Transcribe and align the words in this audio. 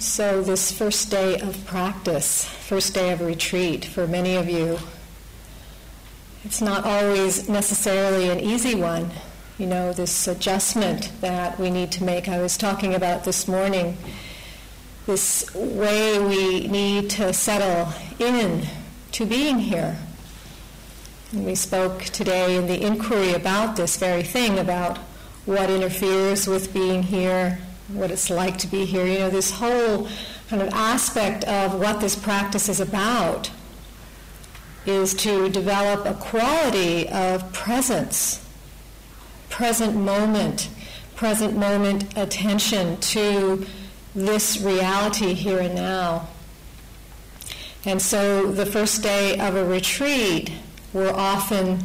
So, 0.00 0.42
this 0.42 0.72
first 0.72 1.12
day 1.12 1.38
of 1.38 1.64
practice, 1.64 2.44
first 2.44 2.92
day 2.92 3.12
of 3.12 3.20
retreat 3.20 3.84
for 3.84 4.08
many 4.08 4.34
of 4.34 4.48
you, 4.48 4.80
it's 6.44 6.60
not 6.60 6.84
always 6.84 7.48
necessarily 7.48 8.28
an 8.28 8.40
easy 8.40 8.74
one. 8.74 9.12
You 9.58 9.66
know, 9.66 9.92
this 9.92 10.26
adjustment 10.26 11.12
that 11.20 11.60
we 11.60 11.70
need 11.70 11.92
to 11.92 12.04
make. 12.04 12.28
I 12.28 12.42
was 12.42 12.56
talking 12.56 12.94
about 12.94 13.22
this 13.22 13.46
morning, 13.46 13.96
this 15.06 15.54
way 15.54 16.18
we 16.18 16.66
need 16.66 17.08
to 17.10 17.32
settle 17.32 17.92
in 18.18 18.66
to 19.12 19.24
being 19.24 19.60
here. 19.60 19.98
And 21.30 21.46
we 21.46 21.54
spoke 21.54 22.02
today 22.06 22.56
in 22.56 22.66
the 22.66 22.84
inquiry 22.84 23.34
about 23.34 23.76
this 23.76 23.96
very 23.98 24.24
thing, 24.24 24.58
about 24.58 24.98
what 25.44 25.70
interferes 25.70 26.48
with 26.48 26.74
being 26.74 27.04
here, 27.04 27.60
what 27.88 28.10
it's 28.10 28.30
like 28.30 28.58
to 28.58 28.66
be 28.66 28.84
here. 28.84 29.06
You 29.06 29.18
know, 29.20 29.30
this 29.30 29.50
whole 29.50 30.08
kind 30.48 30.62
of 30.62 30.68
aspect 30.72 31.44
of 31.44 31.78
what 31.78 32.00
this 32.00 32.16
practice 32.16 32.68
is 32.68 32.80
about 32.80 33.50
is 34.86 35.14
to 35.14 35.48
develop 35.48 36.06
a 36.06 36.14
quality 36.14 37.08
of 37.08 37.52
presence, 37.52 38.46
present 39.50 39.96
moment, 39.96 40.68
present 41.16 41.56
moment 41.56 42.16
attention 42.16 42.96
to 42.98 43.66
this 44.14 44.60
reality 44.60 45.34
here 45.34 45.58
and 45.58 45.74
now. 45.74 46.28
And 47.84 48.00
so 48.00 48.50
the 48.50 48.66
first 48.66 49.02
day 49.02 49.38
of 49.38 49.54
a 49.54 49.64
retreat, 49.64 50.52
we're 50.92 51.12
often 51.12 51.78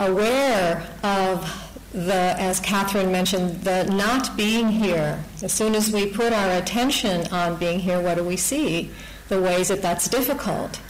aware 0.00 0.88
of 1.02 1.63
the, 1.94 2.34
as 2.40 2.58
Catherine 2.58 3.12
mentioned, 3.12 3.60
the 3.60 3.84
not 3.84 4.36
being 4.36 4.68
here. 4.68 5.22
As 5.42 5.52
soon 5.52 5.76
as 5.76 5.92
we 5.92 6.06
put 6.10 6.32
our 6.32 6.50
attention 6.58 7.28
on 7.28 7.56
being 7.56 7.78
here, 7.78 8.00
what 8.00 8.16
do 8.16 8.24
we 8.24 8.36
see? 8.36 8.90
The 9.28 9.40
ways 9.40 9.68
that 9.68 9.80
that's 9.80 10.08
difficult. 10.08 10.80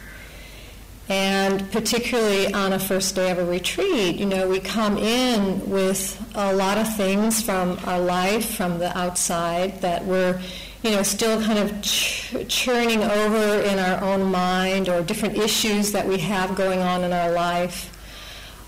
And 1.10 1.70
particularly 1.70 2.54
on 2.54 2.72
a 2.72 2.78
first 2.78 3.14
day 3.14 3.30
of 3.30 3.38
a 3.38 3.44
retreat, 3.44 4.16
you 4.16 4.24
know, 4.24 4.48
we 4.48 4.60
come 4.60 4.96
in 4.96 5.68
with 5.68 6.18
a 6.34 6.54
lot 6.54 6.78
of 6.78 6.96
things 6.96 7.42
from 7.42 7.78
our 7.84 8.00
life, 8.00 8.54
from 8.56 8.78
the 8.78 8.96
outside, 8.96 9.82
that 9.82 10.06
we're, 10.06 10.40
you 10.82 10.92
know, 10.92 11.02
still 11.02 11.38
kind 11.42 11.58
of 11.58 11.82
ch- 11.82 12.34
churning 12.48 13.02
over 13.02 13.60
in 13.60 13.78
our 13.78 14.02
own 14.02 14.30
mind 14.30 14.88
or 14.88 15.02
different 15.02 15.36
issues 15.36 15.92
that 15.92 16.08
we 16.08 16.16
have 16.16 16.56
going 16.56 16.80
on 16.80 17.04
in 17.04 17.12
our 17.12 17.30
life 17.30 17.90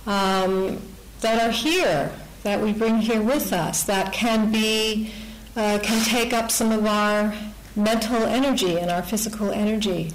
um, 0.06 0.78
that 1.22 1.42
are 1.42 1.50
here 1.50 2.12
that 2.42 2.62
we 2.62 2.72
bring 2.72 2.98
here 2.98 3.22
with 3.22 3.52
us 3.52 3.82
that 3.84 4.12
can 4.12 4.52
be 4.52 5.12
uh, 5.56 5.78
can 5.82 6.04
take 6.04 6.32
up 6.32 6.50
some 6.50 6.70
of 6.70 6.84
our 6.84 7.34
mental 7.74 8.24
energy 8.24 8.78
and 8.78 8.90
our 8.90 9.02
physical 9.02 9.50
energy. 9.50 10.12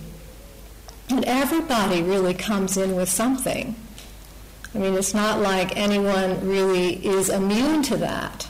And 1.10 1.26
everybody 1.26 2.02
really 2.02 2.34
comes 2.34 2.78
in 2.78 2.96
with 2.96 3.10
something. 3.10 3.76
I 4.74 4.78
mean, 4.78 4.94
it's 4.94 5.14
not 5.14 5.40
like 5.40 5.76
anyone 5.76 6.48
really 6.48 7.06
is 7.06 7.30
immune 7.30 7.84
to 7.84 7.98
that. 7.98 8.48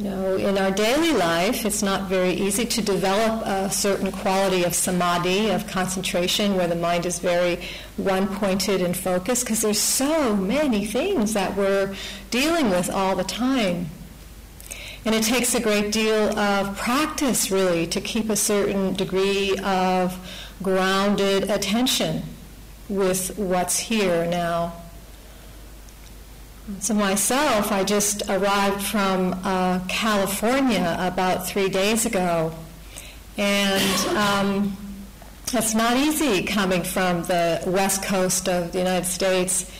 Know, 0.00 0.36
in 0.36 0.56
our 0.56 0.70
daily 0.70 1.12
life, 1.12 1.66
it's 1.66 1.82
not 1.82 2.08
very 2.08 2.32
easy 2.32 2.64
to 2.64 2.80
develop 2.80 3.44
a 3.44 3.70
certain 3.70 4.10
quality 4.10 4.64
of 4.64 4.74
samadhi, 4.74 5.50
of 5.50 5.66
concentration, 5.66 6.56
where 6.56 6.66
the 6.66 6.74
mind 6.74 7.04
is 7.04 7.18
very 7.18 7.60
one-pointed 7.98 8.80
and 8.80 8.96
focused, 8.96 9.44
because 9.44 9.60
there's 9.60 9.78
so 9.78 10.34
many 10.34 10.86
things 10.86 11.34
that 11.34 11.54
we're 11.54 11.94
dealing 12.30 12.70
with 12.70 12.88
all 12.88 13.14
the 13.14 13.24
time. 13.24 13.88
And 15.04 15.14
it 15.14 15.22
takes 15.22 15.54
a 15.54 15.60
great 15.60 15.92
deal 15.92 16.38
of 16.38 16.78
practice, 16.78 17.50
really, 17.50 17.86
to 17.88 18.00
keep 18.00 18.30
a 18.30 18.36
certain 18.36 18.94
degree 18.94 19.54
of 19.58 20.16
grounded 20.62 21.50
attention 21.50 22.22
with 22.88 23.36
what's 23.36 23.78
here 23.78 24.24
now. 24.24 24.79
So 26.78 26.94
myself, 26.94 27.72
I 27.72 27.84
just 27.84 28.22
arrived 28.30 28.82
from 28.82 29.38
uh, 29.44 29.80
California 29.88 30.96
about 30.98 31.46
three 31.46 31.68
days 31.68 32.06
ago, 32.06 32.54
and 33.36 34.16
um, 34.16 34.76
it's 35.52 35.74
not 35.74 35.96
easy 35.96 36.42
coming 36.44 36.82
from 36.82 37.22
the 37.24 37.62
west 37.66 38.02
coast 38.02 38.48
of 38.48 38.72
the 38.72 38.78
United 38.78 39.06
States. 39.06 39.70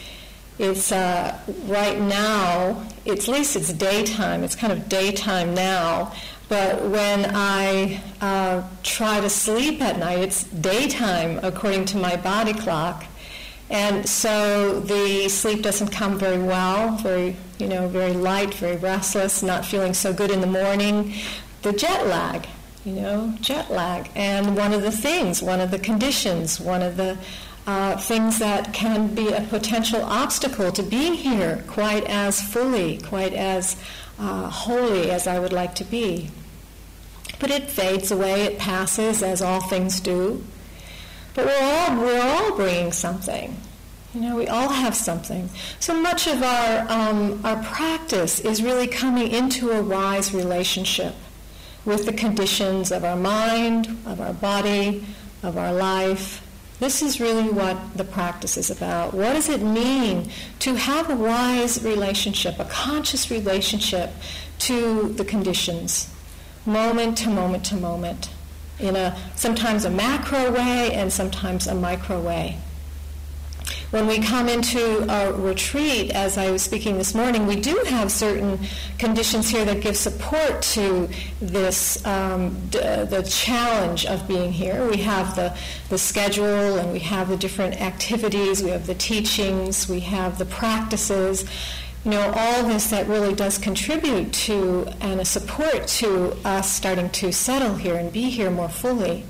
It's 0.59 0.93
uh, 0.93 1.39
right 1.65 1.99
now, 1.99 2.84
at 3.07 3.28
least 3.28 3.57
it's 3.57 3.72
daytime. 3.72 4.43
It's 4.45 4.57
kind 4.57 4.72
of 4.72 4.89
daytime 4.89 5.55
now, 5.55 6.12
but 6.49 6.83
when 6.83 7.31
I 7.34 8.03
uh, 8.21 8.62
try 8.83 9.21
to 9.21 9.31
sleep 9.31 9.81
at 9.81 9.99
night, 9.99 10.19
it's 10.19 10.45
daytime 10.45 11.41
according 11.43 11.87
to 11.87 11.97
my 11.97 12.17
body 12.17 12.53
clock. 12.53 13.05
And 13.71 14.09
so 14.09 14.81
the 14.81 15.29
sleep 15.29 15.63
doesn't 15.63 15.89
come 15.89 16.19
very 16.19 16.43
well, 16.43 16.97
very, 16.97 17.37
you 17.59 17.69
know, 17.69 17.87
very 17.87 18.13
light, 18.13 18.53
very 18.55 18.77
restless, 18.77 19.45
not 19.45 19.65
feeling 19.65 19.95
so 19.95 20.13
good 20.13 20.33
in 20.33 20.41
the 20.41 20.47
morning. 20.49 21.15
The 21.63 21.73
jet 21.73 22.07
lag, 22.09 22.49
you 22.85 22.93
know, 22.93 23.33
jet 23.41 23.71
lag. 23.71 24.11
And 24.17 24.57
one 24.57 24.73
of 24.73 24.83
the 24.83 24.91
things, 24.91 25.41
one 25.41 25.61
of 25.61 25.71
the 25.71 25.79
conditions, 25.79 26.59
one 26.59 26.83
of 26.83 26.97
the 26.97 27.17
uh, 27.67 27.97
things 27.97 28.41
that 28.41 28.73
can 28.75 29.15
be 29.15 29.29
a 29.29 29.43
potential 29.43 30.03
obstacle 30.03 30.73
to 30.73 30.83
being 30.83 31.15
here 31.15 31.63
quite 31.69 32.05
as 32.05 32.41
fully, 32.41 32.99
quite 32.99 33.35
as 33.35 33.77
uh, 34.19 34.51
wholly 34.51 35.13
as 35.13 35.29
I 35.29 35.39
would 35.39 35.53
like 35.53 35.77
to 35.77 35.85
be. 35.85 36.31
But 37.39 37.53
it 37.53 37.71
fades 37.71 38.11
away, 38.11 38.43
it 38.43 38.59
passes, 38.59 39.23
as 39.23 39.41
all 39.41 39.61
things 39.61 40.01
do. 40.01 40.43
But 41.35 41.47
we're 41.47 41.63
all, 41.63 42.01
we're 42.01 42.21
all 42.21 42.57
bringing 42.57 42.93
something. 42.93 43.57
You 44.15 44.21
know, 44.23 44.37
we 44.37 44.49
all 44.49 44.69
have 44.69 44.97
something. 44.97 45.49
So 45.79 45.95
much 45.95 46.27
of 46.27 46.43
our, 46.43 46.87
um, 46.91 47.41
our 47.45 47.63
practice 47.63 48.41
is 48.41 48.63
really 48.63 48.89
coming 48.89 49.31
into 49.31 49.71
a 49.71 49.83
wise 49.83 50.35
relationship 50.35 51.15
with 51.85 52.07
the 52.07 52.13
conditions 52.13 52.91
of 52.91 53.05
our 53.05 53.17
mind, 53.17 53.87
of 54.07 54.21
our 54.21 54.33
body, 54.33 55.05
of 55.43 55.57
our 55.57 55.73
life. 55.73 56.45
This 56.81 57.03
is 57.03 57.21
really 57.21 57.49
what 57.49 57.97
the 57.97 58.05
practice 58.05 58.57
is 58.57 58.71
about. 58.71 59.15
What 59.15 59.35
does 59.35 59.49
it 59.49 59.63
mean 59.63 60.31
to 60.61 60.75
have 60.75 61.09
a 61.09 61.15
wise 61.15 61.85
relationship, 61.85 62.59
a 62.59 62.65
conscious 62.65 63.31
relationship 63.31 64.11
to 64.61 65.11
the 65.11 65.25
conditions, 65.25 66.13
moment 66.67 67.19
to 67.19 67.31
moment 67.31 67.65
to 67.67 67.77
moment? 67.77 68.31
In 68.81 68.97
a 68.97 69.17
sometimes 69.37 69.85
a 69.85 69.91
macro 69.91 70.51
way 70.51 70.93
and 70.93 71.13
sometimes 71.13 71.67
a 71.67 71.75
micro 71.75 72.21
way. 72.21 72.59
When 73.91 74.07
we 74.07 74.21
come 74.21 74.49
into 74.49 75.05
a 75.13 75.33
retreat, 75.33 76.13
as 76.13 76.39
I 76.39 76.53
was 76.53 76.63
speaking 76.63 76.97
this 76.97 77.13
morning, 77.13 77.49
we 77.49 77.57
do 77.57 77.83
have 77.89 78.13
certain 78.13 78.61
conditions 78.99 79.51
here 79.51 79.65
that 79.65 79.81
give 79.81 79.97
support 79.97 80.63
to 80.63 81.09
this, 81.41 82.05
um, 82.07 82.69
d- 82.71 82.79
the 82.79 83.27
challenge 83.29 84.07
of 84.07 84.29
being 84.29 84.53
here. 84.53 84.89
We 84.89 84.99
have 84.99 85.35
the, 85.35 85.57
the 85.89 85.99
schedule 85.99 86.79
and 86.79 86.93
we 86.93 87.01
have 87.01 87.31
the 87.31 87.37
different 87.37 87.81
activities, 87.81 88.63
we 88.63 88.71
have 88.71 88.87
the 88.87 88.95
teachings, 88.95 89.89
we 89.89 90.01
have 90.01 90.39
the 90.39 90.45
practices 90.47 91.45
you 92.05 92.12
know, 92.12 92.33
all 92.34 92.65
this 92.65 92.88
that 92.91 93.06
really 93.09 93.34
does 93.34 93.59
contribute 93.59 94.33
to 94.33 94.88
and 95.00 95.21
a 95.21 95.25
support 95.25 95.87
to 95.87 96.34
us 96.47 96.71
starting 96.71 97.11
to 97.11 97.31
settle 97.33 97.75
here 97.75 97.97
and 97.97 98.11
be 98.12 98.31
here 98.31 98.50
more 98.50 98.71
fully. 98.71 99.25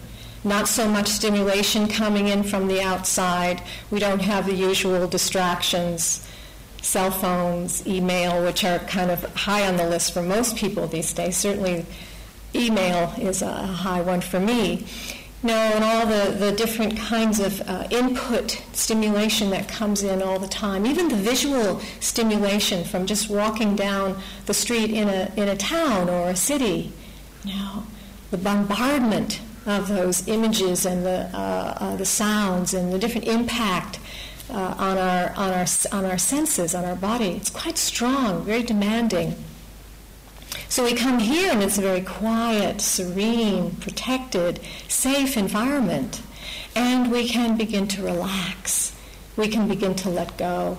Not 0.45 0.69
so 0.69 0.89
much 0.89 1.09
stimulation 1.09 1.89
coming 1.89 2.29
in 2.29 2.45
from 2.45 2.69
the 2.69 2.81
outside. 2.81 3.63
We 3.91 3.99
don't 3.99 4.23
have 4.23 4.47
the 4.47 4.55
usual 4.55 5.07
distractions, 5.09 6.27
cell 6.81 7.11
phones, 7.11 7.87
email, 7.87 8.43
which 8.45 8.65
are 8.65 8.79
kind 8.79 9.11
of 9.11 9.25
high 9.35 9.67
on 9.67 9.77
the 9.77 9.89
list 9.89 10.15
for 10.15 10.23
most 10.23 10.57
people 10.57 10.87
these 10.87 11.13
days. 11.13 11.37
Certainly, 11.37 11.85
email 12.55 13.13
is 13.19 13.43
a 13.43 13.53
high 13.53 14.01
one 14.01 14.21
for 14.21 14.41
me. 14.41 14.87
No, 15.43 15.55
and 15.55 15.83
all 15.83 16.05
the, 16.05 16.37
the 16.37 16.53
different 16.53 16.99
kinds 16.99 17.41
of 17.41 17.63
uh, 17.63 17.89
input 17.91 18.63
stimulation 18.73 19.49
that 19.51 19.69
comes 19.69 20.03
in 20.03 20.21
all 20.21 20.39
the 20.39 20.47
time, 20.47 20.85
even 20.85 21.09
the 21.09 21.17
visual 21.17 21.81
stimulation 21.99 22.85
from 22.85 23.07
just 23.07 23.31
walking 23.31 23.75
down 23.75 24.21
the 24.45 24.53
street 24.53 24.91
in 24.91 25.09
a, 25.09 25.33
in 25.37 25.49
a 25.49 25.57
town 25.57 26.11
or 26.11 26.29
a 26.29 26.37
city. 26.37 26.93
Know, 27.47 27.85
the 28.31 28.37
bombardment 28.37 29.41
of 29.65 29.89
those 29.89 30.29
images 30.29 30.85
and 30.85 31.07
the, 31.07 31.31
uh, 31.33 31.75
uh, 31.81 31.97
the 31.97 32.05
sounds 32.05 32.75
and 32.75 32.93
the 32.93 32.99
different 32.99 33.27
impact 33.27 33.99
uh, 34.51 34.75
on, 34.77 34.99
our, 34.99 35.31
on, 35.37 35.55
our, 35.55 35.67
on 35.93 36.05
our 36.05 36.19
senses, 36.19 36.75
on 36.75 36.85
our 36.85 36.97
body. 36.97 37.31
It's 37.31 37.51
quite 37.51 37.79
strong, 37.79 38.45
very 38.45 38.63
demanding. 38.63 39.37
So 40.71 40.85
we 40.85 40.95
come 40.95 41.19
here 41.19 41.51
and 41.51 41.65
it's 41.65 41.79
a 41.79 41.83
very 41.83 42.01
quiet, 42.01 42.81
serene, 42.81 43.73
protected, 43.81 44.61
safe 44.87 45.37
environment. 45.37 46.23
And 46.77 47.11
we 47.11 47.29
can 47.29 47.57
begin 47.57 47.89
to 47.89 48.05
relax. 48.05 48.95
We 49.37 49.49
can 49.49 49.67
begin 49.67 49.97
to 49.97 50.09
let 50.09 50.39
go. 50.39 50.79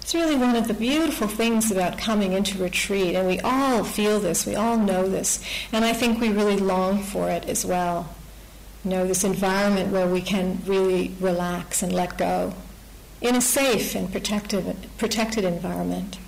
It's 0.00 0.14
really 0.14 0.36
one 0.36 0.54
of 0.54 0.68
the 0.68 0.74
beautiful 0.74 1.26
things 1.26 1.72
about 1.72 1.98
coming 1.98 2.32
into 2.32 2.62
retreat, 2.62 3.16
and 3.16 3.26
we 3.26 3.40
all 3.40 3.82
feel 3.82 4.20
this, 4.20 4.46
we 4.46 4.54
all 4.54 4.76
know 4.76 5.08
this, 5.08 5.42
and 5.72 5.84
I 5.84 5.94
think 5.94 6.20
we 6.20 6.28
really 6.28 6.58
long 6.58 7.02
for 7.02 7.30
it 7.30 7.46
as 7.46 7.64
well. 7.64 8.14
You 8.84 8.90
know, 8.90 9.06
this 9.06 9.24
environment 9.24 9.90
where 9.90 10.06
we 10.06 10.20
can 10.20 10.60
really 10.66 11.12
relax 11.18 11.82
and 11.82 11.92
let 11.92 12.18
go 12.18 12.52
in 13.22 13.34
a 13.34 13.40
safe 13.40 13.94
and 13.94 14.12
protected, 14.12 14.76
protected 14.98 15.44
environment. 15.44 16.18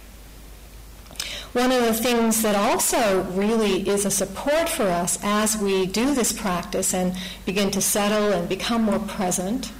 One 1.56 1.72
of 1.72 1.86
the 1.86 1.94
things 1.94 2.42
that 2.42 2.54
also 2.54 3.22
really 3.30 3.88
is 3.88 4.04
a 4.04 4.10
support 4.10 4.68
for 4.68 4.82
us 4.82 5.18
as 5.22 5.56
we 5.56 5.86
do 5.86 6.14
this 6.14 6.30
practice 6.30 6.92
and 6.92 7.16
begin 7.46 7.70
to 7.70 7.80
settle 7.80 8.30
and 8.30 8.46
become 8.46 8.82
more 8.82 8.98
present, 8.98 9.72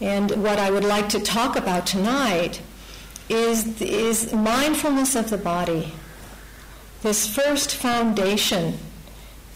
and 0.00 0.30
what 0.40 0.60
I 0.60 0.70
would 0.70 0.84
like 0.84 1.08
to 1.08 1.18
talk 1.18 1.56
about 1.56 1.84
tonight 1.84 2.62
is, 3.28 3.82
is 3.82 4.32
mindfulness 4.32 5.16
of 5.16 5.30
the 5.30 5.36
body. 5.36 5.94
This 7.02 7.26
first 7.26 7.74
foundation 7.74 8.78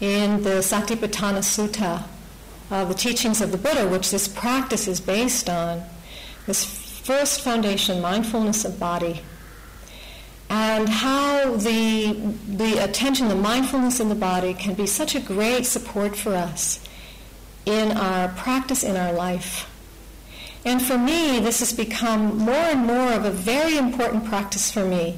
in 0.01 0.43
the 0.43 0.59
Satipatthana 0.59 1.39
Sutta, 1.39 2.03
uh, 2.69 2.83
the 2.83 2.93
teachings 2.93 3.39
of 3.39 3.53
the 3.53 3.57
Buddha, 3.57 3.87
which 3.87 4.11
this 4.11 4.27
practice 4.27 4.89
is 4.89 4.99
based 4.99 5.49
on, 5.49 5.83
this 6.47 6.65
first 6.65 7.39
foundation, 7.39 8.01
mindfulness 8.01 8.65
of 8.65 8.77
body, 8.77 9.21
and 10.53 10.87
how 10.87 11.55
the, 11.55 12.13
the 12.47 12.77
attention, 12.83 13.27
the 13.27 13.33
mindfulness 13.33 13.99
in 13.99 14.07
the 14.07 14.13
body 14.15 14.53
can 14.53 14.75
be 14.75 14.85
such 14.85 15.15
a 15.15 15.19
great 15.19 15.65
support 15.65 16.15
for 16.15 16.35
us 16.35 16.79
in 17.65 17.91
our 17.97 18.27
practice 18.27 18.83
in 18.83 18.95
our 18.95 19.11
life. 19.11 19.67
And 20.63 20.79
for 20.79 20.95
me, 20.95 21.39
this 21.39 21.57
has 21.57 21.73
become 21.73 22.37
more 22.37 22.53
and 22.53 22.85
more 22.85 23.13
of 23.13 23.25
a 23.25 23.31
very 23.31 23.79
important 23.79 24.25
practice 24.25 24.69
for 24.69 24.85
me 24.85 25.17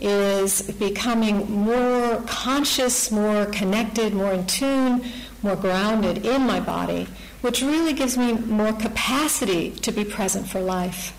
is 0.00 0.62
becoming 0.72 1.48
more 1.48 2.20
conscious, 2.26 3.12
more 3.12 3.46
connected, 3.46 4.12
more 4.12 4.32
in 4.32 4.44
tune, 4.44 5.04
more 5.40 5.54
grounded 5.54 6.26
in 6.26 6.42
my 6.42 6.58
body, 6.58 7.06
which 7.42 7.62
really 7.62 7.92
gives 7.92 8.18
me 8.18 8.32
more 8.32 8.72
capacity 8.72 9.70
to 9.70 9.92
be 9.92 10.04
present 10.04 10.48
for 10.48 10.60
life. 10.60 11.14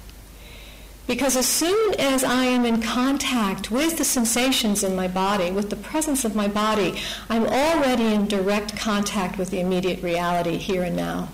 Because 1.07 1.35
as 1.35 1.45
soon 1.45 1.93
as 1.99 2.23
I 2.23 2.45
am 2.45 2.65
in 2.65 2.81
contact 2.81 3.69
with 3.69 3.97
the 3.97 4.03
sensations 4.03 4.83
in 4.83 4.95
my 4.95 5.07
body, 5.07 5.51
with 5.51 5.69
the 5.69 5.75
presence 5.75 6.25
of 6.25 6.35
my 6.35 6.47
body, 6.47 6.99
I'm 7.29 7.45
already 7.45 8.13
in 8.13 8.27
direct 8.27 8.75
contact 8.75 9.37
with 9.37 9.51
the 9.51 9.59
immediate 9.59 10.01
reality 10.01 10.57
here 10.57 10.83
and 10.83 10.95
now. 10.95 11.29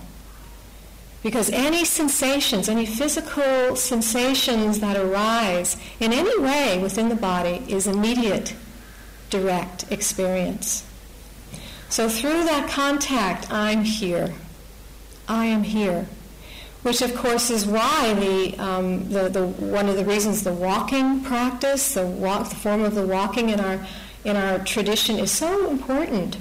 Because 1.23 1.49
any 1.51 1.85
sensations, 1.85 2.67
any 2.67 2.85
physical 2.85 3.75
sensations 3.75 4.79
that 4.79 4.97
arise 4.97 5.77
in 5.99 6.11
any 6.11 6.37
way 6.39 6.79
within 6.81 7.09
the 7.09 7.15
body 7.15 7.63
is 7.67 7.87
immediate, 7.87 8.55
direct 9.29 9.89
experience. 9.91 10.85
So 11.89 12.09
through 12.09 12.43
that 12.45 12.69
contact, 12.69 13.51
I'm 13.51 13.83
here. 13.83 14.33
I 15.27 15.45
am 15.45 15.63
here. 15.63 16.07
Which, 16.83 17.01
of 17.01 17.15
course, 17.15 17.51
is 17.51 17.65
why 17.65 18.13
the, 18.15 18.57
um, 18.57 19.09
the, 19.09 19.29
the, 19.29 19.45
one 19.45 19.87
of 19.87 19.95
the 19.95 20.05
reasons 20.05 20.43
the 20.43 20.53
walking 20.53 21.23
practice, 21.23 21.93
the, 21.93 22.07
walk, 22.07 22.49
the 22.49 22.55
form 22.55 22.81
of 22.81 22.95
the 22.95 23.05
walking 23.05 23.49
in 23.49 23.59
our, 23.59 23.85
in 24.25 24.35
our 24.35 24.59
tradition 24.59 25.19
is 25.19 25.31
so 25.31 25.69
important 25.69 26.37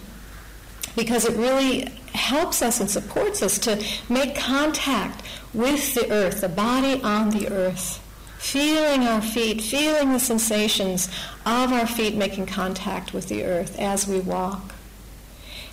because 0.96 1.25
it 1.25 1.37
really 1.37 1.92
helps 2.14 2.62
us 2.62 2.81
and 2.81 2.90
supports 2.90 3.42
us 3.42 3.58
to 3.58 3.84
make 4.08 4.34
contact 4.34 5.22
with 5.52 5.94
the 5.94 6.10
earth, 6.10 6.40
the 6.40 6.48
body 6.48 7.00
on 7.02 7.31
the 7.31 7.48
earth, 7.48 7.98
feeling 8.38 9.06
our 9.06 9.20
feet, 9.20 9.60
feeling 9.60 10.12
the 10.12 10.19
sensations 10.19 11.08
of 11.44 11.72
our 11.72 11.87
feet 11.87 12.16
making 12.16 12.46
contact 12.46 13.12
with 13.12 13.28
the 13.28 13.44
earth 13.44 13.78
as 13.78 14.08
we 14.08 14.19
walk. 14.20 14.75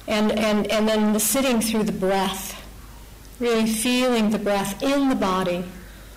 And, 0.07 0.31
and, 0.31 0.67
and 0.71 0.87
then 0.87 1.13
the 1.13 1.19
sitting 1.19 1.61
through 1.61 1.83
the 1.83 1.91
breath, 1.91 2.63
really 3.39 3.67
feeling 3.67 4.29
the 4.29 4.39
breath 4.39 4.81
in 4.81 5.09
the 5.09 5.15
body, 5.15 5.65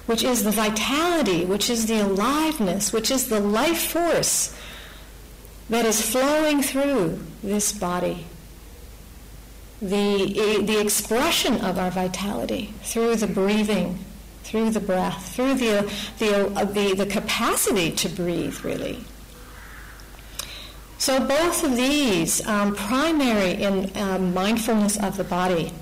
which 0.06 0.24
is 0.24 0.44
the 0.44 0.50
vitality, 0.50 1.44
which 1.44 1.70
is 1.70 1.86
the 1.86 2.00
aliveness, 2.00 2.92
which 2.92 3.10
is 3.10 3.28
the 3.28 3.40
life 3.40 3.90
force 3.90 4.56
that 5.68 5.84
is 5.84 6.02
flowing 6.10 6.62
through 6.62 7.20
this 7.42 7.72
body 7.72 8.26
the, 9.80 10.62
the 10.62 10.80
expression 10.80 11.60
of 11.62 11.78
our 11.78 11.90
vitality 11.90 12.74
through 12.82 13.16
the 13.16 13.26
breathing, 13.26 13.98
through 14.44 14.70
the 14.70 14.80
breath, 14.80 15.34
through 15.34 15.54
the, 15.54 15.90
the, 16.18 16.54
uh, 16.54 16.64
the, 16.64 16.94
the 16.94 17.06
capacity 17.06 17.90
to 17.90 18.08
breathe, 18.08 18.62
really. 18.62 19.04
So 20.98 21.18
both 21.18 21.64
of 21.64 21.76
these 21.76 22.46
um, 22.46 22.76
primary 22.76 23.52
in 23.52 23.90
um, 23.96 24.34
mindfulness 24.34 24.98
of 24.98 25.16
the 25.16 25.24
body. 25.24 25.72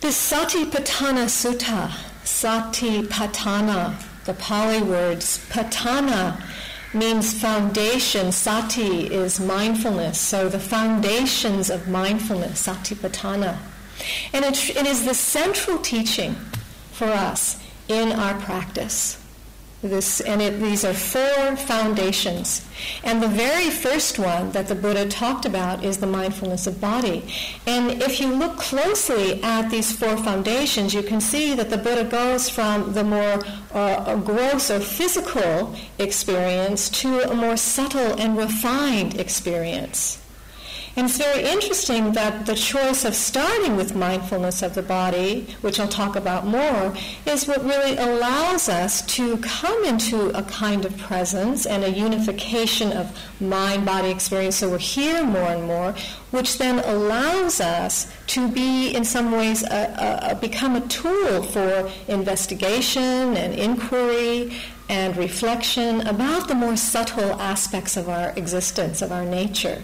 The 0.00 0.08
Satipatthana 0.08 1.26
Sutta, 1.26 1.88
Satipatthana, 2.22 3.96
the 4.26 4.34
Pali 4.34 4.80
words, 4.80 5.44
patthana 5.48 6.40
means 6.94 7.32
foundation. 7.32 8.30
Sati 8.30 9.12
is 9.12 9.40
mindfulness. 9.40 10.20
So 10.20 10.48
the 10.48 10.60
foundations 10.60 11.68
of 11.68 11.88
mindfulness, 11.88 12.66
satipatthana. 12.66 13.58
And 14.32 14.44
it, 14.44 14.70
it 14.70 14.86
is 14.86 15.04
the 15.04 15.14
central 15.14 15.78
teaching 15.78 16.36
for 16.92 17.06
us 17.06 17.60
in 17.88 18.12
our 18.12 18.38
practice. 18.40 19.18
This, 19.80 20.20
and 20.20 20.42
it, 20.42 20.58
these 20.58 20.84
are 20.84 20.92
four 20.92 21.54
foundations. 21.54 22.66
And 23.04 23.22
the 23.22 23.28
very 23.28 23.70
first 23.70 24.18
one 24.18 24.50
that 24.50 24.66
the 24.66 24.74
Buddha 24.74 25.08
talked 25.08 25.46
about 25.46 25.84
is 25.84 25.98
the 25.98 26.06
mindfulness 26.06 26.66
of 26.66 26.80
body. 26.80 27.32
And 27.64 28.02
if 28.02 28.20
you 28.20 28.34
look 28.34 28.56
closely 28.56 29.40
at 29.42 29.70
these 29.70 29.96
four 29.96 30.16
foundations, 30.16 30.94
you 30.94 31.04
can 31.04 31.20
see 31.20 31.54
that 31.54 31.70
the 31.70 31.78
Buddha 31.78 32.04
goes 32.04 32.48
from 32.48 32.92
the 32.92 33.04
more 33.04 33.40
uh, 33.72 34.16
gross 34.16 34.68
or 34.68 34.80
physical 34.80 35.76
experience 36.00 36.88
to 37.02 37.30
a 37.30 37.34
more 37.34 37.56
subtle 37.56 38.20
and 38.20 38.36
refined 38.36 39.20
experience. 39.20 40.17
And 40.98 41.06
it's 41.06 41.16
very 41.16 41.44
interesting 41.44 42.10
that 42.14 42.44
the 42.44 42.56
choice 42.56 43.04
of 43.04 43.14
starting 43.14 43.76
with 43.76 43.94
mindfulness 43.94 44.62
of 44.62 44.74
the 44.74 44.82
body, 44.82 45.46
which 45.60 45.78
I'll 45.78 45.86
talk 45.86 46.16
about 46.16 46.44
more, 46.44 46.92
is 47.24 47.46
what 47.46 47.64
really 47.64 47.96
allows 47.96 48.68
us 48.68 49.06
to 49.14 49.36
come 49.36 49.84
into 49.84 50.36
a 50.36 50.42
kind 50.42 50.84
of 50.84 50.98
presence 50.98 51.66
and 51.66 51.84
a 51.84 51.88
unification 51.88 52.90
of 52.90 53.16
mind 53.40 53.86
body 53.86 54.10
experience. 54.10 54.56
So 54.56 54.70
we're 54.70 54.78
here 54.78 55.22
more 55.22 55.46
and 55.46 55.68
more, 55.68 55.94
which 56.32 56.58
then 56.58 56.80
allows 56.80 57.60
us 57.60 58.12
to 58.34 58.48
be, 58.48 58.90
in 58.92 59.04
some 59.04 59.30
ways, 59.30 59.62
a, 59.62 60.32
a, 60.32 60.34
become 60.34 60.74
a 60.74 60.80
tool 60.88 61.44
for 61.44 61.88
investigation 62.08 63.36
and 63.36 63.54
inquiry 63.54 64.52
and 64.88 65.16
reflection 65.16 66.00
about 66.08 66.48
the 66.48 66.56
more 66.56 66.76
subtle 66.76 67.40
aspects 67.40 67.96
of 67.96 68.08
our 68.08 68.30
existence, 68.30 69.00
of 69.00 69.12
our 69.12 69.24
nature. 69.24 69.80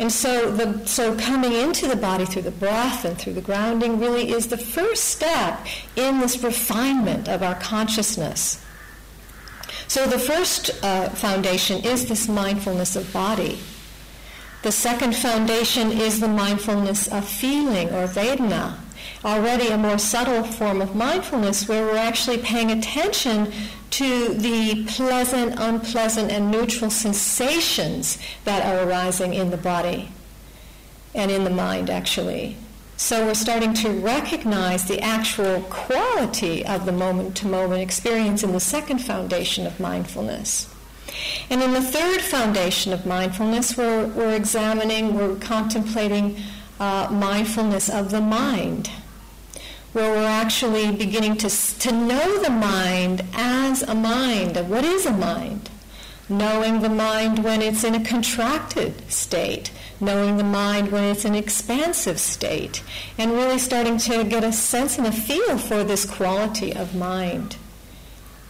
And 0.00 0.12
so, 0.12 0.50
the, 0.52 0.86
so 0.86 1.16
coming 1.16 1.52
into 1.52 1.88
the 1.88 1.96
body 1.96 2.24
through 2.24 2.42
the 2.42 2.52
breath 2.52 3.04
and 3.04 3.18
through 3.18 3.32
the 3.32 3.40
grounding 3.40 3.98
really 3.98 4.30
is 4.30 4.46
the 4.46 4.56
first 4.56 5.04
step 5.04 5.66
in 5.96 6.20
this 6.20 6.42
refinement 6.42 7.28
of 7.28 7.42
our 7.42 7.56
consciousness. 7.56 8.64
So 9.88 10.06
the 10.06 10.18
first 10.18 10.70
uh, 10.84 11.08
foundation 11.10 11.84
is 11.84 12.06
this 12.06 12.28
mindfulness 12.28 12.94
of 12.94 13.12
body. 13.12 13.58
The 14.62 14.72
second 14.72 15.16
foundation 15.16 15.90
is 15.90 16.20
the 16.20 16.28
mindfulness 16.28 17.08
of 17.08 17.26
feeling 17.26 17.88
or 17.88 18.06
vedana, 18.06 18.76
already 19.24 19.68
a 19.68 19.78
more 19.78 19.98
subtle 19.98 20.44
form 20.44 20.80
of 20.80 20.94
mindfulness 20.94 21.68
where 21.68 21.84
we're 21.84 21.96
actually 21.96 22.38
paying 22.38 22.70
attention 22.70 23.52
to 23.90 24.34
the 24.34 24.84
pleasant, 24.86 25.54
unpleasant, 25.58 26.30
and 26.30 26.50
neutral 26.50 26.90
sensations 26.90 28.18
that 28.44 28.64
are 28.64 28.88
arising 28.88 29.34
in 29.34 29.50
the 29.50 29.56
body 29.56 30.10
and 31.14 31.30
in 31.30 31.44
the 31.44 31.50
mind, 31.50 31.90
actually. 31.90 32.56
So 32.96 33.26
we're 33.26 33.34
starting 33.34 33.74
to 33.74 33.90
recognize 33.90 34.84
the 34.86 35.00
actual 35.00 35.62
quality 35.62 36.66
of 36.66 36.84
the 36.84 36.92
moment 36.92 37.36
to 37.38 37.46
moment 37.46 37.80
experience 37.80 38.42
in 38.42 38.52
the 38.52 38.60
second 38.60 38.98
foundation 38.98 39.66
of 39.66 39.80
mindfulness. 39.80 40.72
And 41.48 41.62
in 41.62 41.72
the 41.72 41.80
third 41.80 42.20
foundation 42.20 42.92
of 42.92 43.06
mindfulness, 43.06 43.76
we're, 43.76 44.06
we're 44.06 44.34
examining, 44.34 45.14
we're 45.14 45.36
contemplating 45.36 46.38
uh, 46.78 47.08
mindfulness 47.10 47.88
of 47.88 48.10
the 48.10 48.20
mind 48.20 48.90
where 49.98 50.12
we're 50.12 50.24
actually 50.24 50.92
beginning 50.92 51.36
to, 51.36 51.50
to 51.80 51.90
know 51.90 52.40
the 52.40 52.50
mind 52.50 53.24
as 53.32 53.82
a 53.82 53.96
mind. 53.96 54.56
What 54.68 54.84
is 54.84 55.06
a 55.06 55.12
mind? 55.12 55.68
knowing 56.28 56.82
the 56.82 56.88
mind 56.90 57.42
when 57.42 57.62
it's 57.62 57.84
in 57.84 57.94
a 57.94 58.04
contracted 58.04 59.10
state, 59.10 59.72
knowing 59.98 60.36
the 60.36 60.44
mind 60.44 60.92
when 60.92 61.02
it's 61.02 61.24
an 61.24 61.34
expansive 61.34 62.20
state, 62.20 62.82
and 63.16 63.32
really 63.32 63.58
starting 63.58 63.96
to 63.96 64.24
get 64.24 64.44
a 64.44 64.52
sense 64.52 64.98
and 64.98 65.06
a 65.06 65.10
feel 65.10 65.56
for 65.56 65.82
this 65.82 66.04
quality 66.04 66.70
of 66.74 66.94
mind. 66.94 67.56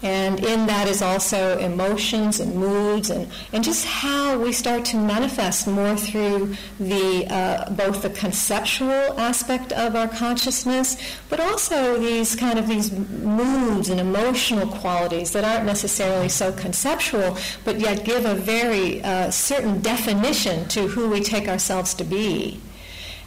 And 0.03 0.39
in 0.45 0.67
that 0.67 0.87
is 0.87 1.03
also 1.03 1.59
emotions 1.59 2.39
and 2.39 2.55
moods 2.55 3.11
and, 3.11 3.29
and 3.53 3.65
just 3.65 3.85
how 3.85 4.39
we 4.39 4.53
start 4.53 4.85
to 4.87 4.97
manifest 4.97 5.67
more 5.67 5.97
through 5.97 6.55
the 6.79 7.27
uh, 7.29 7.71
both 7.71 8.03
the 8.03 8.11
conceptual 8.11 9.19
aspect 9.19 9.73
of 9.73 9.97
our 9.97 10.07
consciousness, 10.07 10.97
but 11.29 11.41
also 11.41 11.99
these 11.99 12.37
kind 12.37 12.61
of 12.61 12.69
these 12.69 12.93
moods 12.93 13.89
and 13.89 13.99
emotional 13.99 14.69
qualities 14.69 15.33
that 15.33 15.43
aren't 15.43 15.67
necessarily 15.67 16.29
so 16.29 16.53
conceptual, 16.53 17.37
but 17.65 17.81
yet 17.81 18.05
give 18.05 18.25
a 18.25 18.35
very 18.35 19.03
uh, 19.03 19.33
certain 19.33 19.81
definition 19.81 20.69
to 20.69 20.87
who 20.87 21.09
we 21.09 21.21
take 21.21 21.49
ourselves 21.49 21.93
to 21.95 22.05
be. 22.05 22.61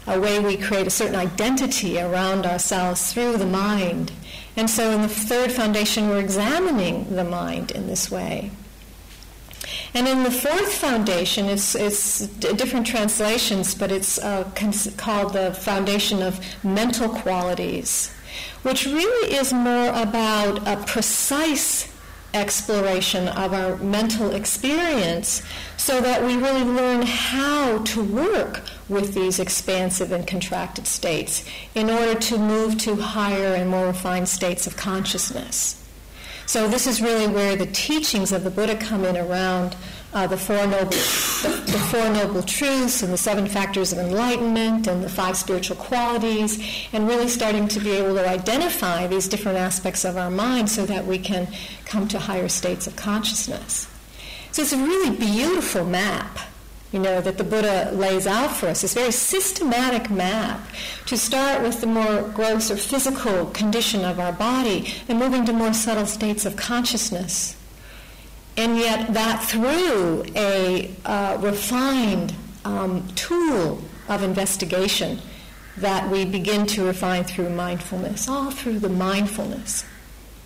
A 0.08 0.20
way 0.20 0.40
we 0.40 0.58
create 0.58 0.88
a 0.88 0.90
certain 0.90 1.16
identity 1.16 2.00
around 2.00 2.46
ourselves 2.46 3.12
through 3.12 3.38
the 3.38 3.46
mind. 3.46 4.14
And 4.56 4.70
so 4.70 4.92
in 4.92 5.02
the 5.02 5.08
third 5.08 5.52
foundation, 5.52 6.10
we're 6.10 6.20
examining 6.20 7.16
the 7.16 7.24
mind 7.24 7.72
in 7.72 7.88
this 7.88 8.12
way. 8.12 8.52
And 9.94 10.08
in 10.08 10.24
the 10.24 10.32
fourth 10.32 10.74
foundation, 10.74 11.46
it's, 11.46 11.76
it's 11.76 12.28
different 12.28 12.88
translations, 12.88 13.76
but 13.76 13.92
it's 13.92 14.18
uh, 14.18 14.50
cons- 14.56 14.94
called 14.98 15.34
the 15.34 15.54
foundation 15.54 16.22
of 16.22 16.40
mental 16.64 17.10
qualities, 17.10 18.14
which 18.64 18.86
really 18.86 19.36
is 19.36 19.52
more 19.52 19.90
about 19.90 20.68
a 20.68 20.82
precise 20.86 21.92
exploration 22.34 23.28
of 23.30 23.54
our 23.54 23.76
mental 23.78 24.32
experience 24.32 25.44
so 25.76 26.00
that 26.00 26.24
we 26.24 26.38
really 26.38 26.64
learn 26.64 27.02
how 27.02 27.80
to 27.80 28.02
work 28.02 28.62
with 28.92 29.14
these 29.14 29.40
expansive 29.40 30.12
and 30.12 30.28
contracted 30.28 30.86
states 30.86 31.46
in 31.74 31.90
order 31.90 32.14
to 32.20 32.38
move 32.38 32.78
to 32.78 32.96
higher 32.96 33.56
and 33.56 33.70
more 33.70 33.88
refined 33.88 34.28
states 34.28 34.68
of 34.68 34.76
consciousness. 34.76 35.78
So 36.46 36.68
this 36.68 36.86
is 36.86 37.02
really 37.02 37.28
where 37.28 37.56
the 37.56 37.68
teachings 37.68 38.34
of 38.34 38.44
the 38.44 38.52
Buddha 38.52 38.76
come 38.76 39.06
in 39.06 39.16
around 39.16 39.78
uh, 40.14 40.28
the 40.28 40.36
four 40.36 40.68
noble 40.68 40.90
the, 40.90 41.64
the, 41.66 41.80
four 41.90 42.10
noble 42.10 42.44
truths 42.44 43.02
and 43.02 43.14
the 43.14 43.18
seven 43.18 43.48
factors 43.48 43.94
of 43.94 44.00
enlightenment 44.00 44.86
and 44.88 45.02
the 45.02 45.08
five 45.08 45.38
spiritual 45.38 45.78
qualities 45.78 46.62
and 46.92 47.08
really 47.08 47.30
starting 47.30 47.70
to 47.70 47.80
be 47.80 47.92
able 47.92 48.16
to 48.16 48.30
identify 48.30 49.08
these 49.08 49.30
different 49.30 49.58
aspects 49.58 50.04
of 50.04 50.18
our 50.18 50.30
mind 50.30 50.70
so 50.70 50.86
that 50.86 51.06
we 51.06 51.18
can 51.18 51.48
come 51.86 52.10
to 52.10 52.20
higher 52.20 52.50
states 52.50 52.86
of 52.86 52.98
consciousness. 52.98 53.88
So 54.52 54.64
it's 54.64 54.74
a 54.74 54.78
really 54.78 55.16
beautiful 55.16 55.86
map 55.86 56.38
you 56.92 57.00
know, 57.00 57.22
that 57.22 57.38
the 57.38 57.44
Buddha 57.44 57.90
lays 57.94 58.28
out 58.28 58.52
for 58.52 58.68
us, 58.68 58.82
this 58.82 58.94
very 58.94 59.12
systematic 59.12 60.10
map 60.10 60.60
to 61.06 61.18
start 61.18 61.62
with 61.64 61.80
the 61.80 61.88
more 61.88 62.24
gross 62.34 62.70
or 62.70 62.76
physical 62.76 63.46
condition 63.48 64.04
of 64.04 64.20
our 64.20 64.34
body 64.34 64.94
and 65.08 65.18
moving 65.18 65.46
to 65.46 65.54
more 65.54 65.74
subtle 65.74 66.06
states 66.06 66.46
of 66.46 66.58
consciousness. 66.58 67.56
And 68.58 68.78
yet 68.78 69.14
that 69.14 69.42
through 69.44 70.26
a 70.36 70.92
uh, 71.06 71.38
refined 71.40 72.36
um, 72.66 73.08
tool 73.16 73.82
of 74.10 74.24
investigation 74.24 75.22
that 75.78 76.12
we 76.12 76.26
begin 76.26 76.66
to 76.68 76.84
refine 76.84 77.24
through 77.24 77.50
mindfulness, 77.50 78.28
all 78.28 78.52
through 78.52 78.80
the 78.80 78.90
mindfulness. 78.90 79.86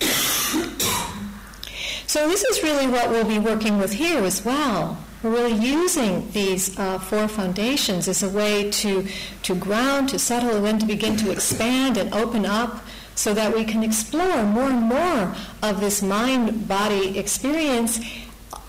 so 2.06 2.28
this 2.28 2.44
is 2.44 2.62
really 2.62 2.86
what 2.86 3.10
we'll 3.10 3.26
be 3.26 3.40
working 3.40 3.78
with 3.78 3.92
here 3.92 4.22
as 4.22 4.44
well 4.44 4.96
we're 5.22 5.30
really 5.30 5.54
using 5.54 6.30
these 6.32 6.78
uh, 6.78 6.98
four 6.98 7.26
foundations 7.28 8.06
as 8.08 8.22
a 8.22 8.28
way 8.28 8.70
to, 8.70 9.06
to 9.42 9.54
ground, 9.54 10.10
to 10.10 10.18
settle, 10.18 10.56
and 10.56 10.64
then 10.64 10.78
to 10.78 10.86
begin 10.86 11.16
to 11.16 11.30
expand 11.30 11.96
and 11.96 12.12
open 12.14 12.44
up 12.44 12.84
so 13.14 13.32
that 13.32 13.54
we 13.54 13.64
can 13.64 13.82
explore 13.82 14.42
more 14.44 14.70
and 14.70 14.82
more 14.82 15.34
of 15.62 15.80
this 15.80 16.02
mind 16.02 16.68
body 16.68 17.18
experience, 17.18 17.98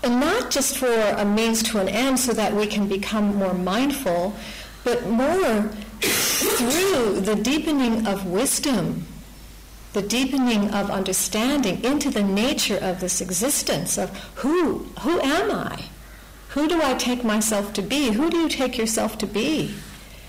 and 0.02 0.20
not 0.20 0.50
just 0.50 0.78
for 0.78 0.90
a 0.90 1.24
means 1.24 1.62
to 1.62 1.78
an 1.78 1.88
end 1.88 2.18
so 2.18 2.32
that 2.32 2.54
we 2.54 2.66
can 2.66 2.88
become 2.88 3.36
more 3.36 3.54
mindful, 3.54 4.34
but 4.84 5.06
more 5.06 5.68
through 6.00 7.20
the 7.20 7.34
deepening 7.34 8.06
of 8.06 8.24
wisdom, 8.24 9.06
the 9.92 10.02
deepening 10.02 10.70
of 10.70 10.90
understanding 10.90 11.84
into 11.84 12.10
the 12.10 12.22
nature 12.22 12.78
of 12.78 13.00
this 13.00 13.20
existence 13.20 13.98
of 13.98 14.16
who, 14.36 14.78
who 15.00 15.20
am 15.20 15.50
I? 15.50 15.84
Who 16.58 16.66
do 16.66 16.82
I 16.82 16.94
take 16.94 17.22
myself 17.22 17.72
to 17.74 17.82
be? 17.82 18.10
Who 18.10 18.28
do 18.30 18.36
you 18.36 18.48
take 18.48 18.76
yourself 18.76 19.16
to 19.18 19.28
be? 19.28 19.76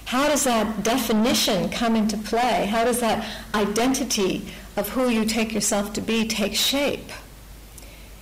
How 0.05 0.27
does 0.27 0.43
that 0.43 0.83
definition 0.83 1.69
come 1.71 1.95
into 1.95 2.17
play? 2.17 2.67
How 2.67 2.85
does 2.85 2.99
that 2.99 3.27
identity 3.55 4.45
of 4.77 4.89
who 4.89 5.09
you 5.09 5.25
take 5.25 5.55
yourself 5.55 5.91
to 5.93 6.01
be 6.01 6.27
take 6.27 6.53
shape? 6.53 7.09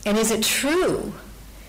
And 0.06 0.18
is 0.18 0.32
it 0.32 0.42
true 0.42 1.16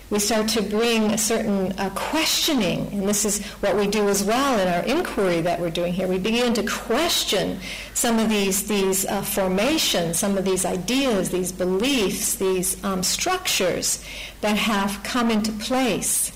we 0.09 0.17
start 0.17 0.47
to 0.49 0.61
bring 0.61 1.11
a 1.11 1.17
certain 1.17 1.71
uh, 1.73 1.91
questioning, 1.93 2.87
and 2.91 3.07
this 3.07 3.25
is 3.25 3.45
what 3.61 3.75
we 3.75 3.87
do 3.87 4.09
as 4.09 4.23
well 4.23 4.59
in 4.59 4.67
our 4.67 4.83
inquiry 4.85 5.41
that 5.41 5.59
we're 5.59 5.69
doing 5.69 5.93
here. 5.93 6.07
We 6.07 6.17
begin 6.17 6.53
to 6.55 6.63
question 6.63 7.59
some 7.93 8.17
of 8.17 8.27
these, 8.27 8.67
these 8.67 9.05
uh, 9.05 9.21
formations, 9.21 10.17
some 10.17 10.37
of 10.37 10.45
these 10.45 10.65
ideas, 10.65 11.29
these 11.29 11.51
beliefs, 11.51 12.35
these 12.35 12.83
um, 12.83 13.03
structures 13.03 14.03
that 14.41 14.57
have 14.57 15.03
come 15.03 15.29
into 15.29 15.51
place 15.51 16.31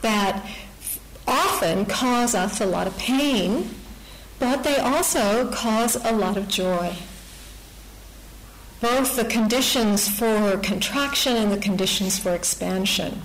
that 0.00 0.48
often 1.26 1.84
cause 1.84 2.34
us 2.34 2.60
a 2.62 2.66
lot 2.66 2.86
of 2.86 2.96
pain, 2.96 3.68
but 4.38 4.64
they 4.64 4.78
also 4.78 5.50
cause 5.50 5.96
a 5.96 6.12
lot 6.12 6.38
of 6.38 6.48
joy 6.48 6.96
both 8.80 9.16
the 9.16 9.24
conditions 9.24 10.08
for 10.08 10.56
contraction 10.58 11.36
and 11.36 11.50
the 11.50 11.58
conditions 11.58 12.18
for 12.18 12.34
expansion. 12.34 13.22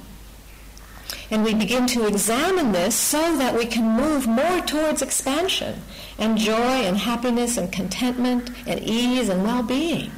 And 1.30 1.44
we 1.44 1.54
begin 1.54 1.88
to 1.88 2.06
examine 2.06 2.72
this 2.72 2.96
so 2.96 3.38
that 3.38 3.56
we 3.56 3.66
can 3.66 3.98
move 3.98 4.28
more 4.28 4.62
towards 4.62 5.02
expansion 5.02 5.82
and 6.18 6.38
joy 6.38 6.56
and 6.56 6.98
happiness 6.98 7.58
and 7.58 7.72
contentment 7.72 8.52
and 8.68 8.80
ease 8.82 9.30
and 9.30 9.44
well-being. 9.44 10.12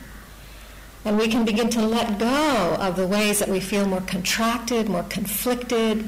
And 1.04 1.18
we 1.18 1.28
can 1.28 1.46
begin 1.46 1.70
to 1.70 1.82
let 1.82 2.18
go 2.18 2.78
of 2.80 2.96
the 2.96 3.08
ways 3.08 3.40
that 3.40 3.50
we 3.50 3.60
feel 3.60 3.86
more 3.88 4.02
contracted, 4.02 4.90
more 4.90 5.04
conflicted, 5.04 6.02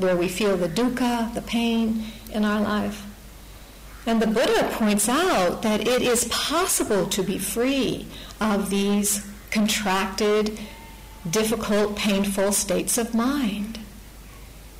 where 0.00 0.16
we 0.16 0.28
feel 0.28 0.56
the 0.56 0.68
dukkha, 0.68 1.32
the 1.34 1.42
pain 1.42 2.06
in 2.32 2.44
our 2.44 2.60
life. 2.60 3.06
And 4.06 4.20
the 4.20 4.26
Buddha 4.26 4.68
points 4.72 5.08
out 5.08 5.62
that 5.62 5.86
it 5.86 6.02
is 6.02 6.24
possible 6.24 7.06
to 7.06 7.22
be 7.22 7.38
free 7.38 8.06
of 8.40 8.68
these 8.68 9.26
contracted, 9.50 10.58
difficult, 11.28 11.94
painful 11.94 12.52
states 12.52 12.98
of 12.98 13.14
mind. 13.14 13.78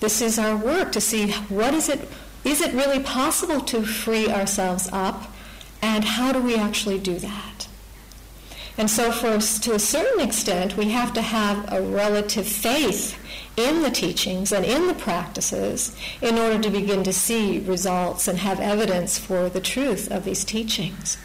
This 0.00 0.20
is 0.20 0.38
our 0.38 0.56
work 0.56 0.90
to 0.92 1.00
see 1.00 1.30
what 1.48 1.74
is 1.74 1.88
it 1.88 2.08
is 2.44 2.60
it 2.60 2.74
really 2.74 2.98
possible 2.98 3.60
to 3.60 3.86
free 3.86 4.28
ourselves 4.28 4.88
up 4.92 5.32
and 5.80 6.02
how 6.04 6.32
do 6.32 6.40
we 6.42 6.56
actually 6.56 6.98
do 6.98 7.20
that? 7.20 7.68
And 8.76 8.90
so 8.90 9.12
for 9.12 9.38
to 9.38 9.74
a 9.74 9.78
certain 9.78 10.20
extent 10.20 10.76
we 10.76 10.88
have 10.88 11.12
to 11.12 11.22
have 11.22 11.72
a 11.72 11.80
relative 11.80 12.48
faith 12.48 13.16
in 13.56 13.82
the 13.82 13.90
teachings 13.90 14.52
and 14.52 14.64
in 14.64 14.86
the 14.86 14.94
practices 14.94 15.94
in 16.20 16.38
order 16.38 16.58
to 16.60 16.70
begin 16.70 17.04
to 17.04 17.12
see 17.12 17.58
results 17.60 18.26
and 18.28 18.38
have 18.38 18.60
evidence 18.60 19.18
for 19.18 19.48
the 19.48 19.60
truth 19.60 20.10
of 20.10 20.24
these 20.24 20.44
teachings. 20.44 21.18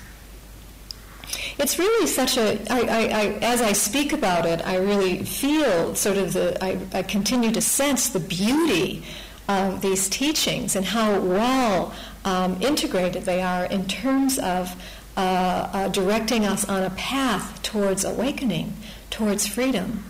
It's 1.57 1.79
really 1.79 2.07
such 2.07 2.37
a. 2.37 2.59
I, 2.71 2.79
I, 2.79 3.01
I, 3.01 3.25
as 3.41 3.61
I 3.61 3.73
speak 3.73 4.13
about 4.13 4.45
it, 4.45 4.65
I 4.65 4.77
really 4.77 5.23
feel 5.23 5.95
sort 5.95 6.17
of 6.17 6.33
the, 6.33 6.63
I, 6.63 6.79
I 6.93 7.03
continue 7.03 7.51
to 7.51 7.61
sense 7.61 8.09
the 8.09 8.19
beauty 8.19 9.03
of 9.47 9.81
these 9.81 10.09
teachings 10.09 10.75
and 10.75 10.85
how 10.85 11.19
well 11.19 11.93
um, 12.25 12.61
integrated 12.61 13.23
they 13.23 13.41
are 13.41 13.65
in 13.65 13.87
terms 13.87 14.37
of 14.37 14.75
uh, 15.15 15.19
uh, 15.73 15.87
directing 15.87 16.45
us 16.45 16.67
on 16.67 16.83
a 16.83 16.89
path 16.91 17.61
towards 17.63 18.03
awakening, 18.03 18.73
towards 19.09 19.47
freedom. 19.47 20.03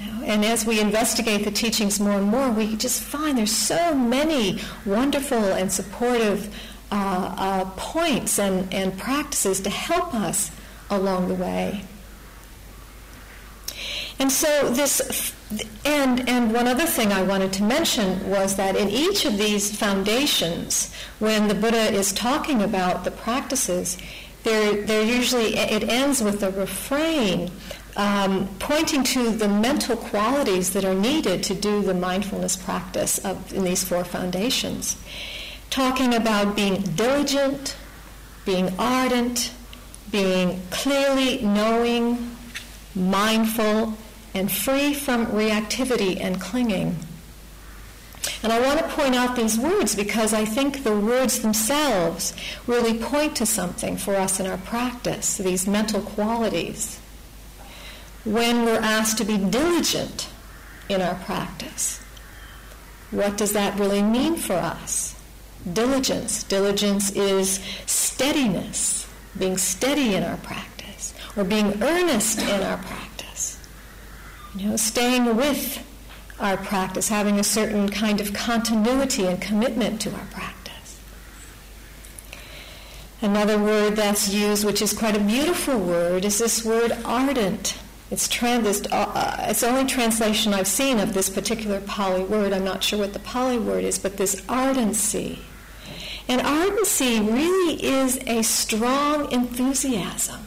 And 0.00 0.44
as 0.44 0.66
we 0.66 0.80
investigate 0.80 1.44
the 1.44 1.50
teachings 1.50 1.98
more 1.98 2.18
and 2.18 2.26
more, 2.26 2.50
we 2.50 2.76
just 2.76 3.00
find 3.00 3.38
there's 3.38 3.52
so 3.52 3.94
many 3.94 4.60
wonderful 4.84 5.38
and 5.38 5.72
supportive 5.72 6.54
uh, 6.92 7.34
uh, 7.36 7.70
points 7.76 8.38
and, 8.38 8.72
and 8.72 8.96
practices 8.98 9.60
to 9.60 9.70
help 9.70 10.14
us 10.14 10.50
along 10.90 11.28
the 11.28 11.34
way. 11.34 11.84
And 14.18 14.32
so 14.32 14.70
this, 14.70 15.34
and, 15.84 16.28
and 16.28 16.52
one 16.52 16.66
other 16.66 16.86
thing 16.86 17.12
I 17.12 17.22
wanted 17.22 17.52
to 17.54 17.62
mention 17.62 18.28
was 18.30 18.56
that 18.56 18.76
in 18.76 18.88
each 18.88 19.24
of 19.26 19.36
these 19.36 19.76
foundations, 19.76 20.94
when 21.18 21.48
the 21.48 21.54
Buddha 21.54 21.92
is 21.92 22.12
talking 22.12 22.62
about 22.62 23.04
the 23.04 23.10
practices, 23.10 23.98
there, 24.42 24.82
there 24.82 25.04
usually, 25.04 25.56
it 25.56 25.88
ends 25.88 26.22
with 26.22 26.42
a 26.42 26.50
refrain 26.50 27.50
um, 27.96 28.48
pointing 28.58 29.02
to 29.02 29.30
the 29.30 29.48
mental 29.48 29.96
qualities 29.96 30.72
that 30.74 30.84
are 30.84 30.94
needed 30.94 31.42
to 31.44 31.54
do 31.54 31.82
the 31.82 31.94
mindfulness 31.94 32.54
practice 32.56 33.18
of, 33.18 33.52
in 33.52 33.64
these 33.64 33.82
four 33.82 34.04
foundations. 34.04 34.96
Talking 35.70 36.14
about 36.14 36.54
being 36.54 36.82
diligent, 36.82 37.76
being 38.44 38.72
ardent, 38.78 39.52
being 40.10 40.60
clearly 40.70 41.42
knowing, 41.42 42.36
mindful, 42.94 43.94
and 44.34 44.52
free 44.52 44.92
from 44.92 45.26
reactivity 45.26 46.20
and 46.20 46.40
clinging. 46.40 46.96
And 48.42 48.52
I 48.52 48.60
want 48.60 48.78
to 48.78 48.88
point 48.88 49.14
out 49.14 49.36
these 49.36 49.58
words 49.58 49.94
because 49.94 50.34
I 50.34 50.44
think 50.44 50.84
the 50.84 50.96
words 50.96 51.40
themselves 51.40 52.34
really 52.66 52.98
point 52.98 53.36
to 53.36 53.46
something 53.46 53.96
for 53.96 54.14
us 54.16 54.38
in 54.38 54.46
our 54.46 54.58
practice, 54.58 55.38
these 55.38 55.66
mental 55.66 56.00
qualities. 56.02 57.00
When 58.26 58.64
we're 58.64 58.80
asked 58.80 59.18
to 59.18 59.24
be 59.24 59.38
diligent 59.38 60.28
in 60.88 61.00
our 61.00 61.14
practice, 61.14 62.02
what 63.12 63.36
does 63.36 63.52
that 63.52 63.78
really 63.78 64.02
mean 64.02 64.34
for 64.34 64.54
us? 64.54 65.14
Diligence. 65.72 66.42
Diligence 66.42 67.12
is 67.12 67.60
steadiness, 67.86 69.08
being 69.38 69.56
steady 69.56 70.16
in 70.16 70.24
our 70.24 70.38
practice, 70.38 71.14
or 71.36 71.44
being 71.44 71.80
earnest 71.80 72.40
in 72.40 72.64
our 72.64 72.78
practice. 72.78 73.60
You 74.56 74.70
know, 74.70 74.76
staying 74.76 75.36
with 75.36 75.86
our 76.40 76.56
practice, 76.56 77.08
having 77.08 77.38
a 77.38 77.44
certain 77.44 77.88
kind 77.88 78.20
of 78.20 78.34
continuity 78.34 79.26
and 79.26 79.40
commitment 79.40 80.00
to 80.00 80.10
our 80.12 80.26
practice. 80.32 81.00
Another 83.22 83.56
word 83.56 83.94
that's 83.94 84.34
used, 84.34 84.64
which 84.64 84.82
is 84.82 84.92
quite 84.92 85.16
a 85.16 85.20
beautiful 85.20 85.78
word, 85.78 86.24
is 86.24 86.40
this 86.40 86.64
word 86.64 86.90
ardent. 87.04 87.78
It's, 88.10 88.28
trans- 88.28 88.86
uh, 88.86 89.46
it's 89.48 89.60
the 89.60 89.68
only 89.68 89.84
translation 89.84 90.54
I've 90.54 90.68
seen 90.68 91.00
of 91.00 91.12
this 91.12 91.28
particular 91.28 91.80
Pali 91.80 92.22
word. 92.22 92.52
I'm 92.52 92.64
not 92.64 92.84
sure 92.84 93.00
what 93.00 93.12
the 93.12 93.18
Pali 93.18 93.58
word 93.58 93.84
is, 93.84 93.98
but 93.98 94.16
this 94.16 94.42
ardency. 94.48 95.40
And 96.28 96.40
ardency 96.40 97.20
really 97.20 97.84
is 97.84 98.18
a 98.26 98.42
strong 98.42 99.30
enthusiasm 99.32 100.46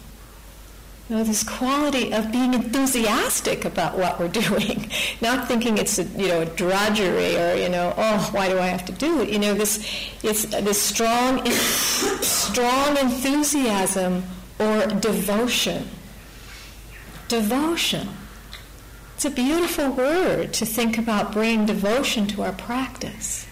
you 1.09 1.15
know, 1.15 1.23
this 1.23 1.43
quality 1.43 2.13
of 2.13 2.31
being 2.31 2.53
enthusiastic 2.53 3.65
about 3.65 3.97
what 3.97 4.19
we're 4.19 4.27
doing, 4.27 4.89
not 5.21 5.47
thinking 5.47 5.77
it's 5.77 5.97
a, 5.97 6.03
you 6.03 6.27
know 6.27 6.41
a 6.41 6.45
drudgery 6.45 7.35
or 7.35 7.55
you 7.55 7.67
know 7.67 7.93
oh 7.97 8.29
why 8.31 8.47
do 8.47 8.59
I 8.59 8.67
have 8.67 8.85
to 8.85 8.91
do 8.91 9.21
it? 9.21 9.29
You 9.29 9.39
know 9.39 9.53
this 9.55 9.83
it's 10.23 10.45
this 10.45 10.79
strong 10.79 11.49
strong 12.21 12.97
enthusiasm 12.97 14.23
or 14.59 14.85
devotion. 14.85 15.87
Devotion. 17.29 18.09
It's 19.13 19.23
a 19.23 19.29
beautiful 19.29 19.91
word 19.91 20.51
to 20.53 20.65
think 20.65 20.97
about 20.97 21.31
bringing 21.31 21.67
devotion 21.67 22.25
to 22.25 22.41
our 22.41 22.53
practice. 22.53 23.45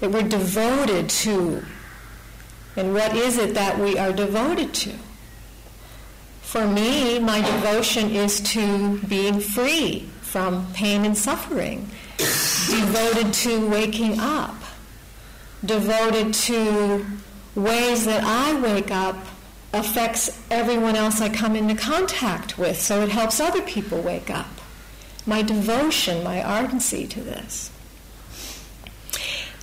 That 0.00 0.10
we're 0.10 0.22
devoted 0.22 1.10
to. 1.10 1.62
And 2.76 2.94
what 2.94 3.14
is 3.14 3.36
it 3.36 3.52
that 3.52 3.78
we 3.78 3.98
are 3.98 4.14
devoted 4.14 4.72
to? 4.74 4.94
For 6.40 6.66
me, 6.66 7.18
my 7.18 7.42
devotion 7.42 8.10
is 8.10 8.40
to 8.54 8.98
being 9.00 9.40
free 9.40 10.08
from 10.22 10.72
pain 10.72 11.04
and 11.04 11.18
suffering, 11.18 11.86
devoted 12.16 13.34
to 13.34 13.68
waking 13.68 14.18
up, 14.18 14.56
devoted 15.62 16.32
to 16.32 17.04
ways 17.54 18.06
that 18.06 18.24
I 18.24 18.58
wake 18.58 18.90
up 18.90 19.18
affects 19.72 20.40
everyone 20.50 20.96
else 20.96 21.20
I 21.20 21.28
come 21.28 21.54
into 21.56 21.74
contact 21.74 22.58
with, 22.58 22.80
so 22.80 23.02
it 23.02 23.10
helps 23.10 23.40
other 23.40 23.62
people 23.62 24.00
wake 24.00 24.30
up. 24.30 24.48
My 25.26 25.42
devotion, 25.42 26.24
my 26.24 26.42
ardency 26.42 27.06
to 27.06 27.20
this. 27.20 27.70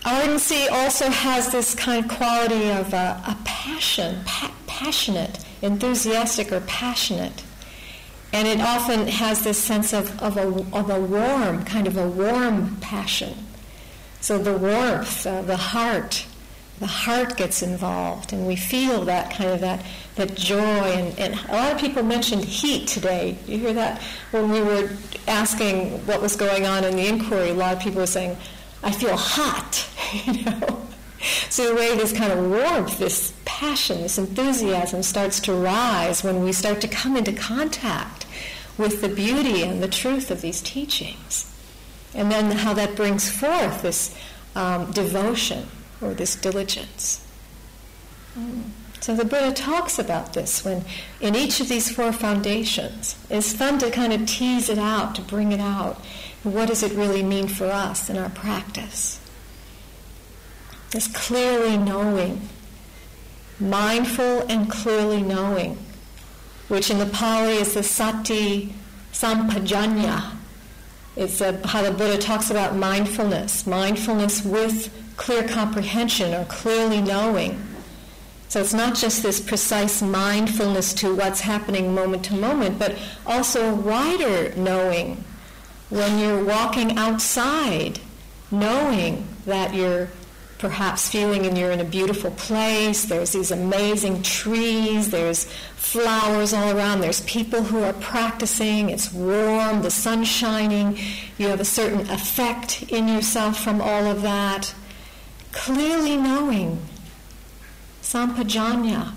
Ardency 0.06 0.68
also 0.70 1.10
has 1.10 1.52
this 1.52 1.76
kind 1.76 2.06
of 2.06 2.18
quality 2.18 2.70
of 2.70 2.94
a, 2.94 3.22
a 3.28 3.38
passion, 3.44 4.22
pa- 4.26 4.54
passionate 4.68 5.44
enthusiastic 5.62 6.52
or 6.52 6.62
passionate. 6.62 7.44
And 8.34 8.48
it 8.48 8.60
often 8.60 9.08
has 9.08 9.44
this 9.44 9.58
sense 9.58 9.94
of, 9.94 10.22
of, 10.22 10.38
a, 10.38 10.48
of 10.76 10.90
a 10.90 11.00
warm, 11.00 11.64
kind 11.64 11.88
of 11.88 11.98
a 11.98 12.08
warm 12.08 12.78
passion. 12.82 13.36
So 14.20 14.38
the 14.38 14.58
warmth 14.58 15.26
of 15.26 15.48
the 15.48 15.58
heart, 15.58 16.26
the 16.80 16.88
heart 16.88 17.38
gets 17.38 17.62
involved, 17.62 18.34
and 18.34 18.46
we 18.46 18.55
feel 18.55 19.05
that 19.05 19.34
kind 19.34 19.51
of 19.51 19.62
that, 19.62 19.86
that 20.18 20.36
joy. 20.36 20.60
And, 20.60 21.18
and 21.20 21.40
a 21.50 21.53
lot 21.53 21.72
of 21.72 21.80
people 21.80 22.03
mentioned 22.03 22.44
heat 22.44 22.88
today. 22.88 23.38
You 23.48 23.58
hear 23.58 23.74
that? 23.74 24.01
When 24.32 24.51
we 24.51 24.62
were 24.62 24.90
asking 25.27 26.06
what 26.06 26.22
was 26.22 26.36
going 26.36 26.66
on 26.66 26.84
in 26.84 26.96
the 26.96 27.08
inquiry, 27.08 27.50
a 27.50 27.53
lot 27.53 27.74
of 27.74 27.80
people 27.80 28.01
were 28.01 28.08
saying, 28.08 28.38
I 28.84 28.92
feel 28.92 29.16
hot, 29.16 29.88
you 30.25 30.44
know. 30.44 30.88
So 31.50 31.70
the 31.70 31.75
way 31.75 31.96
this 31.96 32.14
kind 32.14 32.32
of 32.32 32.50
warmth, 32.50 33.00
this 33.00 33.34
passion, 33.46 34.01
this 34.01 34.18
enthusiasm 34.18 35.01
starts 35.01 35.40
to 35.42 35.53
rise 35.53 36.24
when 36.24 36.44
we 36.44 36.51
start 36.53 36.80
to 36.82 36.88
come 36.88 37.18
into 37.18 37.34
contact 37.34 38.25
with 38.77 39.01
the 39.01 39.10
beauty 39.10 39.64
and 39.64 39.82
the 39.82 39.88
truth 39.88 40.30
of 40.30 40.42
these 40.42 40.62
teachings. 40.62 41.51
And 42.14 42.32
then 42.32 42.51
how 42.51 42.74
that 42.75 42.96
brings 42.96 43.30
forth 43.30 43.82
this 43.82 44.16
um, 44.56 44.92
devotion 44.92 45.68
or 46.01 46.14
this 46.14 46.36
diligence. 46.36 47.25
Mm. 48.38 48.64
So 49.00 49.16
the 49.16 49.25
Buddha 49.25 49.53
talks 49.53 50.00
about 50.00 50.33
this 50.33 50.66
when 50.66 50.83
in 51.22 51.36
each 51.36 51.60
of 51.60 51.70
these 51.70 51.92
four 51.92 52.12
foundations. 52.12 53.16
It's 53.29 53.53
fun 53.53 53.79
to 53.79 53.92
kind 53.92 54.12
of 54.12 54.25
tease 54.25 54.70
it 54.70 54.77
out, 54.77 55.16
to 55.16 55.22
bring 55.22 55.51
it 55.51 55.60
out. 55.60 55.98
What 56.44 56.68
does 56.68 56.83
it 56.83 56.94
really 56.94 57.24
mean 57.24 57.48
for 57.48 57.66
us 57.66 58.10
in 58.10 58.18
our 58.18 58.29
practice? 58.29 59.20
This 60.92 61.07
clearly 61.07 61.77
knowing, 61.77 62.48
mindful 63.60 64.46
and 64.48 64.70
clearly 64.70 65.22
knowing, 65.22 65.77
which 66.68 66.90
in 66.90 66.98
the 66.98 67.05
Pali 67.05 67.55
is 67.55 67.74
the 67.74 67.83
sati 67.83 68.74
sampajanya. 69.12 70.36
It's 71.16 71.42
a, 71.42 71.66
how 71.68 71.81
the 71.81 71.92
Buddha 71.92 72.18
talks 72.18 72.50
about 72.51 72.75
mindfulness, 72.75 73.66
mindfulness 73.66 74.46
with 74.46 74.94
clear 75.18 75.48
comprehension 75.48 76.33
or 76.33 76.46
clearly 76.46 77.01
knowing. 77.01 77.67
So 78.50 78.62
it's 78.62 78.74
not 78.74 78.96
just 78.96 79.24
this 79.24 79.42
precise 79.42 80.01
mindfulness 80.01 80.94
to 80.96 81.14
what's 81.14 81.42
happening 81.42 81.94
moment 81.94 82.25
to 82.25 82.33
moment, 82.33 82.79
but 82.79 82.98
also 83.25 83.75
wider 83.75 84.53
knowing 84.55 85.24
when 85.90 86.18
you're 86.20 86.44
walking 86.44 86.98
outside, 86.98 88.00
knowing 88.50 89.27
that 89.46 89.74
you're 89.74 90.10
perhaps 90.57 91.07
feeling 91.07 91.46
and 91.46 91.57
you're 91.57 91.72
in 91.72 91.79
a 91.79 91.86
beautiful 91.86 92.31
place. 92.31 93.05
There's 93.05 93.31
these 93.31 93.51
amazing 93.51 94.24
trees. 94.24 95.12
There's 95.12 95.46
flowers 95.75 96.53
all 96.53 96.75
around. 96.75 97.01
There's 97.01 97.22
people 97.22 97.64
who 97.64 97.83
are 97.83 97.94
practicing. 97.94 98.90
It's 98.90 99.14
warm. 99.14 99.81
The 99.81 99.92
sun's 99.92 100.27
shining. 100.27 100.98
You 101.38 101.48
have 101.48 101.60
a 101.60 101.66
certain 101.66 102.10
effect 102.10 102.83
in 102.90 103.07
yourself 103.07 103.60
from 103.60 103.81
all 103.81 104.05
of 104.05 104.22
that. 104.24 104.74
Clearly 105.51 106.18
knowing. 106.18 106.79
Sampajanya. 108.07 109.11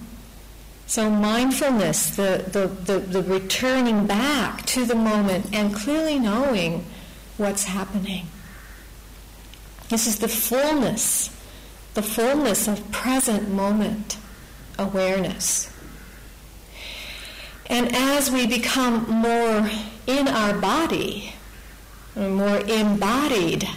So 0.89 1.09
mindfulness, 1.09 2.17
the, 2.17 2.45
the, 2.51 2.67
the, 2.67 2.99
the 2.99 3.23
returning 3.23 4.09
back 4.09 4.67
to 4.67 4.85
the 4.85 4.97
moment 4.97 5.55
and 5.55 5.73
clearly 5.73 6.19
knowing 6.19 6.85
what's 7.37 7.65
happening. 7.65 8.27
This 9.91 10.09
is 10.09 10.19
the 10.19 10.27
fullness, 10.27 11.29
the 11.95 12.03
fullness 12.03 12.67
of 12.67 12.91
present 12.91 13.49
moment 13.49 14.19
awareness. 14.77 15.73
And 17.67 17.95
as 17.95 18.29
we 18.29 18.49
become 18.49 19.09
more 19.09 19.71
in 20.09 20.27
our 20.27 20.59
body, 20.59 21.35
more 22.17 22.59
embodied, 22.59 23.69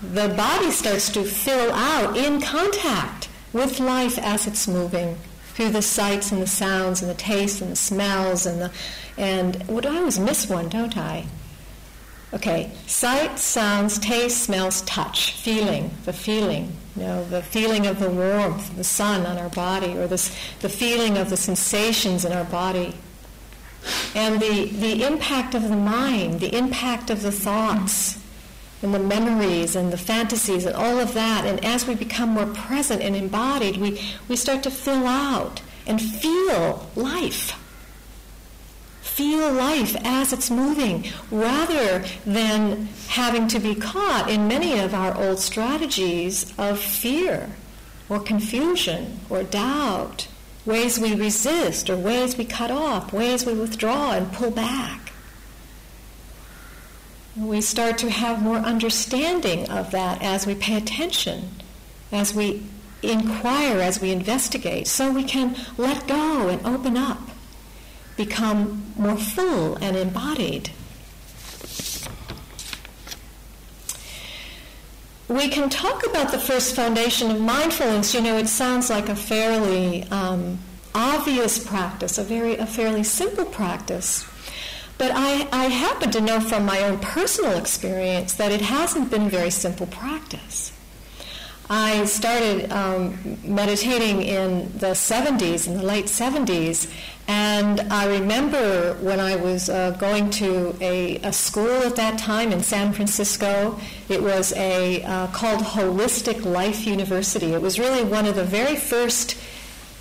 the 0.00 0.28
body 0.28 0.70
starts 0.70 1.10
to 1.10 1.24
fill 1.24 1.72
out 1.72 2.16
in 2.16 2.40
contact 2.40 3.28
with 3.52 3.80
life 3.80 4.18
as 4.18 4.46
it's 4.46 4.66
moving 4.66 5.16
through 5.54 5.70
the 5.70 5.82
sights 5.82 6.32
and 6.32 6.40
the 6.40 6.46
sounds 6.46 7.02
and 7.02 7.10
the 7.10 7.14
tastes 7.14 7.60
and 7.60 7.70
the 7.70 7.76
smells 7.76 8.46
and 8.46 8.60
the 8.60 8.70
and 9.18 9.62
what 9.68 9.84
I 9.84 9.98
always 9.98 10.18
miss 10.18 10.48
one, 10.48 10.68
don't 10.68 10.96
I? 10.96 11.26
Okay, 12.34 12.72
sight, 12.86 13.38
sounds, 13.38 13.98
taste, 13.98 14.44
smells, 14.44 14.80
touch, 14.82 15.32
feeling, 15.32 15.90
the 16.06 16.14
feeling, 16.14 16.74
you 16.96 17.02
know, 17.02 17.24
the 17.26 17.42
feeling 17.42 17.86
of 17.86 18.00
the 18.00 18.08
warmth 18.08 18.70
of 18.70 18.76
the 18.76 18.84
sun 18.84 19.26
on 19.26 19.36
our 19.36 19.50
body, 19.50 19.98
or 19.98 20.06
this, 20.06 20.34
the 20.60 20.68
feeling 20.70 21.18
of 21.18 21.28
the 21.28 21.36
sensations 21.36 22.24
in 22.24 22.32
our 22.32 22.44
body. 22.44 22.94
And 24.14 24.40
the, 24.40 24.64
the 24.64 25.04
impact 25.04 25.54
of 25.54 25.64
the 25.64 25.76
mind, 25.76 26.40
the 26.40 26.56
impact 26.56 27.10
of 27.10 27.20
the 27.20 27.32
thoughts, 27.32 28.21
and 28.82 28.92
the 28.92 28.98
memories 28.98 29.76
and 29.76 29.92
the 29.92 29.98
fantasies 29.98 30.66
and 30.66 30.74
all 30.74 30.98
of 30.98 31.14
that. 31.14 31.46
And 31.46 31.64
as 31.64 31.86
we 31.86 31.94
become 31.94 32.30
more 32.30 32.46
present 32.46 33.02
and 33.02 33.14
embodied, 33.14 33.76
we, 33.76 34.00
we 34.28 34.36
start 34.36 34.62
to 34.64 34.70
fill 34.70 35.06
out 35.06 35.62
and 35.86 36.00
feel 36.00 36.90
life 36.96 37.58
feel 39.12 39.52
life 39.52 39.94
as 40.04 40.32
it's 40.32 40.50
moving 40.50 41.04
rather 41.30 42.02
than 42.24 42.88
having 43.08 43.46
to 43.46 43.58
be 43.58 43.74
caught 43.74 44.30
in 44.30 44.48
many 44.48 44.78
of 44.78 44.94
our 44.94 45.14
old 45.20 45.38
strategies 45.38 46.54
of 46.56 46.78
fear 46.78 47.50
or 48.08 48.18
confusion 48.18 49.20
or 49.28 49.42
doubt, 49.42 50.26
ways 50.64 50.98
we 50.98 51.14
resist 51.14 51.90
or 51.90 51.96
ways 51.96 52.38
we 52.38 52.44
cut 52.44 52.70
off, 52.70 53.12
ways 53.12 53.44
we 53.44 53.52
withdraw 53.52 54.12
and 54.12 54.32
pull 54.32 54.50
back. 54.50 55.11
We 57.36 57.60
start 57.60 57.98
to 57.98 58.10
have 58.10 58.42
more 58.42 58.58
understanding 58.58 59.70
of 59.70 59.90
that 59.92 60.22
as 60.22 60.46
we 60.46 60.54
pay 60.54 60.76
attention, 60.76 61.50
as 62.10 62.34
we 62.34 62.62
inquire, 63.02 63.80
as 63.80 64.00
we 64.00 64.10
investigate, 64.10 64.86
so 64.86 65.10
we 65.10 65.24
can 65.24 65.56
let 65.76 66.06
go 66.06 66.48
and 66.48 66.64
open 66.66 66.96
up 66.96 67.30
become 68.16 68.84
more 68.96 69.16
full 69.16 69.76
and 69.76 69.96
embodied. 69.96 70.70
We 75.28 75.48
can 75.48 75.70
talk 75.70 76.04
about 76.06 76.30
the 76.30 76.38
first 76.38 76.76
foundation 76.76 77.30
of 77.30 77.40
mindfulness. 77.40 78.14
You 78.14 78.20
know, 78.20 78.36
it 78.36 78.48
sounds 78.48 78.90
like 78.90 79.08
a 79.08 79.16
fairly 79.16 80.04
um, 80.10 80.58
obvious 80.94 81.64
practice, 81.64 82.18
a 82.18 82.24
very 82.24 82.56
a 82.56 82.66
fairly 82.66 83.02
simple 83.02 83.46
practice. 83.46 84.26
But 84.98 85.10
I, 85.14 85.48
I 85.52 85.64
happen 85.64 86.10
to 86.12 86.20
know 86.20 86.40
from 86.40 86.64
my 86.64 86.82
own 86.82 86.98
personal 86.98 87.58
experience 87.58 88.34
that 88.34 88.52
it 88.52 88.60
hasn't 88.60 89.10
been 89.10 89.28
very 89.28 89.50
simple 89.50 89.86
practice. 89.86 90.72
I 91.70 92.04
started 92.04 92.70
um, 92.70 93.38
meditating 93.44 94.22
in 94.22 94.76
the 94.76 94.88
70s, 94.88 95.66
in 95.66 95.78
the 95.78 95.82
late 95.82 96.04
70s, 96.04 96.92
and 97.28 97.80
I 97.82 98.06
remember 98.06 98.94
when 99.00 99.20
I 99.20 99.36
was 99.36 99.70
uh, 99.70 99.92
going 99.92 100.28
to 100.32 100.76
a, 100.80 101.16
a, 101.18 101.32
school 101.32 101.82
at 101.84 101.96
that 101.96 102.18
time 102.18 102.52
in 102.52 102.62
San 102.62 102.92
Francisco, 102.92 103.78
it 104.08 104.22
was 104.22 104.52
a 104.54 105.02
uh, 105.04 105.28
called 105.28 105.60
Holistic 105.62 106.44
Life 106.44 106.84
University. 106.86 107.54
It 107.54 107.62
was 107.62 107.78
really 107.78 108.04
one 108.04 108.26
of 108.26 108.34
the 108.34 108.44
very 108.44 108.76
first. 108.76 109.36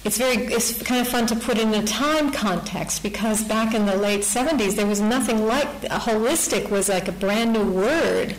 It's 0.03 0.17
very 0.17 0.45
it's 0.45 0.81
kind 0.81 0.99
of 0.99 1.07
fun 1.07 1.27
to 1.27 1.35
put 1.35 1.59
in 1.59 1.73
a 1.75 1.83
time 1.83 2.31
context 2.31 3.03
because 3.03 3.43
back 3.43 3.75
in 3.75 3.85
the 3.85 3.95
late 3.95 4.21
70s 4.21 4.75
there 4.75 4.87
was 4.87 4.99
nothing 4.99 5.45
like 5.45 5.67
holistic 5.83 6.71
was 6.71 6.89
like 6.89 7.07
a 7.07 7.11
brand 7.11 7.53
new 7.53 7.69
word. 7.71 8.35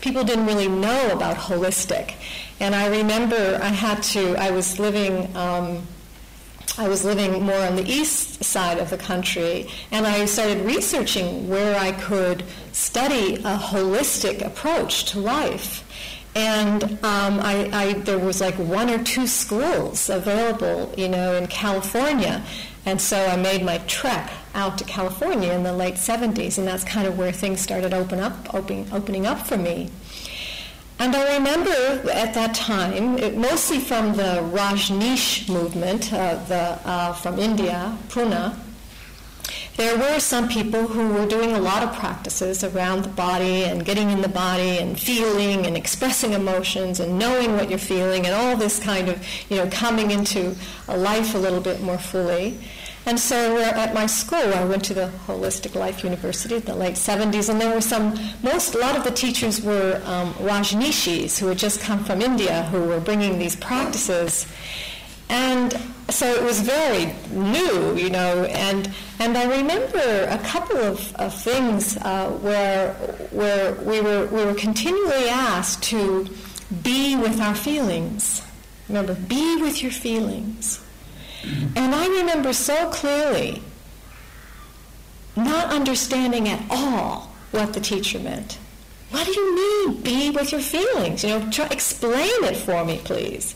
People 0.00 0.24
didn't 0.24 0.46
really 0.46 0.68
know 0.68 1.10
about 1.10 1.36
holistic, 1.36 2.14
and 2.60 2.74
I 2.74 2.86
remember 2.88 3.60
I 3.62 3.68
had 3.68 4.02
to. 4.14 4.36
I 4.36 4.50
was 4.52 4.78
living. 4.78 5.36
Um, 5.36 5.86
I 6.78 6.88
was 6.88 7.04
living 7.04 7.42
more 7.42 7.60
on 7.60 7.76
the 7.76 7.86
east 7.86 8.42
side 8.42 8.78
of 8.78 8.88
the 8.88 8.96
country, 8.96 9.68
and 9.90 10.06
I 10.06 10.24
started 10.24 10.64
researching 10.64 11.46
where 11.46 11.78
I 11.78 11.92
could 11.92 12.44
study 12.72 13.34
a 13.34 13.58
holistic 13.58 14.44
approach 14.44 15.04
to 15.12 15.20
life. 15.20 15.84
And 16.34 16.84
um, 17.04 17.40
I, 17.40 17.68
I, 17.72 17.92
there 17.92 18.18
was 18.18 18.40
like 18.40 18.54
one 18.54 18.88
or 18.88 19.02
two 19.02 19.26
schools 19.26 20.08
available, 20.08 20.92
you 20.96 21.08
know, 21.08 21.34
in 21.34 21.46
California. 21.46 22.42
And 22.86 23.00
so 23.00 23.26
I 23.26 23.36
made 23.36 23.64
my 23.64 23.78
trek 23.86 24.32
out 24.54 24.78
to 24.78 24.84
California 24.84 25.52
in 25.52 25.62
the 25.62 25.72
late 25.72 25.94
70s, 25.94 26.58
and 26.58 26.66
that's 26.66 26.84
kind 26.84 27.06
of 27.06 27.18
where 27.18 27.32
things 27.32 27.60
started 27.60 27.94
open 27.94 28.18
up, 28.18 28.54
open, 28.54 28.86
opening 28.92 29.26
up 29.26 29.46
for 29.46 29.56
me. 29.56 29.90
And 30.98 31.14
I 31.14 31.36
remember 31.36 32.10
at 32.10 32.32
that 32.34 32.54
time, 32.54 33.18
it, 33.18 33.36
mostly 33.36 33.78
from 33.78 34.14
the 34.14 34.40
Rajneesh 34.52 35.48
movement, 35.48 36.12
uh, 36.12 36.36
the, 36.44 36.78
uh, 36.84 37.12
from 37.12 37.38
India, 37.38 37.96
Pune, 38.08 38.56
there 39.76 39.96
were 39.96 40.20
some 40.20 40.48
people 40.48 40.86
who 40.86 41.14
were 41.14 41.26
doing 41.26 41.52
a 41.52 41.58
lot 41.58 41.82
of 41.82 41.94
practices 41.94 42.62
around 42.62 43.04
the 43.04 43.08
body 43.08 43.64
and 43.64 43.84
getting 43.84 44.10
in 44.10 44.20
the 44.20 44.28
body 44.28 44.78
and 44.78 44.98
feeling 45.00 45.66
and 45.66 45.76
expressing 45.76 46.32
emotions 46.32 47.00
and 47.00 47.18
knowing 47.18 47.52
what 47.52 47.70
you're 47.70 47.78
feeling 47.78 48.26
and 48.26 48.34
all 48.34 48.56
this 48.56 48.78
kind 48.78 49.08
of, 49.08 49.24
you 49.48 49.56
know, 49.56 49.68
coming 49.70 50.10
into 50.10 50.54
a 50.88 50.96
life 50.96 51.34
a 51.34 51.38
little 51.38 51.60
bit 51.60 51.80
more 51.80 51.98
fully. 51.98 52.58
And 53.04 53.18
so 53.18 53.56
uh, 53.56 53.72
at 53.74 53.94
my 53.94 54.06
school, 54.06 54.54
I 54.54 54.64
went 54.64 54.84
to 54.84 54.94
the 54.94 55.10
Holistic 55.26 55.74
Life 55.74 56.04
University 56.04 56.56
in 56.56 56.62
the 56.62 56.74
late 56.74 56.94
70s, 56.94 57.48
and 57.48 57.60
there 57.60 57.74
were 57.74 57.80
some, 57.80 58.16
most, 58.44 58.76
a 58.76 58.78
lot 58.78 58.96
of 58.96 59.02
the 59.02 59.10
teachers 59.10 59.60
were 59.60 60.00
um, 60.04 60.32
Rajneeshis 60.34 61.38
who 61.38 61.48
had 61.48 61.58
just 61.58 61.80
come 61.80 62.04
from 62.04 62.22
India 62.22 62.64
who 62.64 62.80
were 62.82 63.00
bringing 63.00 63.38
these 63.38 63.56
practices. 63.56 64.46
And 65.32 65.72
so 66.10 66.26
it 66.26 66.42
was 66.42 66.60
very 66.60 67.14
new, 67.30 67.96
you 67.96 68.10
know, 68.10 68.44
and, 68.44 68.92
and 69.18 69.38
I 69.38 69.56
remember 69.56 70.26
a 70.28 70.38
couple 70.44 70.76
of, 70.76 71.14
of 71.16 71.32
things 71.34 71.96
uh, 71.96 72.28
where, 72.42 72.92
where 73.30 73.72
we, 73.76 74.02
were, 74.02 74.26
we 74.26 74.44
were 74.44 74.52
continually 74.52 75.30
asked 75.30 75.84
to 75.84 76.28
be 76.82 77.16
with 77.16 77.40
our 77.40 77.54
feelings. 77.54 78.42
Remember, 78.88 79.14
be 79.14 79.56
with 79.56 79.82
your 79.82 79.90
feelings. 79.90 80.84
And 81.76 81.94
I 81.94 82.06
remember 82.08 82.52
so 82.52 82.90
clearly 82.90 83.62
not 85.34 85.72
understanding 85.72 86.46
at 86.46 86.62
all 86.68 87.32
what 87.52 87.72
the 87.72 87.80
teacher 87.80 88.18
meant. 88.18 88.58
What 89.12 89.26
do 89.26 89.32
you 89.32 89.54
mean, 89.54 90.00
be 90.00 90.30
with 90.30 90.52
your 90.52 90.62
feelings? 90.62 91.22
You 91.22 91.38
know, 91.38 91.50
try, 91.50 91.66
explain 91.66 92.44
it 92.44 92.56
for 92.56 92.82
me, 92.82 92.98
please. 93.04 93.54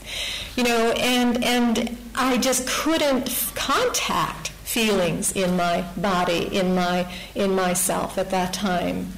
You 0.54 0.64
know, 0.64 0.92
and 0.92 1.42
and 1.42 1.96
I 2.14 2.36
just 2.36 2.68
couldn't 2.68 3.34
contact 3.54 4.48
feelings 4.48 5.32
in 5.32 5.56
my 5.56 5.80
body, 5.96 6.54
in 6.54 6.74
my 6.74 7.10
in 7.34 7.54
myself 7.54 8.18
at 8.18 8.28
that 8.30 8.52
time. 8.52 9.12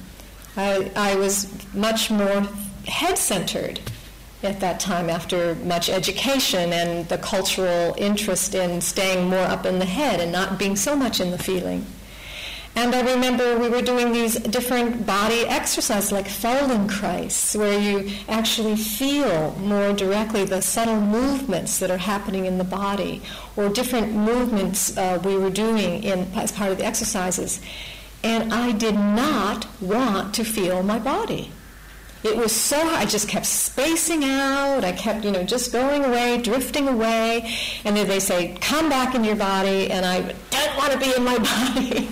I 0.55 0.89
I 0.95 1.15
was 1.15 1.51
much 1.73 2.09
more 2.09 2.47
head 2.87 3.17
centered 3.17 3.81
at 4.41 4.61
that 4.61 4.79
time 4.79 5.09
after 5.09 5.55
much 5.55 5.89
education 5.89 6.71
and 6.71 7.07
the 7.09 7.17
cultural 7.17 7.95
interest 7.97 8.55
in 8.55 8.79
staying 8.79 9.27
more 9.27 9.39
up 9.39 9.65
in 9.65 9.79
the 9.79 9.85
head 9.85 10.21
and 10.21 10.31
not 10.31 10.57
being 10.57 10.77
so 10.77 10.95
much 10.95 11.19
in 11.19 11.31
the 11.31 11.37
feeling. 11.37 11.85
And 12.81 12.95
I 12.95 13.01
remember 13.01 13.59
we 13.59 13.67
were 13.67 13.81
doing 13.81 14.13
these 14.13 14.35
different 14.35 15.05
body 15.05 15.45
exercises 15.45 16.13
like 16.13 16.27
Feldenkrais, 16.27 17.53
where 17.59 17.77
you 17.77 18.09
actually 18.29 18.77
feel 18.77 19.53
more 19.59 19.91
directly 19.91 20.45
the 20.45 20.61
subtle 20.61 21.01
movements 21.01 21.77
that 21.79 21.91
are 21.91 21.97
happening 21.97 22.45
in 22.45 22.57
the 22.57 22.63
body, 22.63 23.21
or 23.57 23.67
different 23.67 24.13
movements 24.13 24.97
uh, 24.97 25.19
we 25.25 25.35
were 25.37 25.49
doing 25.49 26.03
in, 26.03 26.19
as 26.35 26.53
part 26.53 26.71
of 26.71 26.77
the 26.77 26.85
exercises. 26.85 27.59
And 28.23 28.53
I 28.53 28.71
did 28.71 28.95
not 28.95 29.67
want 29.81 30.33
to 30.35 30.45
feel 30.45 30.81
my 30.81 30.99
body. 30.99 31.51
It 32.23 32.37
was 32.37 32.53
so, 32.53 32.79
I 32.79 33.05
just 33.05 33.27
kept 33.27 33.45
spacing 33.45 34.23
out. 34.23 34.85
I 34.85 34.93
kept, 34.93 35.25
you 35.25 35.31
know, 35.31 35.43
just 35.43 35.73
going 35.73 36.05
away, 36.05 36.37
drifting 36.41 36.87
away. 36.87 37.53
And 37.83 37.97
then 37.97 38.07
they 38.07 38.21
say, 38.21 38.57
come 38.61 38.87
back 38.87 39.15
in 39.15 39.25
your 39.25 39.35
body. 39.35 39.91
And 39.91 40.05
I 40.05 40.33
don't 40.49 40.77
want 40.77 40.93
to 40.93 40.97
be 40.97 41.13
in 41.13 41.25
my 41.25 41.37
body. 41.73 42.09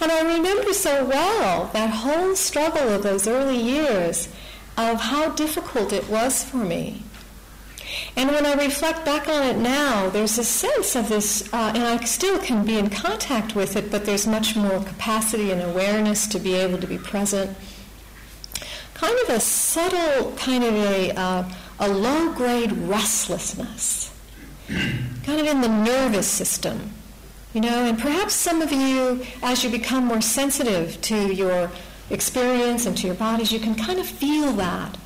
And 0.00 0.10
I 0.10 0.36
remember 0.36 0.72
so 0.72 1.04
well 1.04 1.70
that 1.72 1.90
whole 1.90 2.36
struggle 2.36 2.88
of 2.88 3.02
those 3.02 3.26
early 3.26 3.60
years 3.60 4.28
of 4.76 5.00
how 5.00 5.30
difficult 5.30 5.92
it 5.92 6.08
was 6.08 6.42
for 6.44 6.58
me. 6.58 7.02
And 8.16 8.30
when 8.30 8.46
I 8.46 8.54
reflect 8.54 9.04
back 9.04 9.28
on 9.28 9.42
it 9.42 9.56
now, 9.56 10.10
there's 10.10 10.38
a 10.38 10.44
sense 10.44 10.94
of 10.94 11.08
this, 11.08 11.52
uh, 11.52 11.72
and 11.74 11.82
I 11.82 12.04
still 12.04 12.38
can 12.38 12.64
be 12.64 12.78
in 12.78 12.88
contact 12.88 13.56
with 13.56 13.76
it, 13.76 13.90
but 13.90 14.04
there's 14.04 14.26
much 14.26 14.54
more 14.54 14.80
capacity 14.80 15.50
and 15.50 15.60
awareness 15.60 16.26
to 16.28 16.38
be 16.38 16.54
able 16.54 16.78
to 16.78 16.86
be 16.86 16.98
present 16.98 17.56
kind 19.00 19.18
of 19.22 19.30
a 19.30 19.40
subtle, 19.40 20.32
kind 20.32 20.62
of 20.62 20.74
a, 20.74 21.10
uh, 21.18 21.48
a 21.78 21.88
low 21.88 22.34
grade 22.34 22.70
restlessness, 22.72 24.12
kind 24.68 25.40
of 25.40 25.46
in 25.46 25.62
the 25.62 25.68
nervous 25.68 26.28
system. 26.28 26.92
You 27.52 27.60
know, 27.60 27.84
and 27.84 27.98
perhaps 27.98 28.34
some 28.34 28.62
of 28.62 28.70
you, 28.70 29.24
as 29.42 29.64
you 29.64 29.70
become 29.70 30.04
more 30.04 30.20
sensitive 30.20 31.00
to 31.02 31.34
your 31.34 31.70
experience 32.08 32.86
and 32.86 32.96
to 32.98 33.06
your 33.06 33.16
bodies, 33.16 33.52
you 33.52 33.58
can 33.58 33.74
kind 33.74 33.98
of 33.98 34.06
feel 34.06 34.52
that. 34.52 34.96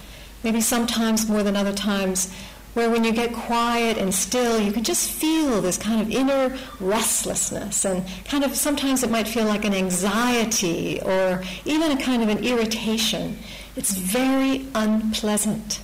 Maybe 0.43 0.61
sometimes 0.61 1.27
more 1.27 1.43
than 1.43 1.57
other 1.57 1.73
times, 1.73 2.31
where 2.75 2.91
when 2.91 3.05
you 3.05 3.13
get 3.13 3.33
quiet 3.33 3.97
and 3.97 4.13
still, 4.13 4.61
you 4.61 4.73
can 4.73 4.85
just 4.85 5.11
feel 5.11 5.63
this 5.63 5.79
kind 5.79 6.03
of 6.03 6.11
inner 6.11 6.55
restlessness. 6.81 7.85
And 7.85 8.05
kind 8.27 8.45
of 8.45 8.55
sometimes 8.55 9.03
it 9.03 9.11
might 9.11 9.29
feel 9.29 9.47
like 9.47 9.65
an 9.65 9.73
anxiety 9.73 11.01
or 11.01 11.43
even 11.65 11.93
a 11.93 12.03
kind 12.03 12.23
of 12.23 12.29
an 12.29 12.45
irritation. 12.45 13.39
It's 13.77 13.93
very 13.93 14.67
unpleasant, 14.75 15.81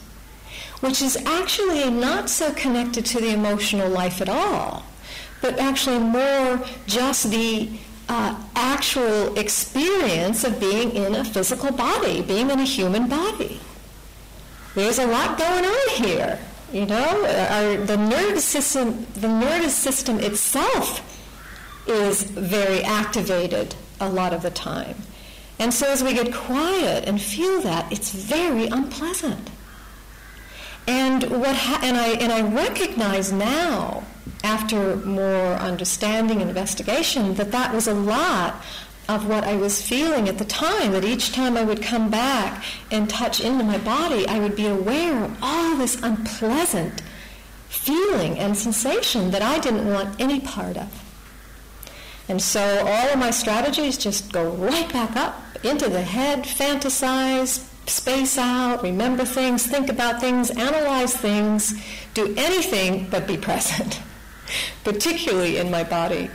which 0.81 1.01
is 1.01 1.17
actually 1.25 1.89
not 1.91 2.29
so 2.29 2.53
connected 2.53 3.07
to 3.07 3.21
the 3.21 3.33
emotional 3.33 3.89
life 3.89 4.21
at 4.21 4.29
all, 4.29 4.85
but 5.41 5.59
actually 5.59 5.99
more 5.99 6.61
just 6.87 7.31
the 7.31 7.71
uh, 8.09 8.35
actual 8.57 9.39
experience 9.39 10.45
of 10.45 10.59
being 10.59 10.91
in 10.91 11.15
a 11.15 11.25
physical 11.25 11.73
body, 11.73 12.23
being 12.23 12.51
in 12.51 12.59
a 12.59 12.65
human 12.65 13.09
body. 13.09 13.61
There's 14.75 14.99
a 14.99 15.07
lot 15.07 15.39
going 15.39 15.65
on 15.65 15.89
here, 15.91 16.39
you 16.73 16.87
know. 16.87 17.25
Our, 17.51 17.77
the 17.77 17.97
nervous 17.97 18.45
system, 18.45 19.07
the 19.15 19.29
nervous 19.29 19.77
system 19.77 20.19
itself 20.21 21.07
is 21.87 22.23
very 22.23 22.83
activated 22.83 23.75
a 24.01 24.09
lot 24.09 24.33
of 24.33 24.43
the 24.43 24.51
time. 24.51 24.97
And 25.59 25.75
so 25.75 25.87
as 25.87 26.03
we 26.03 26.15
get 26.15 26.33
quiet 26.33 27.05
and 27.07 27.21
feel 27.21 27.61
that, 27.63 27.93
it's 27.93 28.13
very 28.13 28.67
unpleasant. 28.67 29.51
And 30.87 31.23
what 31.25 31.55
ha- 31.55 31.81
and 31.83 31.97
I 31.97 32.09
and 32.09 32.33
I 32.33 32.41
recognize 32.43 33.31
now 33.31 34.03
after 34.43 34.97
more 34.97 35.55
understanding 35.55 36.41
and 36.41 36.49
investigation 36.49 37.35
that 37.35 37.53
that 37.53 37.75
was 37.75 37.87
a 37.87 37.95
lot 37.95 38.65
of 39.09 39.27
what 39.27 39.45
I 39.45 39.57
was 39.57 39.83
feeling 39.83 40.29
at 40.29 40.39
the 40.39 40.45
time, 40.45 40.93
that 40.93 41.05
each 41.05 41.33
time 41.33 41.57
I 41.57 41.65
would 41.65 41.83
come 41.83 42.11
back 42.11 42.65
and 42.91 43.11
touch 43.11 43.41
into 43.41 43.65
my 43.65 43.79
body, 43.79 44.27
I 44.29 44.39
would 44.39 44.55
be 44.55 44.67
aware 44.67 45.25
of 45.25 45.37
all 45.43 45.77
this 45.77 46.01
unpleasant 46.03 47.03
feeling 47.69 48.39
and 48.39 48.57
sensation 48.57 49.31
that 49.33 49.43
I 49.43 49.59
didn't 49.59 49.87
want 49.87 50.21
any 50.21 50.41
part 50.41 50.77
of. 50.77 51.05
And 52.29 52.41
so 52.41 52.61
all 52.87 53.09
of 53.09 53.19
my 53.19 53.31
strategies 53.33 53.99
just 53.99 54.33
go 54.33 54.51
right 54.51 54.91
back 54.93 55.17
up 55.17 55.43
into 55.65 55.89
the 55.89 56.03
head, 56.03 56.45
fantasize, 56.45 57.67
space 57.89 58.39
out, 58.39 58.83
remember 58.83 59.25
things, 59.25 59.67
think 59.67 59.89
about 59.89 60.21
things, 60.21 60.51
analyze 60.51 61.17
things, 61.17 61.75
do 62.15 62.33
anything 62.37 63.09
but 63.11 63.27
be 63.27 63.37
present, 63.37 64.01
particularly 64.85 65.59
in 65.59 65.71
my 65.71 65.85
body. 65.85 66.31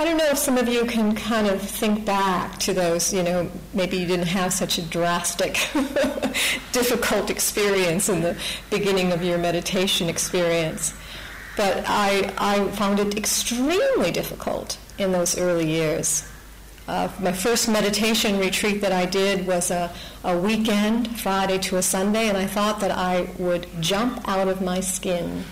I 0.00 0.04
don't 0.04 0.16
know 0.16 0.28
if 0.28 0.38
some 0.38 0.56
of 0.56 0.66
you 0.66 0.86
can 0.86 1.14
kind 1.14 1.46
of 1.46 1.60
think 1.60 2.06
back 2.06 2.58
to 2.60 2.72
those, 2.72 3.12
you 3.12 3.22
know, 3.22 3.50
maybe 3.74 3.98
you 3.98 4.06
didn't 4.06 4.28
have 4.28 4.50
such 4.50 4.78
a 4.78 4.82
drastic, 4.82 5.52
difficult 6.72 7.28
experience 7.28 8.08
in 8.08 8.22
the 8.22 8.34
beginning 8.70 9.12
of 9.12 9.22
your 9.22 9.36
meditation 9.36 10.08
experience. 10.08 10.94
But 11.54 11.84
I, 11.86 12.32
I 12.38 12.66
found 12.70 12.98
it 12.98 13.14
extremely 13.18 14.10
difficult 14.10 14.78
in 14.96 15.12
those 15.12 15.36
early 15.36 15.68
years. 15.68 16.26
Uh, 16.88 17.10
my 17.20 17.32
first 17.32 17.68
meditation 17.68 18.38
retreat 18.38 18.80
that 18.80 18.92
I 18.92 19.04
did 19.04 19.46
was 19.46 19.70
a, 19.70 19.92
a 20.24 20.34
weekend, 20.38 21.20
Friday 21.20 21.58
to 21.58 21.76
a 21.76 21.82
Sunday, 21.82 22.28
and 22.28 22.38
I 22.38 22.46
thought 22.46 22.80
that 22.80 22.90
I 22.90 23.28
would 23.38 23.66
jump 23.80 24.26
out 24.26 24.48
of 24.48 24.62
my 24.62 24.80
skin 24.80 25.44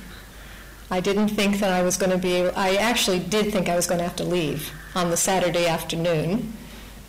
I 0.90 1.00
didn't 1.00 1.28
think 1.28 1.58
that 1.58 1.72
I 1.72 1.82
was 1.82 1.96
going 1.96 2.12
to 2.12 2.18
be 2.18 2.48
I 2.48 2.76
actually 2.76 3.18
did 3.18 3.52
think 3.52 3.68
I 3.68 3.76
was 3.76 3.86
going 3.86 3.98
to 3.98 4.04
have 4.04 4.16
to 4.16 4.24
leave 4.24 4.72
on 4.94 5.10
the 5.10 5.16
Saturday 5.16 5.66
afternoon. 5.66 6.52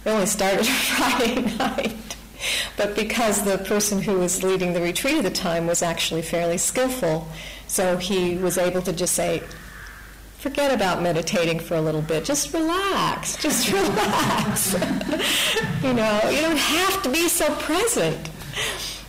It 0.05 0.09
only 0.09 0.25
started 0.25 0.65
Friday 0.67 1.41
night. 1.57 1.95
But 2.77 2.95
because 2.95 3.43
the 3.43 3.57
person 3.57 4.01
who 4.01 4.19
was 4.19 4.43
leading 4.43 4.73
the 4.73 4.81
retreat 4.81 5.15
at 5.15 5.23
the 5.23 5.29
time 5.29 5.67
was 5.67 5.81
actually 5.81 6.21
fairly 6.21 6.57
skillful, 6.57 7.27
so 7.67 7.97
he 7.97 8.37
was 8.37 8.57
able 8.57 8.81
to 8.83 8.93
just 8.93 9.13
say, 9.13 9.43
forget 10.37 10.73
about 10.73 11.01
meditating 11.01 11.59
for 11.59 11.75
a 11.75 11.81
little 11.81 12.01
bit. 12.01 12.23
Just 12.23 12.53
relax. 12.53 13.35
Just 13.41 13.71
relax. 13.71 14.73
you 15.83 15.93
know, 15.93 16.21
you 16.29 16.41
don't 16.41 16.57
have 16.57 17.03
to 17.03 17.09
be 17.09 17.27
so 17.27 17.53
present. 17.55 18.29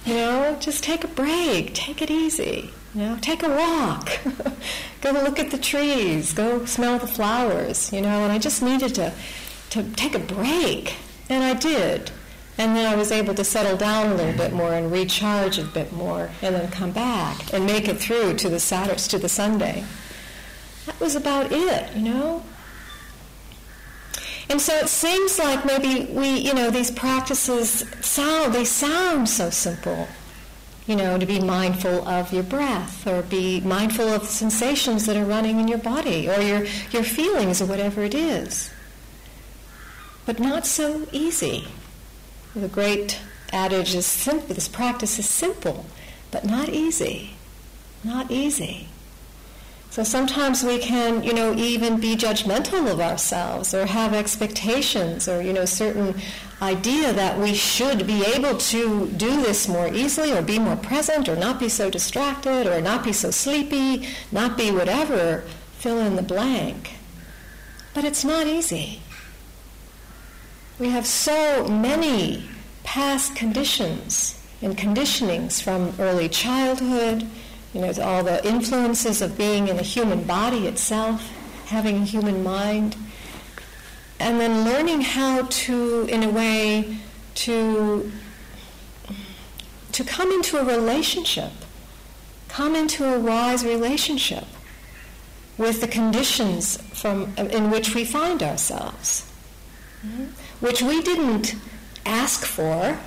You 0.05 0.15
know, 0.15 0.57
just 0.59 0.83
take 0.83 1.05
a 1.05 1.09
break. 1.09 1.75
Take 1.75 2.01
it 2.03 2.11
easy. 2.11 2.71
You 2.95 3.03
know, 3.03 3.19
take 3.21 3.43
a 3.43 3.49
walk. 3.49 4.11
go 5.01 5.13
look 5.13 5.39
at 5.39 5.51
the 5.51 5.59
trees. 5.59 6.33
Go 6.33 6.65
smell 6.65 6.99
the 6.99 7.07
flowers. 7.07 7.93
You 7.93 8.01
know, 8.01 8.25
and 8.25 8.33
I 8.33 8.39
just 8.39 8.63
needed 8.63 8.95
to, 8.97 9.13
to 9.71 9.85
take 9.93 10.15
a 10.15 10.19
break. 10.19 10.97
And 11.29 11.45
I 11.45 11.55
did. 11.55 12.11
And 12.59 12.77
then 12.77 12.93
I 12.93 12.97
was 12.97 13.13
able 13.13 13.35
to 13.35 13.45
settle 13.45 13.77
down 13.77 14.09
a 14.13 14.15
little 14.15 14.37
bit 14.37 14.53
more 14.53 14.75
and 14.75 14.91
recharge 14.91 15.59
a 15.59 15.65
bit 15.65 15.93
more 15.93 16.31
and 16.43 16.55
then 16.55 16.71
come 16.71 16.91
back 16.91 17.55
and 17.55 17.65
make 17.65 17.89
it 17.89 17.99
through 17.99 18.35
to 18.35 18.49
the 18.49 18.61
Saturday, 18.61 19.01
to 19.01 19.19
the 19.19 19.29
Sunday. 19.29 19.85
That 20.87 20.99
was 21.01 21.15
about 21.15 21.53
it, 21.53 21.97
you 21.97 22.03
know? 22.03 22.43
And 24.51 24.61
so 24.61 24.75
it 24.75 24.89
seems 24.89 25.39
like 25.39 25.65
maybe 25.65 26.13
we, 26.13 26.39
you 26.39 26.53
know, 26.53 26.71
these 26.71 26.91
practices 26.91 27.85
sound, 28.01 28.53
they 28.53 28.65
sound 28.65 29.29
so 29.29 29.49
simple 29.49 30.09
you 30.91 30.97
know, 30.97 31.17
to 31.17 31.25
be 31.25 31.39
mindful 31.39 32.07
of 32.09 32.33
your 32.33 32.43
breath 32.43 33.07
or 33.07 33.23
be 33.23 33.61
mindful 33.61 34.09
of 34.09 34.23
the 34.23 34.27
sensations 34.27 35.07
that 35.07 35.17
are 35.17 35.25
running 35.25 35.61
in 35.61 35.69
your 35.69 35.79
body 35.79 36.29
or 36.29 36.41
your, 36.41 36.65
your 36.91 37.05
feelings 37.05 37.63
or 37.63 37.67
whatever 37.67 38.03
it 38.03 38.13
is. 38.13 38.73
But 40.27 40.41
not 40.41 40.67
so 40.67 41.07
easy. 41.13 41.69
The 42.57 42.67
great 42.67 43.21
adage 43.53 43.95
is 43.95 44.05
simple, 44.05 44.53
this 44.53 44.67
practice 44.67 45.21
is 45.21 45.29
simple, 45.29 45.87
but 46.33 46.45
not 46.45 46.69
easy. 46.69 47.35
Not 48.03 48.33
easy. 48.33 48.89
So 49.91 50.05
sometimes 50.05 50.63
we 50.63 50.79
can, 50.79 51.25
you 51.25 51.35
know, 51.35 51.53
even 51.55 51.99
be 51.99 52.15
judgmental 52.15 52.91
of 52.91 53.01
ourselves 53.01 53.75
or 53.75 53.87
have 53.87 54.15
expectations 54.15 55.29
or, 55.29 55.43
you 55.43 55.53
know, 55.53 55.65
certain 55.65 56.15
idea 56.63 57.13
that 57.13 57.37
we 57.39 57.55
should 57.55 58.07
be 58.07 58.25
able 58.25 58.57
to 58.57 59.09
do 59.09 59.43
this 59.43 59.67
more 59.67 59.93
easily 59.93 60.33
or 60.33 60.43
be 60.43 60.61
more 60.61 60.77
present 60.77 61.29
or 61.29 61.35
not 61.35 61.59
be 61.59 61.69
so 61.69 61.91
distracted 61.91 62.69
or 62.69 62.81
not 62.81 63.03
be 63.03 63.13
so 63.13 63.33
sleepy, 63.33 64.07
not 64.31 64.57
be 64.57 64.71
whatever, 64.71 65.43
fill 65.79 65.99
in 65.99 66.15
the 66.15 66.23
blank. 66.23 66.93
But 67.93 68.05
it's 68.05 68.25
not 68.25 68.47
easy. 68.47 69.03
We 70.79 70.91
have 70.91 71.07
so 71.07 71.67
many 71.67 72.49
past 72.85 73.35
conditions 73.35 74.41
and 74.63 74.79
conditionings 74.79 75.61
from 75.61 75.95
early 75.99 76.29
childhood 76.29 77.27
you 77.73 77.81
know, 77.81 77.93
all 78.03 78.25
the 78.25 78.47
influences 78.47 79.23
of 79.23 79.39
being 79.39 79.69
in 79.69 79.79
a 79.79 79.83
human 79.83 80.25
body 80.25 80.67
itself, 80.67 81.31
having 81.67 81.99
a 81.99 82.05
human 82.05 82.43
mind, 82.43 82.97
and 84.19 84.41
then 84.41 84.65
learning 84.65 85.01
how 85.01 85.43
to, 85.47 86.07
in 86.11 86.23
a 86.23 86.29
way, 86.29 86.99
to 87.35 88.11
to 89.93 90.05
come 90.05 90.31
into 90.31 90.57
a 90.57 90.65
relationship, 90.65 91.51
come 92.49 92.75
into 92.75 93.05
a 93.05 93.19
wise 93.19 93.65
relationship 93.65 94.45
with 95.59 95.81
the 95.81 95.89
conditions 95.89 96.77
from 96.99 97.33
in 97.37 97.71
which 97.71 97.95
we 97.95 98.05
find 98.05 98.43
ourselves, 98.43 99.31
mm-hmm. 100.05 100.25
which 100.61 100.83
we 100.83 101.03
didn't 101.03 101.55
ask 102.07 102.45
for, 102.45 102.99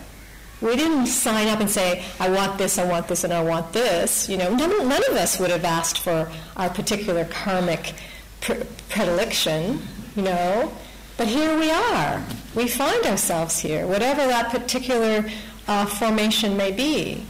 we 0.64 0.78
didn't 0.78 1.08
sign 1.08 1.50
up 1.50 1.60
and 1.60 1.70
say, 1.70 2.06
I 2.22 2.30
want 2.30 2.58
this, 2.58 2.78
I 2.78 2.86
want 2.86 3.10
this, 3.10 3.26
and 3.26 3.34
I 3.34 3.44
want 3.44 3.74
this. 3.74 4.30
You 4.30 4.38
know, 4.38 4.56
none, 4.56 4.88
none 4.88 5.04
of 5.10 5.16
us 5.16 5.38
would 5.38 5.52
have 5.52 5.66
asked 5.66 6.00
for 6.00 6.32
our 6.56 6.70
particular 6.70 7.26
karmic 7.26 7.94
pre- 8.40 8.64
predilection, 8.88 9.82
you 10.16 10.24
know. 10.24 10.72
But 11.18 11.28
here 11.28 11.60
we 11.60 11.70
are. 11.70 12.24
We 12.56 12.70
find 12.70 13.06
ourselves 13.06 13.60
here, 13.60 13.86
whatever 13.86 14.26
that 14.26 14.52
particular 14.52 15.30
uh, 15.68 15.86
formation 15.86 16.56
may 16.56 16.72
be. 16.72 17.26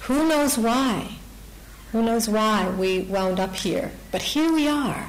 Who 0.00 0.28
knows 0.28 0.58
why? 0.58 1.16
Who 1.92 2.02
knows 2.02 2.28
why 2.28 2.68
we 2.68 3.02
wound 3.02 3.38
up 3.38 3.54
here? 3.54 3.92
But 4.10 4.22
here 4.22 4.52
we 4.52 4.68
are. 4.68 5.06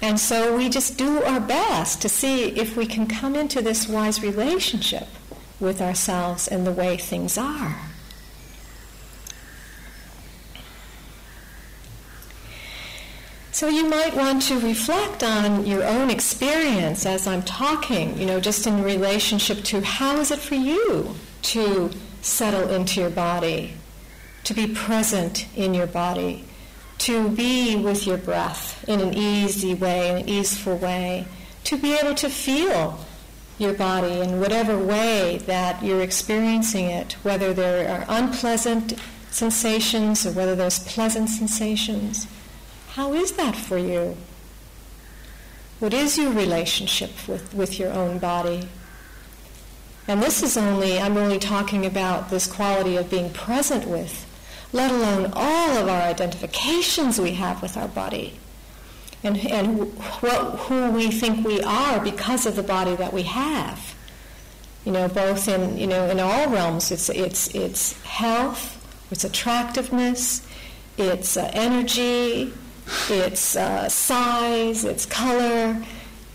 And 0.00 0.20
so 0.20 0.56
we 0.56 0.68
just 0.68 0.96
do 0.96 1.22
our 1.24 1.40
best 1.40 2.02
to 2.02 2.08
see 2.08 2.50
if 2.50 2.76
we 2.76 2.86
can 2.86 3.08
come 3.08 3.34
into 3.34 3.60
this 3.60 3.88
wise 3.88 4.22
relationship 4.22 5.08
with 5.60 5.80
ourselves 5.80 6.48
and 6.48 6.66
the 6.66 6.72
way 6.72 6.96
things 6.96 7.38
are. 7.38 7.76
So 13.56 13.68
you 13.68 13.88
might 13.88 14.14
want 14.14 14.42
to 14.42 14.60
reflect 14.60 15.22
on 15.22 15.64
your 15.64 15.82
own 15.82 16.10
experience 16.10 17.06
as 17.06 17.26
I'm 17.26 17.42
talking, 17.42 18.18
you 18.18 18.26
know, 18.26 18.38
just 18.38 18.66
in 18.66 18.82
relationship 18.82 19.64
to 19.64 19.80
how 19.80 20.18
is 20.18 20.30
it 20.30 20.40
for 20.40 20.56
you 20.56 21.14
to 21.40 21.90
settle 22.20 22.68
into 22.68 23.00
your 23.00 23.08
body, 23.08 23.72
to 24.44 24.52
be 24.52 24.66
present 24.66 25.46
in 25.56 25.72
your 25.72 25.86
body, 25.86 26.44
to 26.98 27.30
be 27.30 27.76
with 27.76 28.06
your 28.06 28.18
breath 28.18 28.86
in 28.86 29.00
an 29.00 29.14
easy 29.14 29.72
way, 29.72 30.20
an 30.20 30.28
easeful 30.28 30.76
way, 30.76 31.26
to 31.64 31.78
be 31.78 31.94
able 31.94 32.14
to 32.16 32.28
feel 32.28 33.05
your 33.58 33.72
body 33.72 34.20
in 34.20 34.40
whatever 34.40 34.78
way 34.78 35.38
that 35.46 35.82
you're 35.82 36.02
experiencing 36.02 36.86
it, 36.86 37.14
whether 37.22 37.54
there 37.54 37.88
are 37.88 38.04
unpleasant 38.08 38.94
sensations 39.30 40.26
or 40.26 40.32
whether 40.32 40.54
there's 40.54 40.78
pleasant 40.80 41.28
sensations. 41.28 42.26
How 42.90 43.12
is 43.12 43.32
that 43.32 43.56
for 43.56 43.78
you? 43.78 44.16
What 45.78 45.92
is 45.92 46.16
your 46.16 46.32
relationship 46.32 47.10
with, 47.28 47.52
with 47.54 47.78
your 47.78 47.92
own 47.92 48.18
body? 48.18 48.68
And 50.08 50.22
this 50.22 50.42
is 50.42 50.56
only, 50.56 50.98
I'm 50.98 51.16
only 51.16 51.38
talking 51.38 51.84
about 51.84 52.30
this 52.30 52.46
quality 52.46 52.96
of 52.96 53.10
being 53.10 53.32
present 53.32 53.86
with, 53.86 54.24
let 54.72 54.90
alone 54.90 55.32
all 55.34 55.76
of 55.76 55.88
our 55.88 56.02
identifications 56.02 57.18
we 57.18 57.32
have 57.32 57.60
with 57.60 57.76
our 57.76 57.88
body 57.88 58.38
and, 59.26 59.36
and 59.50 59.92
what, 60.22 60.58
who 60.60 60.90
we 60.92 61.10
think 61.10 61.44
we 61.44 61.60
are 61.62 62.02
because 62.02 62.46
of 62.46 62.54
the 62.54 62.62
body 62.62 62.94
that 62.96 63.12
we 63.12 63.22
have. 63.24 63.94
You 64.84 64.92
know, 64.92 65.08
both 65.08 65.48
in, 65.48 65.76
you 65.76 65.88
know, 65.88 66.08
in 66.08 66.20
all 66.20 66.48
realms, 66.48 66.92
it's, 66.92 67.08
it's, 67.08 67.52
it's 67.54 68.00
health, 68.04 68.80
it's 69.10 69.24
attractiveness, 69.24 70.46
it's 70.96 71.36
uh, 71.36 71.50
energy, 71.52 72.52
its 73.10 73.56
uh, 73.56 73.88
size, 73.88 74.84
its 74.84 75.04
color, 75.04 75.82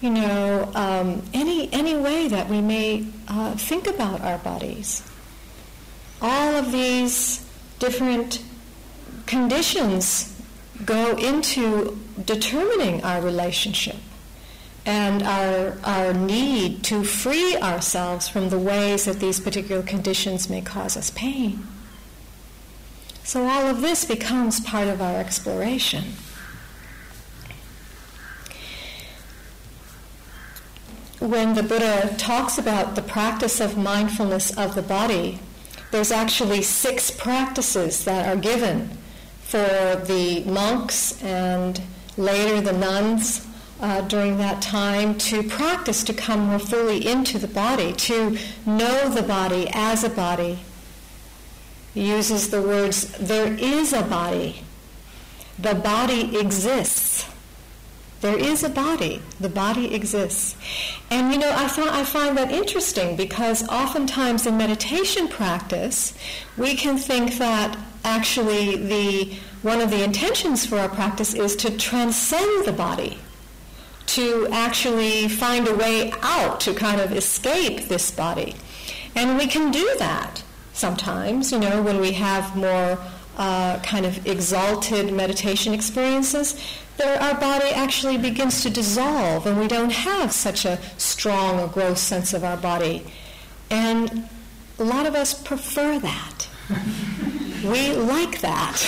you 0.01 0.09
know, 0.09 0.69
um, 0.75 1.23
any, 1.33 1.71
any 1.71 1.95
way 1.95 2.27
that 2.27 2.49
we 2.49 2.59
may 2.59 3.05
uh, 3.29 3.55
think 3.55 3.87
about 3.87 4.19
our 4.19 4.39
bodies. 4.39 5.09
All 6.21 6.55
of 6.55 6.73
these 6.73 7.47
different 7.79 8.43
conditions 9.27 10.30
go 10.85 11.15
into 11.17 11.99
determining 12.25 13.03
our 13.03 13.21
relationship 13.21 13.97
and 14.85 15.21
our, 15.23 15.77
our 15.83 16.13
need 16.13 16.83
to 16.83 17.03
free 17.03 17.55
ourselves 17.57 18.27
from 18.27 18.49
the 18.49 18.57
ways 18.57 19.05
that 19.05 19.19
these 19.19 19.39
particular 19.39 19.83
conditions 19.83 20.49
may 20.49 20.61
cause 20.61 20.97
us 20.97 21.11
pain. 21.11 21.65
So 23.23 23.47
all 23.47 23.67
of 23.67 23.81
this 23.81 24.05
becomes 24.05 24.59
part 24.59 24.87
of 24.87 25.01
our 25.01 25.17
exploration. 25.17 26.15
When 31.19 31.53
the 31.53 31.61
Buddha 31.61 32.15
talks 32.17 32.57
about 32.57 32.95
the 32.95 33.03
practice 33.03 33.59
of 33.59 33.77
mindfulness 33.77 34.57
of 34.57 34.73
the 34.73 34.81
body, 34.81 35.39
there's 35.91 36.11
actually 36.11 36.63
six 36.63 37.11
practices 37.11 38.05
that 38.05 38.27
are 38.27 38.39
given 38.39 38.97
for 39.51 40.01
the 40.05 40.45
monks 40.45 41.21
and 41.21 41.81
later 42.15 42.61
the 42.61 42.71
nuns 42.71 43.45
uh, 43.81 43.99
during 44.07 44.37
that 44.37 44.61
time 44.61 45.17
to 45.17 45.43
practice 45.43 46.05
to 46.05 46.13
come 46.13 46.39
more 46.39 46.57
fully 46.57 47.05
into 47.05 47.37
the 47.37 47.49
body, 47.49 47.91
to 47.91 48.37
know 48.65 49.09
the 49.09 49.23
body 49.23 49.67
as 49.73 50.05
a 50.05 50.09
body. 50.09 50.59
He 51.93 52.09
uses 52.09 52.49
the 52.49 52.61
words, 52.61 53.11
there 53.17 53.53
is 53.53 53.91
a 53.91 54.03
body. 54.03 54.61
The 55.59 55.75
body 55.75 56.37
exists. 56.39 57.29
There 58.21 58.37
is 58.37 58.63
a 58.63 58.69
body. 58.69 59.21
The 59.39 59.49
body 59.49 59.93
exists. 59.93 60.55
And 61.09 61.33
you 61.33 61.39
know, 61.39 61.51
I, 61.55 61.67
th- 61.67 61.87
I 61.87 62.03
find 62.03 62.37
that 62.37 62.51
interesting 62.51 63.15
because 63.15 63.67
oftentimes 63.67 64.45
in 64.45 64.57
meditation 64.57 65.27
practice, 65.27 66.13
we 66.55 66.75
can 66.75 66.97
think 66.97 67.37
that 67.39 67.77
actually 68.03 68.77
the 68.77 69.35
one 69.63 69.81
of 69.81 69.89
the 69.91 70.03
intentions 70.03 70.65
for 70.65 70.77
our 70.77 70.89
practice 70.89 71.33
is 71.33 71.55
to 71.57 71.77
transcend 71.77 72.65
the 72.65 72.73
body 72.73 73.19
to 74.07 74.47
actually 74.51 75.27
find 75.27 75.67
a 75.67 75.75
way 75.75 76.11
out, 76.21 76.59
to 76.59 76.73
kind 76.73 76.99
of 76.99 77.13
escape 77.13 77.87
this 77.87 78.11
body. 78.11 78.55
And 79.15 79.37
we 79.37 79.47
can 79.47 79.71
do 79.71 79.95
that 79.99 80.43
sometimes, 80.73 81.51
you 81.51 81.59
know, 81.59 81.81
when 81.81 81.99
we 82.01 82.11
have 82.13 82.55
more 82.55 82.97
uh, 83.37 83.79
kind 83.79 84.05
of 84.05 84.25
exalted 84.27 85.13
meditation 85.13 85.73
experiences, 85.73 86.61
our 87.01 87.39
body 87.39 87.69
actually 87.69 88.17
begins 88.17 88.63
to 88.63 88.69
dissolve 88.69 89.45
and 89.47 89.59
we 89.59 89.67
don't 89.67 89.91
have 89.91 90.31
such 90.31 90.65
a 90.65 90.79
strong 90.97 91.59
or 91.59 91.67
gross 91.67 91.99
sense 92.01 92.33
of 92.33 92.43
our 92.43 92.57
body. 92.57 93.05
And 93.69 94.27
a 94.79 94.83
lot 94.83 95.05
of 95.05 95.15
us 95.15 95.33
prefer 95.33 95.99
that. 95.99 96.47
we 97.63 97.93
like 97.93 98.41
that. 98.41 98.81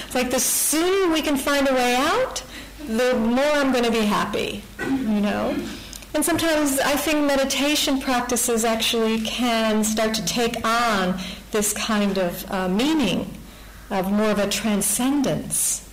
like 0.14 0.30
the 0.30 0.40
sooner 0.40 1.12
we 1.12 1.22
can 1.22 1.36
find 1.36 1.68
a 1.68 1.74
way 1.74 1.94
out, 1.96 2.42
the 2.86 3.14
more 3.14 3.44
I'm 3.44 3.72
going 3.72 3.84
to 3.84 3.90
be 3.90 4.04
happy, 4.04 4.62
you 4.78 5.20
know? 5.20 5.56
And 6.14 6.24
sometimes 6.24 6.78
I 6.78 6.96
think 6.96 7.26
meditation 7.26 8.00
practices 8.00 8.64
actually 8.64 9.20
can 9.20 9.82
start 9.82 10.14
to 10.14 10.24
take 10.24 10.64
on 10.64 11.18
this 11.50 11.72
kind 11.72 12.18
of 12.18 12.50
uh, 12.50 12.68
meaning 12.68 13.32
of 13.90 14.10
more 14.12 14.30
of 14.30 14.38
a 14.38 14.48
transcendence. 14.48 15.88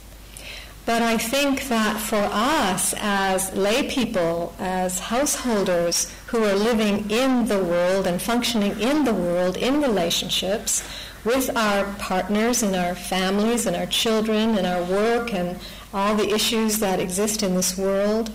But 0.91 1.03
I 1.03 1.17
think 1.17 1.69
that 1.69 2.01
for 2.01 2.27
us 2.33 2.93
as 2.97 3.53
lay 3.53 3.89
people, 3.89 4.53
as 4.59 4.99
householders 4.99 6.11
who 6.27 6.43
are 6.43 6.53
living 6.53 7.09
in 7.09 7.45
the 7.45 7.63
world 7.63 8.05
and 8.05 8.21
functioning 8.21 8.77
in 8.77 9.05
the 9.05 9.13
world 9.13 9.55
in 9.55 9.81
relationships 9.81 10.83
with 11.23 11.55
our 11.55 11.85
partners 11.93 12.61
and 12.61 12.75
our 12.75 12.93
families 12.93 13.65
and 13.65 13.73
our 13.73 13.85
children 13.85 14.57
and 14.57 14.67
our 14.67 14.83
work 14.83 15.33
and 15.33 15.61
all 15.93 16.13
the 16.13 16.29
issues 16.29 16.79
that 16.79 16.99
exist 16.99 17.41
in 17.41 17.55
this 17.55 17.77
world, 17.77 18.29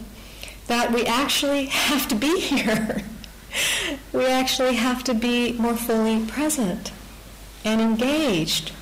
that 0.66 0.90
we 0.90 1.05
actually 1.05 1.66
have 1.90 2.09
to 2.09 2.14
be 2.14 2.40
here. 2.40 3.03
we 4.14 4.25
actually 4.25 4.77
have 4.77 5.05
to 5.05 5.12
be 5.12 5.53
more 5.59 5.77
fully 5.77 6.25
present 6.25 6.90
and 7.66 7.83
engaged 7.83 8.73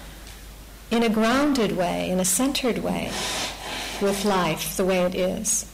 in 0.92 1.02
a 1.02 1.08
grounded 1.08 1.76
way, 1.76 2.08
in 2.08 2.20
a 2.20 2.24
centered 2.24 2.78
way 2.78 3.10
with 4.00 4.24
life 4.24 4.76
the 4.76 4.84
way 4.84 5.00
it 5.02 5.14
is. 5.14 5.66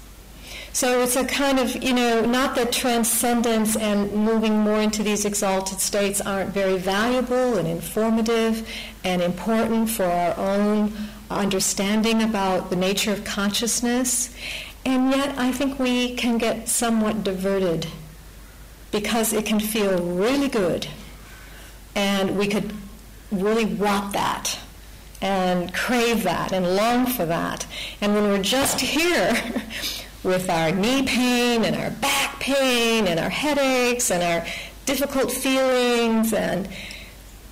So 0.73 1.03
it's 1.03 1.17
a 1.17 1.25
kind 1.25 1.59
of, 1.59 1.83
you 1.83 1.93
know, 1.93 2.25
not 2.25 2.55
that 2.55 2.71
transcendence 2.71 3.77
and 3.77 4.13
moving 4.13 4.59
more 4.61 4.81
into 4.81 5.03
these 5.03 5.25
exalted 5.25 5.81
states 5.81 6.21
aren't 6.21 6.51
very 6.51 6.79
valuable 6.79 7.59
and 7.59 7.67
informative 7.67 8.69
and 9.03 9.21
important 9.21 9.91
for 9.91 10.05
our 10.05 10.37
own 10.39 10.93
understanding 11.29 12.23
about 12.23 12.71
the 12.71 12.77
nature 12.77 13.13
of 13.13 13.25
consciousness. 13.25 14.33
And 14.85 15.11
yet, 15.11 15.37
I 15.39 15.51
think 15.51 15.79
we 15.79 16.15
can 16.15 16.39
get 16.39 16.69
somewhat 16.69 17.25
diverted 17.25 17.89
because 18.93 19.33
it 19.33 19.45
can 19.47 19.61
feel 19.61 20.01
really 20.01 20.49
good. 20.49 20.87
And 21.97 22.39
we 22.39 22.47
could 22.47 22.73
really 23.33 23.65
want 23.65 24.13
that 24.13 24.59
and 25.21 25.73
crave 25.75 26.23
that 26.23 26.53
and 26.53 26.77
long 26.77 27.07
for 27.07 27.27
that. 27.27 27.67
And 28.01 28.15
when 28.15 28.25
we're 28.25 28.43
just 28.43 28.81
here 28.81 29.37
with 30.23 30.49
our 30.49 30.71
knee 30.73 31.03
pain 31.03 31.65
and 31.65 31.77
our 31.77 31.91
back 31.91 32.41
pain 32.41 33.07
and 33.07 33.21
our 33.21 33.31
headaches 33.31 34.11
and 34.11 34.23
our 34.23 34.47
difficult 34.87 35.31
feelings 35.31 36.33
and 36.33 36.69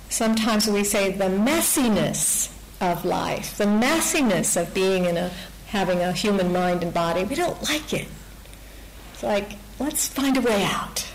sometimes 0.09 0.67
we 0.67 0.83
say 0.83 1.11
the 1.11 1.25
messiness 1.25 2.51
of 2.81 3.05
life, 3.05 3.57
the 3.57 3.65
messiness 3.65 4.59
of 4.59 4.73
being 4.73 5.05
in 5.05 5.17
a 5.17 5.31
having 5.67 5.99
a 5.99 6.11
human 6.11 6.51
mind 6.51 6.81
and 6.81 6.93
body. 6.93 7.23
We 7.23 7.35
don't 7.35 7.61
like 7.63 7.93
it. 7.93 8.07
It's 9.13 9.23
like 9.23 9.53
let's 9.79 10.07
find 10.07 10.35
a 10.37 10.41
way 10.41 10.63
out. 10.63 11.07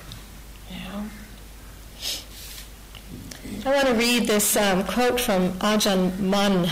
You 0.70 0.76
know? 0.88 1.04
I 3.66 3.70
want 3.70 3.88
to 3.88 3.94
read 3.94 4.26
this 4.26 4.58
um, 4.58 4.84
quote 4.84 5.18
from 5.18 5.52
Ajahn 5.54 6.18
Mun, 6.18 6.68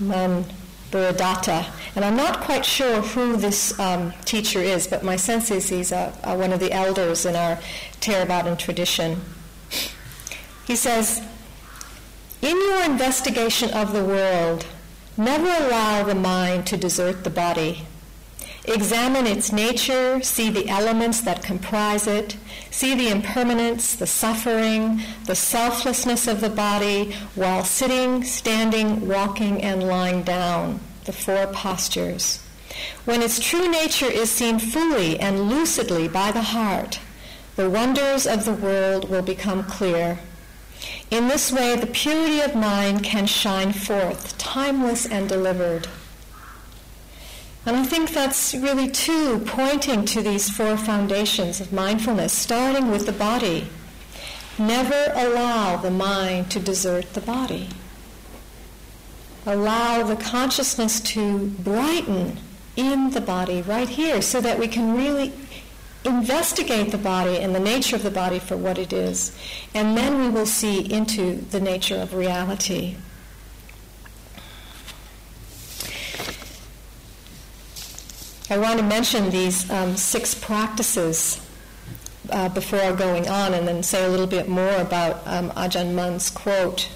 Mun 0.00 0.44
Buddhadatta, 0.90 1.66
and 1.94 2.04
I'm 2.04 2.16
not 2.16 2.40
quite 2.40 2.64
sure 2.64 3.00
who 3.00 3.36
this 3.36 3.78
um, 3.78 4.12
teacher 4.24 4.58
is, 4.58 4.88
but 4.88 5.04
my 5.04 5.14
sense 5.14 5.52
is 5.52 5.68
he's 5.68 5.92
a, 5.92 6.12
a, 6.24 6.36
one 6.36 6.52
of 6.52 6.58
the 6.58 6.72
elders 6.72 7.24
in 7.26 7.36
our 7.36 7.60
Theravadan 8.00 8.58
tradition. 8.58 9.20
He 10.66 10.74
says, 10.74 11.22
in 12.42 12.56
your 12.56 12.82
investigation 12.82 13.70
of 13.70 13.92
the 13.92 14.04
world, 14.04 14.66
never 15.16 15.46
allow 15.46 16.02
the 16.02 16.16
mind 16.16 16.66
to 16.66 16.76
desert 16.76 17.22
the 17.22 17.30
body. 17.30 17.86
Examine 18.66 19.26
its 19.26 19.52
nature, 19.52 20.22
see 20.22 20.50
the 20.50 20.68
elements 20.68 21.20
that 21.22 21.42
comprise 21.42 22.06
it, 22.06 22.36
see 22.70 22.94
the 22.94 23.08
impermanence, 23.08 23.94
the 23.94 24.06
suffering, 24.06 25.00
the 25.26 25.34
selflessness 25.34 26.26
of 26.26 26.40
the 26.40 26.50
body 26.50 27.12
while 27.34 27.64
sitting, 27.64 28.22
standing, 28.22 29.08
walking, 29.08 29.62
and 29.62 29.82
lying 29.82 30.22
down, 30.22 30.78
the 31.04 31.12
four 31.12 31.46
postures. 31.48 32.44
When 33.04 33.22
its 33.22 33.40
true 33.40 33.68
nature 33.68 34.10
is 34.10 34.30
seen 34.30 34.58
fully 34.58 35.18
and 35.18 35.48
lucidly 35.48 36.08
by 36.08 36.32
the 36.32 36.42
heart, 36.42 37.00
the 37.56 37.70
wonders 37.70 38.26
of 38.26 38.44
the 38.44 38.54
world 38.54 39.10
will 39.10 39.22
become 39.22 39.64
clear 39.64 40.18
in 41.10 41.28
this 41.28 41.52
way, 41.52 41.76
the 41.76 41.86
purity 41.86 42.40
of 42.40 42.54
mind 42.54 43.02
can 43.02 43.26
shine 43.26 43.72
forth, 43.72 44.38
timeless 44.38 45.04
and 45.06 45.28
delivered. 45.28 45.88
And 47.66 47.76
I 47.76 47.84
think 47.84 48.10
that's 48.10 48.54
really, 48.54 48.88
too, 48.88 49.40
pointing 49.46 50.04
to 50.06 50.22
these 50.22 50.48
four 50.48 50.76
foundations 50.76 51.60
of 51.60 51.72
mindfulness, 51.72 52.32
starting 52.32 52.90
with 52.90 53.06
the 53.06 53.12
body. 53.12 53.66
Never 54.58 55.12
allow 55.14 55.76
the 55.76 55.90
mind 55.90 56.50
to 56.52 56.60
desert 56.60 57.12
the 57.12 57.20
body. 57.20 57.68
Allow 59.46 60.02
the 60.04 60.16
consciousness 60.16 61.00
to 61.00 61.48
brighten 61.48 62.38
in 62.76 63.10
the 63.10 63.20
body 63.20 63.62
right 63.62 63.88
here 63.88 64.22
so 64.22 64.40
that 64.40 64.58
we 64.58 64.68
can 64.68 64.96
really 64.96 65.32
investigate 66.04 66.90
the 66.92 66.98
body 66.98 67.36
and 67.38 67.54
the 67.54 67.60
nature 67.60 67.96
of 67.96 68.02
the 68.02 68.10
body 68.10 68.38
for 68.38 68.56
what 68.56 68.78
it 68.78 68.92
is, 68.92 69.36
and 69.74 69.96
then 69.96 70.18
we 70.18 70.28
will 70.28 70.46
see 70.46 70.80
into 70.90 71.36
the 71.50 71.60
nature 71.60 71.96
of 71.96 72.14
reality. 72.14 72.96
I 78.52 78.58
want 78.58 78.80
to 78.80 78.84
mention 78.84 79.30
these 79.30 79.70
um, 79.70 79.96
six 79.96 80.34
practices 80.34 81.40
uh, 82.30 82.48
before 82.48 82.92
going 82.94 83.28
on 83.28 83.54
and 83.54 83.66
then 83.68 83.84
say 83.84 84.04
a 84.04 84.08
little 84.08 84.26
bit 84.26 84.48
more 84.48 84.74
about 84.74 85.22
um, 85.24 85.50
Ajahn 85.50 85.94
Mun's 85.94 86.30
quote. 86.30 86.88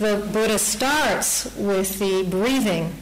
the 0.00 0.16
Buddha 0.32 0.58
starts 0.58 1.54
with 1.54 2.00
the 2.00 2.24
breathing 2.24 2.92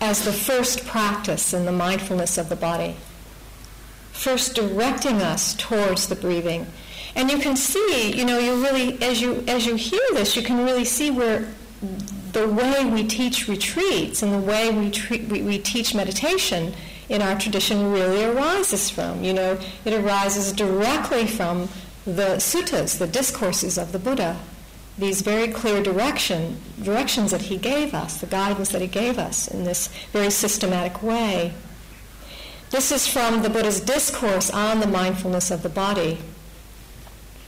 as 0.00 0.24
the 0.24 0.32
first 0.32 0.84
practice 0.84 1.54
in 1.54 1.64
the 1.64 1.72
mindfulness 1.72 2.36
of 2.36 2.48
the 2.48 2.56
body. 2.56 2.96
First 4.10 4.56
directing 4.56 5.22
us 5.22 5.54
towards 5.54 6.08
the 6.08 6.16
breathing. 6.16 6.66
And 7.14 7.30
you 7.30 7.38
can 7.38 7.54
see, 7.54 8.12
you 8.12 8.24
know, 8.24 8.40
you 8.40 8.60
really, 8.60 9.00
as 9.00 9.20
you, 9.20 9.44
as 9.46 9.64
you 9.64 9.76
hear 9.76 10.02
this, 10.12 10.34
you 10.34 10.42
can 10.42 10.64
really 10.64 10.84
see 10.84 11.12
where 11.12 11.46
the 12.32 12.48
way 12.48 12.84
we 12.84 13.04
teach 13.04 13.48
retreats 13.48 14.22
and 14.22 14.32
the 14.32 14.38
way 14.38 14.70
we, 14.70 14.90
treat, 14.90 15.28
we, 15.28 15.42
we 15.42 15.58
teach 15.58 15.94
meditation 15.94 16.74
in 17.08 17.22
our 17.22 17.38
tradition 17.38 17.92
really 17.92 18.24
arises 18.24 18.90
from. 18.90 19.22
You 19.22 19.34
know, 19.34 19.58
it 19.84 19.92
arises 19.92 20.52
directly 20.52 21.26
from 21.26 21.68
the 22.04 22.36
suttas, 22.36 22.98
the 22.98 23.06
discourses 23.06 23.78
of 23.78 23.92
the 23.92 23.98
Buddha, 23.98 24.38
these 24.98 25.22
very 25.22 25.48
clear 25.48 25.82
direction, 25.82 26.60
directions 26.82 27.30
that 27.30 27.42
he 27.42 27.56
gave 27.56 27.94
us, 27.94 28.20
the 28.20 28.26
guidance 28.26 28.70
that 28.70 28.80
he 28.80 28.86
gave 28.86 29.18
us 29.18 29.48
in 29.48 29.64
this 29.64 29.88
very 30.12 30.30
systematic 30.30 31.02
way. 31.02 31.52
This 32.70 32.92
is 32.92 33.06
from 33.06 33.42
the 33.42 33.50
Buddha's 33.50 33.80
discourse 33.80 34.50
on 34.50 34.80
the 34.80 34.86
mindfulness 34.86 35.50
of 35.50 35.62
the 35.62 35.68
body. 35.68 36.18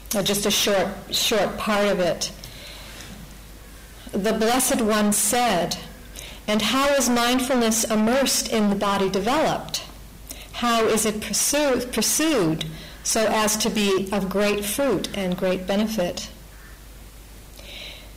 Just 0.09 0.45
a 0.45 0.51
short, 0.51 0.87
short 1.11 1.57
part 1.57 1.87
of 1.87 1.99
it. 1.99 2.31
The 4.17 4.33
Blessed 4.33 4.81
One 4.81 5.13
said, 5.13 5.77
and 6.47 6.59
how 6.59 6.87
is 6.95 7.07
mindfulness 7.07 7.83
immersed 7.83 8.51
in 8.51 8.71
the 8.71 8.75
body 8.75 9.11
developed? 9.11 9.83
How 10.53 10.85
is 10.85 11.05
it 11.05 11.21
pursued, 11.21 11.93
pursued 11.93 12.65
so 13.03 13.27
as 13.27 13.55
to 13.57 13.69
be 13.69 14.09
of 14.11 14.27
great 14.27 14.65
fruit 14.65 15.15
and 15.15 15.37
great 15.37 15.67
benefit? 15.67 16.31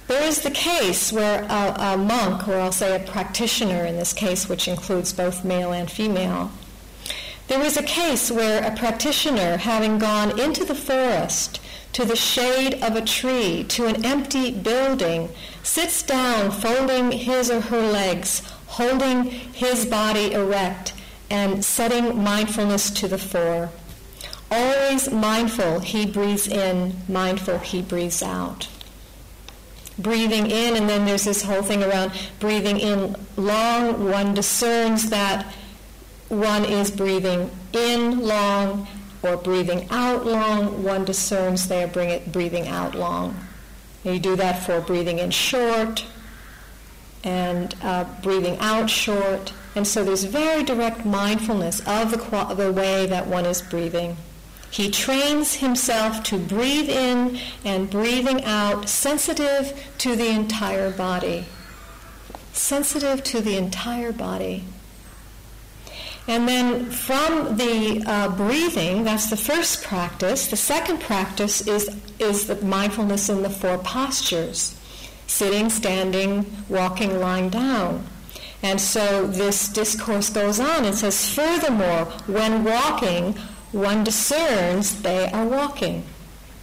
There 0.09 0.23
is 0.23 0.41
the 0.41 0.51
case 0.51 1.13
where 1.13 1.43
a, 1.43 1.77
a, 1.79 1.97
monk, 1.99 2.49
or 2.49 2.59
I'll 2.59 2.73
say 2.73 2.97
a 2.97 3.07
practitioner 3.07 3.85
in 3.85 3.97
this 3.97 4.15
case, 4.15 4.49
which 4.49 4.69
includes 4.69 5.13
both 5.13 5.45
male 5.45 5.71
and 5.71 5.91
female, 5.91 6.51
there 7.49 7.63
is 7.63 7.77
a 7.77 7.83
case 7.83 8.31
where 8.31 8.65
a 8.67 8.75
practitioner, 8.75 9.59
having 9.59 9.99
gone 9.99 10.41
into 10.41 10.65
the 10.65 10.75
forest 10.75 11.61
to 11.93 12.05
the 12.05 12.17
shade 12.17 12.83
of 12.83 12.97
a 12.97 13.05
tree, 13.05 13.65
to 13.65 13.87
an 13.87 14.05
empty 14.05 14.53
building, 14.53 15.29
sits 15.63 16.03
down, 16.03 16.51
folding 16.51 17.13
his 17.13 17.51
or 17.51 17.61
her 17.61 17.83
legs, 17.83 18.43
holding 18.67 19.25
his 19.25 19.87
body 19.87 20.33
erect, 20.33 20.95
and 21.29 21.65
setting 21.65 22.23
mindfulness 22.23 22.91
to 22.91 23.09
the 23.09 23.19
fore. 23.19 23.71
Always 24.51 25.11
mindful, 25.11 25.81
he 25.81 26.07
breathes 26.07 26.49
in, 26.49 26.95
mindful, 27.09 27.59
he 27.59 27.83
breathes 27.83 28.23
out. 28.23 28.69
Breathing 29.99 30.51
in, 30.51 30.77
and 30.77 30.89
then 30.89 31.05
there's 31.05 31.25
this 31.25 31.43
whole 31.43 31.63
thing 31.63 31.83
around 31.83 32.13
breathing 32.41 32.79
in 32.79 33.15
long, 33.37 34.09
one 34.11 34.35
discerns 34.35 35.11
that 35.11 35.47
one 36.29 36.65
is 36.65 36.91
breathing 36.91 37.51
in 37.73 38.21
long 38.21 38.87
or 39.23 39.37
breathing 39.37 39.87
out 39.91 40.27
long, 40.27 40.83
one 40.83 41.05
discerns 41.05 41.69
they 41.69 41.85
are 41.85 42.21
breathing 42.27 42.69
out 42.69 42.95
long. 42.95 43.37
You 44.05 44.19
do 44.19 44.37
that 44.37 44.63
for 44.65 44.81
breathing 44.81 45.19
in 45.19 45.31
short 45.31 46.07
and 47.23 47.75
uh, 47.83 48.05
breathing 48.23 48.57
out 48.59 48.89
short. 48.89 49.53
And 49.75 49.87
so 49.87 50.05
there's 50.05 50.25
very 50.25 50.63
direct 50.63 51.05
mindfulness 51.05 51.81
of 51.87 52.11
the, 52.11 52.55
the 52.55 52.73
way 52.73 53.07
that 53.07 53.27
one 53.27 53.45
is 53.45 53.61
breathing. 53.61 54.17
He 54.71 54.91
trains 54.91 55.57
himself 55.57 56.23
to 56.25 56.39
breathe 56.39 56.89
in 56.89 57.39
and 57.65 57.91
breathing 57.91 58.45
out, 58.45 58.89
sensitive 58.89 59.91
to 59.99 60.17
the 60.17 60.29
entire 60.29 60.91
body. 60.91 61.47
Sensitive 62.53 63.23
to 63.25 63.41
the 63.41 63.57
entire 63.57 64.13
body. 64.13 64.65
And 66.29 66.47
then 66.47 66.91
from 66.91 67.57
the 67.57 68.03
uh, 68.07 68.29
breathing, 68.37 69.05
that's 69.05 69.31
the 69.31 69.37
first 69.37 69.83
practice. 69.83 70.49
The 70.49 70.57
second 70.57 71.01
practice 71.01 71.67
is, 71.67 71.97
is 72.19 72.47
the 72.47 72.57
mindfulness 72.65 73.29
in 73.29 73.43
the 73.43 73.51
four 73.51 73.79
postures 73.79 74.77
sitting, 75.27 75.71
standing, 75.71 76.45
walking, 76.69 77.21
lying 77.21 77.49
down. 77.49 78.05
And 78.63 78.81
so 78.81 79.27
this 79.27 79.69
discourse 79.69 80.29
goes 80.29 80.61
on. 80.61 80.85
It 80.85 80.95
says, 80.95 81.33
furthermore, 81.33 82.07
when 82.27 82.65
walking, 82.65 83.35
one 83.73 84.05
discerns 84.05 85.03
they 85.03 85.31
are 85.31 85.47
walking. 85.47 86.05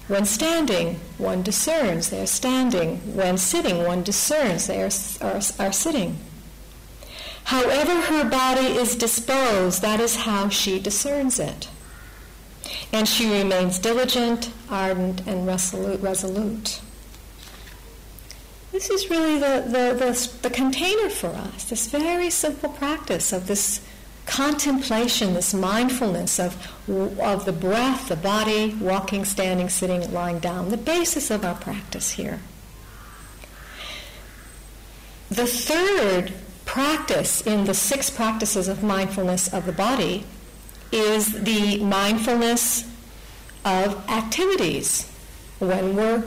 When 0.07 0.25
standing, 0.25 0.95
one 1.17 1.43
discerns 1.43 2.09
they 2.09 2.21
are 2.21 2.27
standing. 2.27 2.97
When 3.15 3.37
sitting, 3.37 3.83
one 3.83 4.03
discerns 4.03 4.67
they 4.67 4.81
are, 4.81 4.91
are, 5.21 5.41
are 5.59 5.71
sitting. 5.71 6.17
However 7.47 8.01
her 8.01 8.29
body 8.29 8.67
is 8.67 8.97
disposed, 8.97 9.81
that 9.81 10.01
is 10.01 10.17
how 10.17 10.49
she 10.49 10.79
discerns 10.79 11.39
it. 11.39 11.69
And 12.91 13.07
she 13.07 13.31
remains 13.31 13.79
diligent, 13.79 14.51
ardent, 14.69 15.25
and 15.25 15.47
resolute. 15.47 16.81
This 18.73 18.89
is 18.89 19.09
really 19.09 19.39
the, 19.39 19.63
the, 19.65 19.95
the, 19.97 20.29
the 20.41 20.49
container 20.49 21.09
for 21.09 21.27
us, 21.27 21.63
this 21.63 21.87
very 21.87 22.29
simple 22.29 22.67
practice 22.67 23.31
of 23.31 23.47
this 23.47 23.79
contemplation, 24.25 25.33
this 25.33 25.53
mindfulness 25.53 26.41
of, 26.41 26.53
of 27.17 27.45
the 27.45 27.53
breath, 27.53 28.09
the 28.09 28.17
body, 28.17 28.75
walking, 28.81 29.23
standing, 29.23 29.69
sitting, 29.69 30.11
lying 30.11 30.39
down, 30.39 30.67
the 30.67 30.75
basis 30.75 31.31
of 31.31 31.45
our 31.45 31.55
practice 31.55 32.11
here. 32.11 32.41
The 35.29 35.47
third 35.47 36.33
practice 36.67 37.41
in 37.47 37.65
the 37.65 37.73
six 37.73 38.09
practices 38.09 38.67
of 38.67 38.83
mindfulness 38.83 39.51
of 39.51 39.65
the 39.65 39.71
body 39.71 40.23
is 40.91 41.31
the 41.43 41.79
mindfulness 41.79 42.83
of 43.65 44.07
activities. 44.09 45.09
When 45.59 45.95
we're 45.95 46.23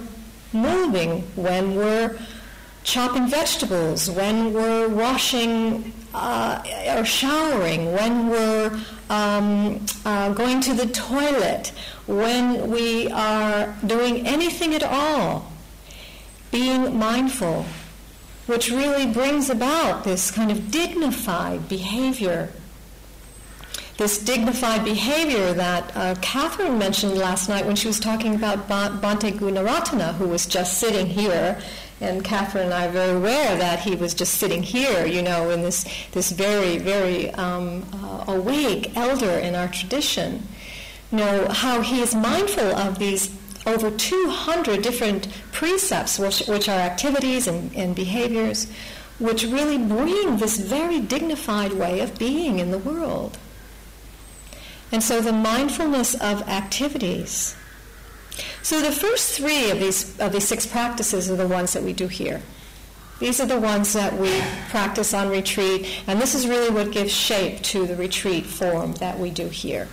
moving, 0.53 1.21
when 1.37 1.77
we're 1.77 2.19
chopping 2.83 3.29
vegetables, 3.29 4.11
when 4.11 4.53
we're 4.53 4.89
washing 4.89 5.93
uh, 6.15 6.63
or 6.97 7.05
showering, 7.05 7.93
when 7.93 8.29
we're 8.29 8.81
um, 9.11 9.87
uh, 10.05 10.33
going 10.33 10.61
to 10.63 10.75
the 10.75 10.87
toilet, 10.87 11.73
when 12.07 12.71
we 12.71 13.09
are 13.13 13.77
doing 13.87 14.27
anything 14.27 14.75
at 14.75 14.83
all, 14.83 15.53
being 16.51 16.99
mindful 16.99 17.65
which 18.51 18.69
really 18.69 19.07
brings 19.07 19.49
about 19.49 20.03
this 20.03 20.31
kind 20.31 20.51
of 20.51 20.71
dignified 20.73 21.69
behavior. 21.69 22.51
This 23.97 24.19
dignified 24.19 24.85
behavior 24.85 25.53
that 25.53 25.97
uh, 25.97 26.15
Catherine 26.21 26.77
mentioned 26.77 27.17
last 27.17 27.49
night 27.49 27.65
when 27.65 27.77
she 27.77 27.87
was 27.87 28.01
talking 28.01 28.35
about 28.35 28.69
Bhante 28.69 29.31
Gunaratana, 29.31 30.15
who 30.15 30.27
was 30.27 30.47
just 30.47 30.79
sitting 30.79 31.07
here. 31.07 31.61
And 32.01 32.25
Catherine 32.25 32.65
and 32.65 32.75
I 32.75 32.87
are 32.87 32.91
very 32.91 33.17
aware 33.17 33.57
that 33.57 33.81
he 33.81 33.95
was 33.95 34.15
just 34.15 34.35
sitting 34.35 34.63
here, 34.63 35.07
you 35.07 35.23
know, 35.23 35.51
in 35.51 35.61
this, 35.63 35.85
this 36.13 36.33
very, 36.33 36.79
very 36.79 37.31
um, 37.35 37.87
uh, 37.93 38.25
awake 38.33 38.97
elder 38.97 39.39
in 39.39 39.55
our 39.55 39.69
tradition. 39.69 40.43
You 41.13 41.19
know, 41.19 41.49
how 41.51 41.83
he 41.83 42.01
is 42.01 42.15
mindful 42.15 42.75
of 42.75 42.99
these 42.99 43.29
over 43.67 43.91
200 43.91 44.83
different 44.83 45.29
precepts, 45.53 46.19
which, 46.19 46.41
which 46.47 46.69
are 46.69 46.79
activities 46.79 47.47
and, 47.47 47.75
and 47.77 47.95
behaviors, 47.95 48.71
which 49.19 49.45
really 49.45 49.79
bring 49.79 50.39
this 50.39 50.59
very 50.59 51.01
dignified 51.01 51.73
way 51.73 52.01
of 52.01 52.19
being 52.19 52.59
in 52.59 52.71
the 52.71 52.79
world. 52.79 53.39
And 54.93 55.03
so 55.03 55.21
the 55.21 55.33
mindfulness 55.33 56.15
of 56.15 56.49
activities. 56.49 57.55
So 58.63 58.81
the 58.81 58.93
first 58.93 59.37
three 59.37 59.71
of 59.71 59.79
these, 59.79 60.19
of 60.19 60.33
these 60.33 60.49
six 60.49 60.67
practices 60.67 61.31
are 61.31 61.37
the 61.37 61.47
ones 61.47 61.75
that 61.75 61.83
we 61.83 61.93
do 61.93 62.09
here. 62.09 62.43
These 63.21 63.39
are 63.39 63.47
the 63.47 63.61
ones 63.61 63.93
that 63.93 64.19
we 64.19 64.41
practice 64.71 65.13
on 65.13 65.29
retreat, 65.29 65.87
and 66.07 66.19
this 66.19 66.35
is 66.35 66.49
really 66.49 66.71
what 66.71 66.91
gives 66.91 67.13
shape 67.13 67.61
to 67.65 67.87
the 67.87 67.95
retreat 67.95 68.47
form 68.47 68.95
that 68.95 69.19
we 69.19 69.31
do 69.31 69.49
here. 69.49 69.89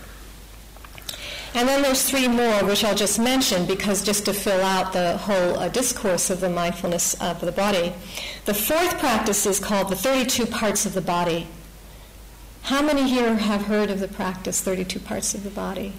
And 1.57 1.67
then 1.67 1.81
there's 1.81 2.07
three 2.07 2.27
more, 2.27 2.63
which 2.65 2.83
I'll 2.83 2.93
just 2.93 3.17
mention 3.17 3.65
because 3.65 4.03
just 4.03 4.25
to 4.25 4.33
fill 4.33 4.61
out 4.61 4.93
the 4.93 5.17
whole 5.17 5.57
uh, 5.57 5.69
discourse 5.69 6.29
of 6.29 6.39
the 6.39 6.51
mindfulness 6.51 7.15
of 7.15 7.41
the 7.41 7.51
body. 7.51 7.93
The 8.45 8.53
fourth 8.53 8.99
practice 8.99 9.43
is 9.47 9.59
called 9.59 9.89
the 9.89 9.95
32 9.95 10.45
parts 10.45 10.85
of 10.85 10.93
the 10.93 11.01
body. 11.01 11.47
How 12.61 12.83
many 12.83 13.09
here 13.09 13.33
have 13.33 13.63
heard 13.63 13.89
of 13.89 13.99
the 13.99 14.07
practice, 14.07 14.61
32 14.61 14.99
parts 14.99 15.33
of 15.33 15.43
the 15.43 15.49
body? 15.49 15.93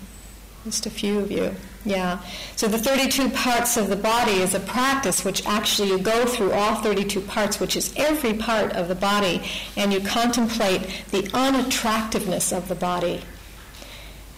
Just 0.64 0.86
a 0.86 0.90
few 0.90 1.18
of 1.18 1.32
you. 1.32 1.56
Yeah. 1.84 2.20
So 2.54 2.68
the 2.68 2.78
32 2.78 3.30
parts 3.30 3.76
of 3.76 3.88
the 3.88 3.96
body 3.96 4.34
is 4.34 4.54
a 4.54 4.60
practice 4.60 5.24
which 5.24 5.44
actually 5.44 5.88
you 5.88 5.98
go 5.98 6.24
through 6.24 6.52
all 6.52 6.76
32 6.76 7.20
parts, 7.22 7.58
which 7.58 7.74
is 7.74 7.92
every 7.96 8.34
part 8.34 8.74
of 8.74 8.86
the 8.86 8.94
body, 8.94 9.42
and 9.76 9.92
you 9.92 9.98
contemplate 10.02 11.02
the 11.10 11.28
unattractiveness 11.34 12.52
of 12.52 12.68
the 12.68 12.76
body 12.76 13.24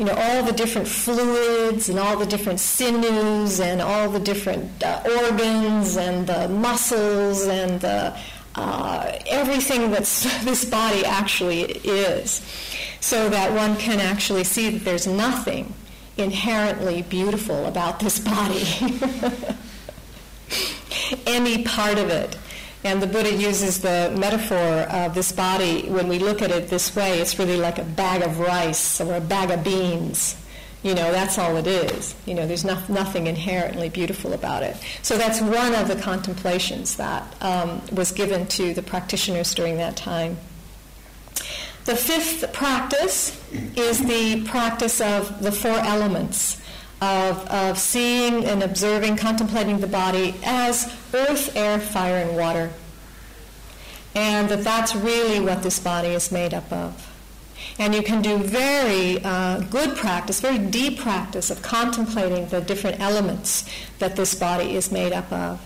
you 0.00 0.06
know, 0.06 0.14
all 0.14 0.42
the 0.42 0.52
different 0.52 0.88
fluids 0.88 1.90
and 1.90 1.98
all 1.98 2.16
the 2.16 2.24
different 2.24 2.58
sinews 2.58 3.60
and 3.60 3.82
all 3.82 4.08
the 4.08 4.18
different 4.18 4.82
uh, 4.82 5.02
organs 5.20 5.98
and 5.98 6.26
the 6.26 6.48
muscles 6.48 7.46
and 7.46 7.82
the, 7.82 8.18
uh, 8.54 9.12
everything 9.26 9.90
that 9.90 10.04
this 10.42 10.64
body 10.64 11.04
actually 11.04 11.64
is, 11.84 12.40
so 13.00 13.28
that 13.28 13.52
one 13.52 13.76
can 13.76 14.00
actually 14.00 14.42
see 14.42 14.70
that 14.70 14.86
there's 14.86 15.06
nothing 15.06 15.74
inherently 16.16 17.02
beautiful 17.02 17.66
about 17.66 18.00
this 18.00 18.18
body. 18.20 18.64
Any 21.26 21.62
part 21.62 21.98
of 21.98 22.08
it 22.08 22.38
and 22.82 23.02
the 23.02 23.06
Buddha 23.06 23.34
uses 23.34 23.80
the 23.80 24.14
metaphor 24.18 24.56
of 24.56 25.14
this 25.14 25.32
body, 25.32 25.88
when 25.88 26.08
we 26.08 26.18
look 26.18 26.40
at 26.40 26.50
it 26.50 26.68
this 26.68 26.96
way, 26.96 27.18
it's 27.20 27.38
really 27.38 27.58
like 27.58 27.78
a 27.78 27.84
bag 27.84 28.22
of 28.22 28.38
rice 28.38 29.00
or 29.00 29.14
a 29.14 29.20
bag 29.20 29.50
of 29.50 29.62
beans. 29.62 30.36
You 30.82 30.94
know, 30.94 31.12
that's 31.12 31.36
all 31.36 31.58
it 31.58 31.66
is. 31.66 32.14
You 32.24 32.32
know, 32.32 32.46
there's 32.46 32.64
no, 32.64 32.82
nothing 32.88 33.26
inherently 33.26 33.90
beautiful 33.90 34.32
about 34.32 34.62
it. 34.62 34.76
So 35.02 35.18
that's 35.18 35.40
one 35.42 35.74
of 35.74 35.88
the 35.88 35.96
contemplations 35.96 36.96
that 36.96 37.34
um, 37.42 37.82
was 37.92 38.12
given 38.12 38.46
to 38.48 38.72
the 38.72 38.82
practitioners 38.82 39.54
during 39.54 39.76
that 39.76 39.96
time. 39.96 40.38
The 41.84 41.96
fifth 41.96 42.50
practice 42.54 43.38
is 43.76 43.98
the 43.98 44.42
practice 44.44 45.02
of 45.02 45.42
the 45.42 45.52
four 45.52 45.78
elements 45.78 46.59
of, 47.00 47.46
of 47.48 47.78
seeing 47.78 48.44
and 48.44 48.62
observing, 48.62 49.16
contemplating 49.16 49.80
the 49.80 49.86
body 49.86 50.34
as 50.44 50.94
earth, 51.14 51.56
air, 51.56 51.80
fire, 51.80 52.16
and 52.16 52.36
water. 52.36 52.70
And 54.14 54.48
that 54.48 54.64
that's 54.64 54.94
really 54.94 55.40
what 55.40 55.62
this 55.62 55.78
body 55.78 56.08
is 56.08 56.32
made 56.32 56.52
up 56.52 56.70
of. 56.72 57.06
And 57.78 57.94
you 57.94 58.02
can 58.02 58.20
do 58.22 58.36
very 58.38 59.22
uh, 59.24 59.60
good 59.60 59.96
practice, 59.96 60.40
very 60.40 60.58
deep 60.58 60.98
practice 60.98 61.50
of 61.50 61.62
contemplating 61.62 62.48
the 62.48 62.60
different 62.60 63.00
elements 63.00 63.64
that 63.98 64.16
this 64.16 64.34
body 64.34 64.74
is 64.74 64.90
made 64.90 65.12
up 65.12 65.32
of. 65.32 65.60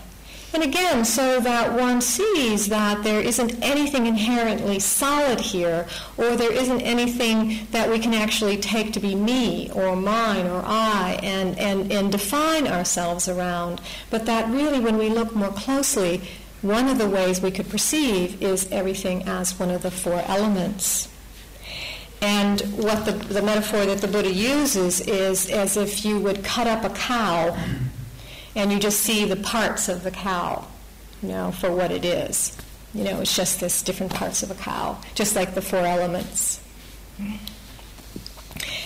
And 0.55 0.63
again, 0.63 1.03
so 1.03 1.41
that 1.41 1.73
one 1.73 1.99
sees 1.99 2.67
that 2.69 3.03
there 3.03 3.19
isn't 3.19 3.61
anything 3.61 4.05
inherently 4.05 4.79
solid 4.79 5.41
here, 5.41 5.85
or 6.15 6.37
there 6.37 6.53
isn't 6.53 6.79
anything 6.79 7.67
that 7.71 7.89
we 7.89 7.99
can 7.99 8.13
actually 8.13 8.55
take 8.55 8.93
to 8.93 9.01
be 9.01 9.15
me, 9.15 9.69
or 9.71 9.97
mine, 9.97 10.47
or 10.47 10.63
I, 10.65 11.19
and, 11.21 11.59
and, 11.59 11.91
and 11.91 12.09
define 12.09 12.69
ourselves 12.69 13.27
around. 13.27 13.81
But 14.09 14.25
that 14.27 14.49
really, 14.49 14.79
when 14.79 14.97
we 14.97 15.09
look 15.09 15.35
more 15.35 15.51
closely, 15.51 16.21
one 16.61 16.87
of 16.87 16.99
the 16.99 17.09
ways 17.09 17.41
we 17.41 17.51
could 17.51 17.67
perceive 17.67 18.41
is 18.41 18.71
everything 18.71 19.23
as 19.23 19.59
one 19.59 19.71
of 19.71 19.81
the 19.81 19.91
four 19.91 20.23
elements. 20.25 21.09
And 22.21 22.61
what 22.77 23.03
the, 23.03 23.11
the 23.11 23.41
metaphor 23.41 23.85
that 23.85 23.97
the 23.97 24.07
Buddha 24.07 24.31
uses 24.31 25.01
is 25.01 25.49
as 25.49 25.75
if 25.75 26.05
you 26.05 26.17
would 26.17 26.45
cut 26.45 26.65
up 26.65 26.85
a 26.85 26.95
cow 26.95 27.57
and 28.55 28.71
you 28.71 28.79
just 28.79 29.01
see 29.01 29.25
the 29.25 29.35
parts 29.35 29.89
of 29.89 30.03
the 30.03 30.11
cow, 30.11 30.65
you 31.21 31.29
know, 31.29 31.51
for 31.51 31.71
what 31.71 31.91
it 31.91 32.05
is. 32.05 32.57
You 32.93 33.03
know, 33.03 33.19
it's 33.19 33.35
just 33.35 33.59
this 33.59 33.81
different 33.81 34.13
parts 34.13 34.41
of 34.41 34.51
a 34.51 34.55
cow, 34.55 34.97
just 35.15 35.35
like 35.35 35.53
the 35.53 35.61
four 35.61 35.79
elements. 35.79 36.61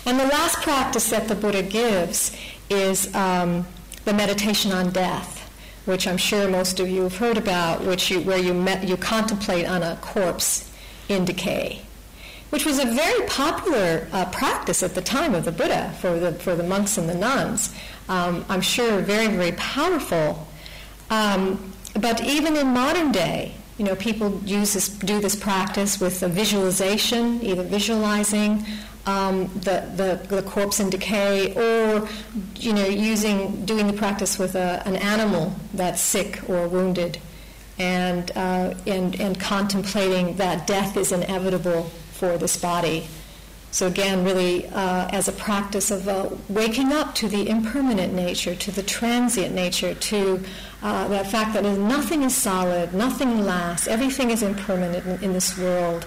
And 0.05 0.19
the 0.19 0.25
last 0.25 0.61
practice 0.63 1.09
that 1.11 1.27
the 1.27 1.35
Buddha 1.35 1.61
gives 1.61 2.35
is 2.69 3.13
um, 3.13 3.67
the 4.05 4.13
meditation 4.13 4.71
on 4.71 4.89
death, 4.89 5.47
which 5.85 6.07
I'm 6.07 6.17
sure 6.17 6.49
most 6.49 6.79
of 6.79 6.89
you 6.89 7.03
have 7.03 7.17
heard 7.17 7.37
about, 7.37 7.81
which 7.81 8.09
you, 8.09 8.21
where 8.21 8.39
you, 8.39 8.53
met, 8.53 8.87
you 8.87 8.97
contemplate 8.97 9.67
on 9.67 9.83
a 9.83 9.97
corpse 9.97 10.71
in 11.07 11.25
decay 11.25 11.83
which 12.49 12.65
was 12.65 12.79
a 12.79 12.85
very 12.85 13.27
popular 13.27 14.07
uh, 14.11 14.25
practice 14.25 14.81
at 14.81 14.95
the 14.95 15.01
time 15.01 15.35
of 15.35 15.45
the 15.45 15.51
Buddha 15.51 15.93
for 15.99 16.19
the, 16.19 16.33
for 16.33 16.55
the 16.55 16.63
monks 16.63 16.97
and 16.97 17.07
the 17.07 17.15
nuns 17.15 17.73
um, 18.09 18.43
I'm 18.49 18.61
sure 18.61 18.99
very, 18.99 19.27
very 19.27 19.53
powerful. 19.53 20.47
Um, 21.09 21.73
but 21.99 22.23
even 22.23 22.57
in 22.57 22.67
modern 22.67 23.11
day, 23.11 23.55
you 23.77 23.85
know, 23.85 23.95
people 23.95 24.41
use 24.43 24.73
this, 24.73 24.89
do 24.89 25.21
this 25.21 25.35
practice 25.35 26.01
with 26.01 26.21
a 26.21 26.27
visualization, 26.27 27.41
either 27.41 27.63
visualizing 27.63 28.65
um, 29.05 29.47
the, 29.55 29.89
the, 29.95 30.19
the, 30.27 30.41
corpse 30.43 30.79
in 30.79 30.89
decay 30.89 31.53
or, 31.55 32.07
you 32.55 32.73
know, 32.73 32.85
using, 32.85 33.65
doing 33.65 33.87
the 33.87 33.93
practice 33.93 34.37
with 34.37 34.55
a, 34.55 34.83
an 34.85 34.97
animal 34.97 35.55
that's 35.73 36.01
sick 36.01 36.41
or 36.49 36.67
wounded 36.67 37.17
and, 37.79 38.31
uh, 38.35 38.73
and, 38.85 39.19
and 39.19 39.39
contemplating 39.39 40.35
that 40.35 40.67
death 40.67 40.97
is 40.97 41.11
inevitable 41.11 41.83
for 42.11 42.37
this 42.37 42.57
body. 42.57 43.07
So 43.71 43.85
again, 43.85 44.25
really 44.25 44.67
uh, 44.69 45.07
as 45.11 45.27
a 45.27 45.31
practice 45.31 45.91
of 45.91 46.07
uh, 46.07 46.29
waking 46.49 46.91
up 46.91 47.13
to 47.15 47.27
the 47.27 47.47
impermanent 47.47 48.13
nature, 48.13 48.55
to 48.55 48.71
the 48.71 48.81
transient 48.81 49.53
nature, 49.53 49.93
to 49.93 50.43
uh, 50.81 51.07
that 51.09 51.29
fact 51.29 51.53
that 51.53 51.63
nothing 51.77 52.23
is 52.23 52.35
solid, 52.35 52.95
nothing 52.95 53.45
lasts, 53.45 53.87
everything 53.87 54.31
is 54.31 54.41
impermanent 54.41 55.05
in, 55.05 55.23
in, 55.25 55.33
this 55.33 55.55
world, 55.55 56.05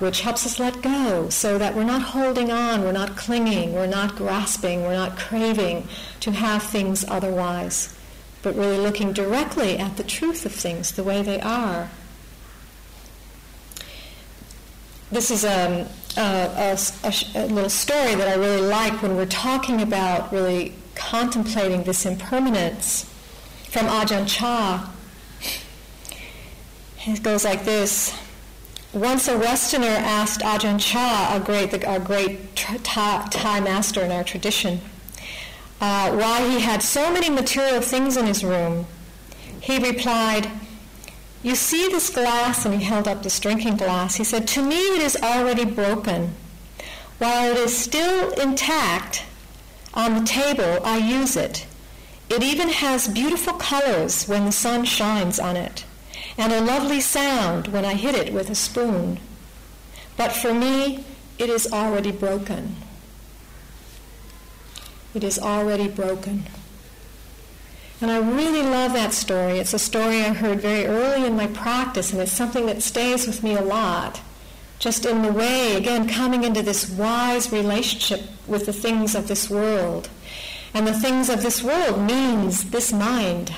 which 0.00 0.20
helps 0.20 0.44
us 0.44 0.58
let 0.58 0.82
go 0.82 1.30
so 1.30 1.56
that 1.56 1.74
we're 1.74 1.82
not 1.84 2.02
holding 2.02 2.50
on, 2.50 2.82
we're 2.82 2.92
not 2.92 3.16
clinging, 3.16 3.72
we're 3.72 3.86
not 3.86 4.14
grasping, 4.14 4.82
we're 4.82 4.96
not 4.96 5.16
craving 5.16 5.88
to 6.20 6.30
have 6.30 6.62
things 6.62 7.06
otherwise, 7.08 7.96
but 8.42 8.54
really 8.54 8.78
looking 8.78 9.14
directly 9.14 9.78
at 9.78 9.96
the 9.96 10.04
truth 10.04 10.44
of 10.44 10.52
things 10.52 10.92
the 10.92 11.04
way 11.04 11.22
they 11.22 11.40
are. 11.40 11.88
This 15.10 15.30
is 15.30 15.44
um, 15.44 15.86
a, 16.16 16.76
a, 17.04 17.14
a, 17.34 17.46
little 17.46 17.70
story 17.70 18.14
that 18.14 18.28
I 18.28 18.34
really 18.34 18.60
like 18.60 19.02
when 19.02 19.16
we're 19.16 19.26
talking 19.26 19.80
about 19.80 20.32
really 20.32 20.74
contemplating 20.94 21.84
this 21.84 22.04
impermanence 22.04 23.04
from 23.68 23.86
Ajahn 23.86 24.28
Chah. 24.28 24.90
It 27.06 27.22
goes 27.22 27.44
like 27.44 27.64
this. 27.64 28.16
Once 28.92 29.26
a 29.26 29.38
Westerner 29.38 29.86
asked 29.86 30.40
Ajahn 30.42 30.78
Chah, 30.78 31.34
a 31.34 31.40
great, 31.40 31.84
our 31.84 31.98
great 31.98 32.54
Thai 32.54 33.60
master 33.60 34.02
in 34.02 34.12
our 34.12 34.22
tradition, 34.22 34.80
uh, 35.80 36.12
why 36.12 36.48
he 36.48 36.60
had 36.60 36.82
so 36.82 37.12
many 37.12 37.30
material 37.30 37.80
things 37.80 38.16
in 38.16 38.26
his 38.26 38.44
room. 38.44 38.86
He 39.60 39.78
replied, 39.78 40.50
you 41.42 41.54
see 41.56 41.88
this 41.88 42.10
glass, 42.10 42.64
and 42.64 42.74
he 42.74 42.84
held 42.84 43.08
up 43.08 43.22
this 43.22 43.40
drinking 43.40 43.76
glass. 43.76 44.16
He 44.16 44.24
said, 44.24 44.46
To 44.48 44.62
me, 44.62 44.76
it 44.76 45.02
is 45.02 45.16
already 45.16 45.64
broken. 45.64 46.34
While 47.18 47.52
it 47.52 47.58
is 47.58 47.76
still 47.76 48.30
intact 48.32 49.24
on 49.94 50.14
the 50.14 50.26
table, 50.26 50.80
I 50.84 50.98
use 50.98 51.36
it. 51.36 51.66
It 52.28 52.42
even 52.42 52.68
has 52.68 53.08
beautiful 53.08 53.54
colors 53.54 54.26
when 54.26 54.46
the 54.46 54.52
sun 54.52 54.84
shines 54.84 55.38
on 55.38 55.56
it, 55.56 55.84
and 56.38 56.52
a 56.52 56.60
lovely 56.60 57.00
sound 57.00 57.68
when 57.68 57.84
I 57.84 57.94
hit 57.94 58.14
it 58.14 58.32
with 58.32 58.48
a 58.48 58.54
spoon. 58.54 59.18
But 60.16 60.32
for 60.32 60.54
me, 60.54 61.04
it 61.38 61.50
is 61.50 61.72
already 61.72 62.12
broken. 62.12 62.76
It 65.14 65.24
is 65.24 65.38
already 65.38 65.88
broken. 65.88 66.44
And 68.02 68.10
I 68.10 68.18
really 68.18 68.62
love 68.62 68.94
that 68.94 69.12
story. 69.12 69.60
It's 69.60 69.74
a 69.74 69.78
story 69.78 70.22
I 70.22 70.30
heard 70.30 70.60
very 70.60 70.86
early 70.86 71.24
in 71.24 71.36
my 71.36 71.46
practice, 71.46 72.12
and 72.12 72.20
it's 72.20 72.32
something 72.32 72.66
that 72.66 72.82
stays 72.82 73.28
with 73.28 73.44
me 73.44 73.54
a 73.54 73.62
lot. 73.62 74.20
Just 74.80 75.06
in 75.06 75.22
the 75.22 75.32
way, 75.32 75.76
again, 75.76 76.08
coming 76.08 76.42
into 76.42 76.62
this 76.62 76.90
wise 76.90 77.52
relationship 77.52 78.22
with 78.48 78.66
the 78.66 78.72
things 78.72 79.14
of 79.14 79.28
this 79.28 79.48
world. 79.48 80.10
And 80.74 80.84
the 80.84 80.92
things 80.98 81.30
of 81.30 81.42
this 81.42 81.62
world 81.62 82.00
means 82.00 82.70
this 82.70 82.92
mind, 82.92 83.54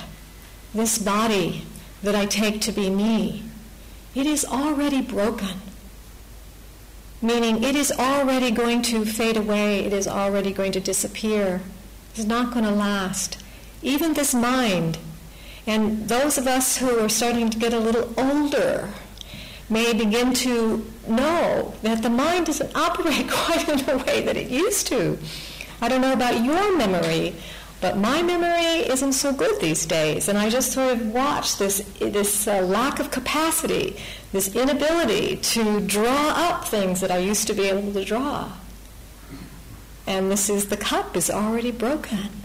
this 0.75 0.99
body 0.99 1.65
that 2.03 2.15
I 2.15 2.27
take 2.27 2.61
to 2.63 2.73
be 2.73 2.91
me. 2.91 3.45
It 4.15 4.27
is 4.27 4.45
already 4.45 5.01
broken. 5.01 5.63
Meaning, 7.23 7.65
it 7.65 7.75
is 7.75 7.91
already 7.91 8.51
going 8.51 8.83
to 8.83 9.07
fade 9.07 9.39
away, 9.39 9.87
it 9.87 9.95
is 9.95 10.07
already 10.07 10.53
going 10.53 10.73
to 10.73 10.81
disappear. 10.81 11.63
It's 12.15 12.27
not 12.27 12.53
going 12.53 12.67
to 12.67 12.71
last 12.71 13.39
even 13.85 14.14
this 14.14 14.35
mind. 14.35 14.99
And 15.66 16.09
those 16.09 16.37
of 16.37 16.47
us 16.47 16.76
who 16.76 16.99
are 16.99 17.09
starting 17.09 17.51
to 17.51 17.59
get 17.59 17.72
a 17.72 17.78
little 17.78 18.12
older 18.18 18.91
may 19.70 19.93
begin 19.93 20.35
to 20.35 20.85
know 21.09 21.74
that 21.82 22.03
the 22.03 22.11
mind 22.11 22.47
doesn't 22.47 22.74
operate 22.76 23.30
quite 23.30 23.68
in 23.68 23.78
the 23.87 23.99
way 23.99 24.22
that 24.22 24.37
it 24.37 24.51
used 24.51 24.87
to. 24.89 25.18
I 25.80 25.89
don't 25.89 26.01
know 26.01 26.12
about 26.12 26.45
your 26.45 26.76
memory, 26.76 27.35
but 27.80 27.97
my 27.99 28.22
memory 28.22 28.89
isn't 28.89 29.12
so 29.12 29.32
good 29.32 29.61
these 29.61 29.85
days. 29.85 30.28
And 30.28 30.39
I 30.39 30.49
just 30.49 30.72
sort 30.72 30.93
of 30.93 31.12
watch 31.12 31.59
this, 31.59 31.80
this 31.99 32.49
uh, 32.49 32.62
lack 32.62 33.01
of 33.01 33.11
capacity, 33.11 33.97
this 34.32 34.55
inability 34.55 35.37
to 35.37 35.80
draw 35.80 36.30
up 36.30 36.66
things 36.66 37.01
that 37.01 37.11
I 37.11 37.18
used 37.18 37.47
to 37.49 37.55
be 37.55 37.64
able 37.64 37.93
to 37.93 38.05
draw. 38.05 38.53
And 40.07 40.30
this 40.30 40.49
is 40.49 40.68
the 40.68 40.76
cup 40.76 41.16
is 41.16 41.30
already 41.30 41.70
broken. 41.70 42.44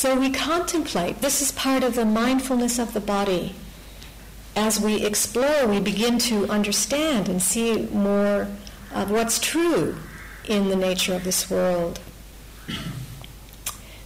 So 0.00 0.18
we 0.18 0.30
contemplate. 0.30 1.20
This 1.20 1.42
is 1.42 1.52
part 1.52 1.84
of 1.84 1.94
the 1.94 2.06
mindfulness 2.06 2.78
of 2.78 2.94
the 2.94 3.02
body. 3.02 3.54
As 4.56 4.80
we 4.80 5.04
explore, 5.04 5.66
we 5.66 5.78
begin 5.78 6.18
to 6.20 6.48
understand 6.48 7.28
and 7.28 7.42
see 7.42 7.86
more 7.88 8.48
of 8.94 9.10
what's 9.10 9.38
true 9.38 9.98
in 10.46 10.70
the 10.70 10.74
nature 10.74 11.12
of 11.12 11.24
this 11.24 11.50
world. 11.50 12.00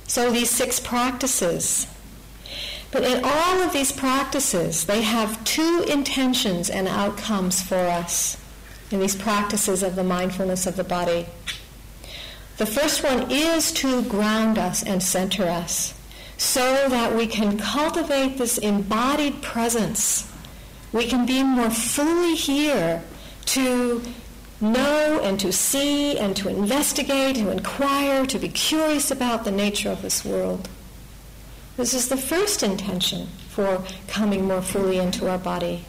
So 0.08 0.32
these 0.32 0.50
six 0.50 0.80
practices. 0.80 1.86
But 2.90 3.04
in 3.04 3.22
all 3.22 3.62
of 3.62 3.72
these 3.72 3.92
practices, 3.92 4.86
they 4.86 5.02
have 5.02 5.44
two 5.44 5.84
intentions 5.88 6.70
and 6.70 6.88
outcomes 6.88 7.62
for 7.62 7.78
us 7.78 8.36
in 8.90 8.98
these 8.98 9.14
practices 9.14 9.84
of 9.84 9.94
the 9.94 10.02
mindfulness 10.02 10.66
of 10.66 10.74
the 10.74 10.82
body. 10.82 11.26
The 12.56 12.66
first 12.66 13.02
one 13.02 13.30
is 13.30 13.72
to 13.72 14.02
ground 14.02 14.58
us 14.58 14.82
and 14.82 15.02
center 15.02 15.44
us 15.44 15.94
so 16.36 16.88
that 16.88 17.14
we 17.14 17.26
can 17.26 17.58
cultivate 17.58 18.38
this 18.38 18.58
embodied 18.58 19.42
presence. 19.42 20.30
We 20.92 21.06
can 21.06 21.26
be 21.26 21.42
more 21.42 21.70
fully 21.70 22.34
here 22.36 23.02
to 23.46 24.02
know 24.60 25.20
and 25.22 25.38
to 25.40 25.52
see 25.52 26.16
and 26.16 26.36
to 26.36 26.48
investigate, 26.48 27.36
to 27.36 27.50
inquire, 27.50 28.24
to 28.26 28.38
be 28.38 28.48
curious 28.48 29.10
about 29.10 29.44
the 29.44 29.50
nature 29.50 29.90
of 29.90 30.02
this 30.02 30.24
world. 30.24 30.68
This 31.76 31.92
is 31.92 32.08
the 32.08 32.16
first 32.16 32.62
intention 32.62 33.26
for 33.48 33.82
coming 34.06 34.44
more 34.44 34.62
fully 34.62 34.98
into 34.98 35.28
our 35.28 35.38
body. 35.38 35.84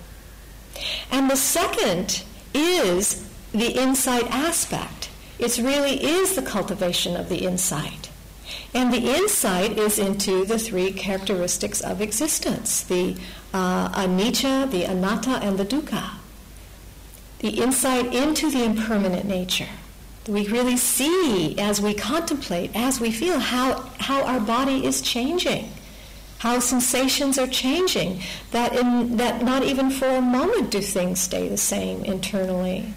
And 1.12 1.30
the 1.30 1.38
second 1.38 2.24
is 2.54 3.30
the 3.52 3.72
insight 3.80 4.26
aspect. 4.32 5.05
It 5.38 5.58
really 5.58 6.04
is 6.04 6.36
the 6.36 6.42
cultivation 6.42 7.16
of 7.16 7.30
the 7.30 7.46
insight. 7.46 8.10
And 8.74 8.94
the 8.94 9.16
insight 9.16 9.78
is 9.78 9.98
into 9.98 10.46
the 10.46 10.60
three 10.60 10.92
characteristics 10.92 11.82
of 11.82 12.02
existence 12.02 12.84
the 12.84 13.18
uh, 13.54 13.90
anicca, 13.90 14.70
the 14.70 14.84
anatta, 14.84 15.40
and 15.42 15.58
the 15.58 15.66
dukkha 15.66 16.12
the 17.46 17.62
insight 17.62 18.14
into 18.14 18.50
the 18.50 18.64
impermanent 18.64 19.26
nature. 19.26 19.68
We 20.28 20.48
really 20.48 20.78
see 20.78 21.58
as 21.60 21.80
we 21.80 21.94
contemplate, 21.94 22.72
as 22.74 23.00
we 23.00 23.12
feel, 23.12 23.40
how, 23.40 23.82
how 24.00 24.24
our 24.24 24.40
body 24.40 24.84
is 24.84 25.02
changing, 25.02 25.72
how 26.40 26.60
sensations 26.60 27.38
are 27.38 27.48
changing, 27.48 28.22
that, 28.50 28.76
in, 28.76 29.18
that 29.18 29.44
not 29.44 29.64
even 29.64 29.92
for 29.92 30.08
a 30.08 30.22
moment 30.22 30.72
do 30.72 30.82
things 30.82 31.20
stay 31.20 31.48
the 31.48 31.58
same 31.58 32.04
internally. 32.04 32.94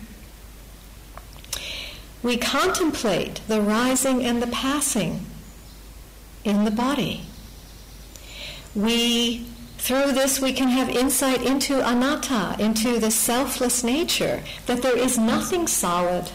We 2.22 2.36
contemplate 2.36 3.40
the 3.46 3.60
rising 3.60 4.24
and 4.24 4.42
the 4.42 4.48
passing 4.48 5.26
in 6.44 6.64
the 6.64 6.70
body. 6.70 7.22
We 8.74 9.46
through 9.78 10.12
this, 10.12 10.40
we 10.40 10.52
can 10.52 10.68
have 10.68 10.88
insight 10.90 11.42
into 11.42 11.78
anatta, 11.88 12.56
into 12.58 12.98
the 12.98 13.10
selfless 13.10 13.84
nature, 13.84 14.42
that 14.66 14.82
there 14.82 14.98
is 14.98 15.16
nothing 15.16 15.66
solid. 15.68 16.30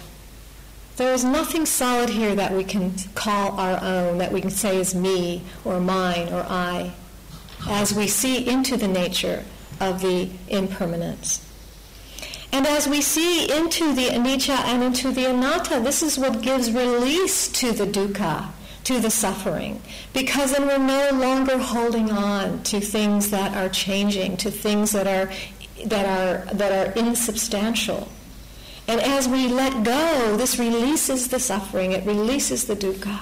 There 0.95 1.13
is 1.13 1.23
nothing 1.23 1.65
solid 1.65 2.09
here 2.09 2.35
that 2.35 2.53
we 2.53 2.63
can 2.63 2.93
call 3.15 3.59
our 3.59 3.83
own, 3.83 4.17
that 4.19 4.31
we 4.31 4.41
can 4.41 4.49
say 4.49 4.77
is 4.77 4.95
me 4.95 5.43
or 5.65 5.79
mine 5.79 6.29
or 6.29 6.45
I, 6.49 6.93
as 7.67 7.93
we 7.93 8.07
see 8.07 8.47
into 8.47 8.77
the 8.77 8.87
nature 8.87 9.43
of 9.79 10.01
the 10.01 10.29
impermanence. 10.47 11.45
And 12.53 12.67
as 12.67 12.87
we 12.87 13.01
see 13.01 13.51
into 13.51 13.95
the 13.95 14.09
anicca 14.09 14.55
and 14.65 14.83
into 14.83 15.11
the 15.11 15.25
anatta, 15.25 15.79
this 15.79 16.03
is 16.03 16.19
what 16.19 16.43
gives 16.43 16.71
release 16.71 17.47
to 17.47 17.71
the 17.71 17.87
dukkha, 17.87 18.51
to 18.83 18.99
the 18.99 19.09
suffering. 19.09 19.81
Because 20.13 20.51
then 20.51 20.67
we're 20.67 20.77
no 20.77 21.09
longer 21.17 21.57
holding 21.57 22.11
on 22.11 22.61
to 22.65 22.79
things 22.79 23.31
that 23.31 23.57
are 23.57 23.69
changing 23.69 24.37
to 24.37 24.51
things 24.51 24.91
that 24.91 25.07
are 25.07 25.33
that 25.87 26.05
are 26.05 26.53
that 26.53 26.71
are 26.71 26.93
insubstantial. 26.93 28.07
And 28.87 29.01
as 29.01 29.27
we 29.27 29.47
let 29.47 29.83
go 29.83 30.37
this 30.37 30.59
releases 30.59 31.29
the 31.29 31.39
suffering 31.39 31.91
it 31.91 32.05
releases 32.05 32.65
the 32.65 32.75
dukkha. 32.75 33.19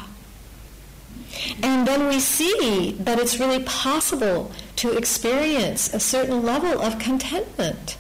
And 1.63 1.87
then 1.87 2.07
we 2.07 2.19
see 2.19 2.97
that 2.99 3.17
it's 3.17 3.39
really 3.39 3.63
possible 3.63 4.51
to 4.75 4.91
experience 4.97 5.93
a 5.93 6.01
certain 6.01 6.43
level 6.43 6.81
of 6.81 6.99
contentment 6.99 7.95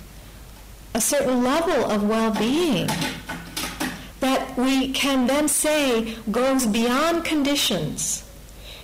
a 0.93 1.01
certain 1.01 1.43
level 1.43 1.89
of 1.89 2.03
well-being 2.07 2.87
that 4.19 4.55
we 4.57 4.91
can 4.91 5.27
then 5.27 5.47
say 5.47 6.15
goes 6.31 6.65
beyond 6.65 7.25
conditions. 7.25 8.23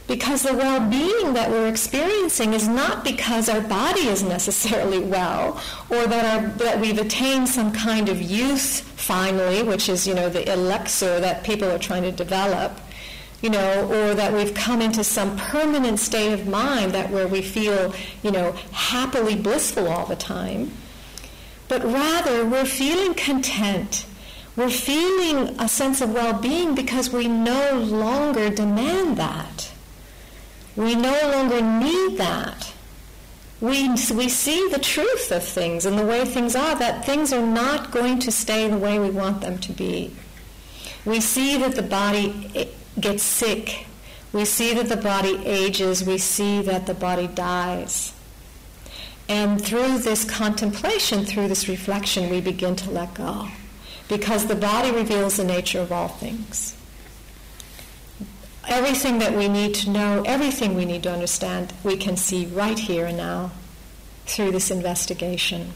Because 0.07 0.43
the 0.43 0.53
well 0.53 0.89
being 0.89 1.33
that 1.33 1.51
we're 1.51 1.67
experiencing 1.67 2.53
is 2.53 2.67
not 2.67 3.03
because 3.03 3.49
our 3.49 3.59
body 3.59 4.07
is 4.07 4.23
necessarily 4.23 4.99
well 4.99 5.61
or 5.89 6.07
that, 6.07 6.25
our, 6.25 6.49
that 6.59 6.79
we've 6.79 6.97
attained 6.97 7.49
some 7.49 7.73
kind 7.73 8.07
of 8.07 8.21
youth 8.21 8.81
finally, 8.95 9.63
which 9.63 9.89
is, 9.89 10.07
you 10.07 10.13
know, 10.13 10.29
the 10.29 10.51
elixir 10.51 11.19
that 11.19 11.43
people 11.43 11.69
are 11.69 11.77
trying 11.77 12.03
to 12.03 12.11
develop, 12.11 12.79
you 13.41 13.49
know, 13.49 13.85
or 13.91 14.15
that 14.15 14.31
we've 14.31 14.53
come 14.53 14.81
into 14.81 15.03
some 15.03 15.35
permanent 15.37 15.99
state 15.99 16.31
of 16.31 16.47
mind 16.47 16.93
that 16.93 17.09
where 17.09 17.27
we 17.27 17.41
feel, 17.41 17.93
you 18.23 18.31
know, 18.31 18.53
happily 18.71 19.35
blissful 19.35 19.89
all 19.89 20.05
the 20.05 20.15
time. 20.15 20.71
But 21.67 21.83
rather, 21.83 22.45
we're 22.45 22.65
feeling 22.65 23.13
content 23.13 24.05
we're 24.57 24.71
feeling 24.71 25.55
a 25.59 25.69
sense 25.69 26.01
of 26.01 26.13
well 26.13 26.33
being 26.33 26.73
because 26.73 27.11
we 27.11 27.27
no 27.27 27.77
longer 27.77 28.49
demand 28.49 29.17
that. 29.17 29.71
We 30.75 30.95
no 30.95 31.13
longer 31.31 31.61
need 31.61 32.17
that. 32.17 32.73
We, 33.61 33.89
we 33.89 34.29
see 34.29 34.67
the 34.69 34.79
truth 34.79 35.31
of 35.31 35.43
things 35.43 35.85
and 35.85 35.97
the 35.97 36.05
way 36.05 36.25
things 36.25 36.55
are, 36.55 36.75
that 36.75 37.05
things 37.05 37.31
are 37.31 37.45
not 37.45 37.91
going 37.91 38.17
to 38.19 38.31
stay 38.31 38.67
the 38.67 38.77
way 38.77 38.97
we 38.97 39.11
want 39.11 39.41
them 39.41 39.59
to 39.59 39.71
be. 39.73 40.15
We 41.05 41.21
see 41.21 41.57
that 41.57 41.75
the 41.75 41.83
body 41.83 42.51
eh, 42.55 42.65
gets 42.99 43.21
sick. 43.21 43.85
We 44.33 44.45
see 44.45 44.73
that 44.73 44.89
the 44.89 44.97
body 44.97 45.39
ages. 45.45 46.03
We 46.03 46.17
see 46.17 46.63
that 46.63 46.87
the 46.87 46.93
body 46.95 47.27
dies. 47.27 48.13
And 49.29 49.63
through 49.63 49.99
this 49.99 50.23
contemplation, 50.23 51.25
through 51.25 51.49
this 51.49 51.67
reflection, 51.67 52.29
we 52.29 52.39
begin 52.39 52.75
to 52.77 52.89
let 52.89 53.13
go 53.13 53.49
because 54.07 54.47
the 54.47 54.55
body 54.55 54.91
reveals 54.91 55.37
the 55.37 55.43
nature 55.43 55.81
of 55.81 55.91
all 55.91 56.07
things. 56.07 56.75
Everything 58.67 59.19
that 59.19 59.33
we 59.33 59.47
need 59.47 59.75
to 59.75 59.89
know, 59.89 60.23
everything 60.25 60.75
we 60.75 60.85
need 60.85 61.03
to 61.03 61.11
understand, 61.11 61.73
we 61.83 61.97
can 61.97 62.17
see 62.17 62.45
right 62.45 62.79
here 62.79 63.05
and 63.05 63.17
now 63.17 63.51
through 64.25 64.51
this 64.51 64.71
investigation. 64.71 65.73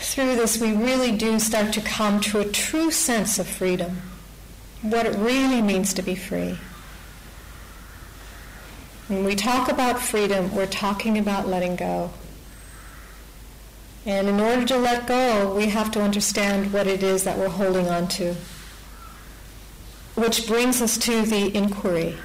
Through 0.00 0.36
this, 0.36 0.58
we 0.58 0.72
really 0.72 1.12
do 1.12 1.38
start 1.38 1.72
to 1.74 1.80
come 1.80 2.20
to 2.22 2.40
a 2.40 2.44
true 2.44 2.90
sense 2.90 3.38
of 3.38 3.46
freedom, 3.46 4.02
what 4.82 5.06
it 5.06 5.16
really 5.16 5.60
means 5.60 5.94
to 5.94 6.02
be 6.02 6.14
free. 6.14 6.58
When 9.08 9.24
we 9.24 9.34
talk 9.34 9.70
about 9.70 10.00
freedom, 10.00 10.54
we're 10.54 10.66
talking 10.66 11.18
about 11.18 11.48
letting 11.48 11.76
go. 11.76 12.10
And 14.04 14.28
in 14.28 14.40
order 14.40 14.64
to 14.66 14.76
let 14.76 15.06
go, 15.06 15.54
we 15.54 15.66
have 15.66 15.90
to 15.92 16.02
understand 16.02 16.72
what 16.72 16.86
it 16.86 17.02
is 17.02 17.24
that 17.24 17.38
we're 17.38 17.48
holding 17.48 17.88
on 17.88 18.08
to. 18.08 18.34
Which 20.14 20.46
brings 20.46 20.80
us 20.80 20.98
to 20.98 21.22
the 21.22 21.54
inquiry, 21.56 22.16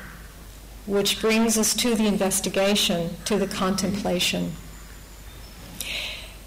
which 0.85 1.21
brings 1.21 1.57
us 1.57 1.73
to 1.75 1.95
the 1.95 2.07
investigation, 2.07 3.15
to 3.25 3.37
the 3.37 3.47
contemplation. 3.47 4.53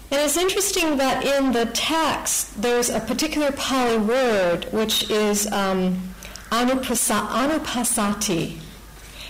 And 0.09 0.21
it's 0.21 0.37
interesting 0.37 0.97
that 0.97 1.25
in 1.25 1.51
the 1.51 1.65
text, 1.65 2.61
there's 2.61 2.89
a 2.89 3.01
particular 3.01 3.51
Pali 3.51 3.97
word 3.97 4.65
which 4.71 5.09
is 5.09 5.51
um, 5.51 6.13
anupassati, 6.49 7.77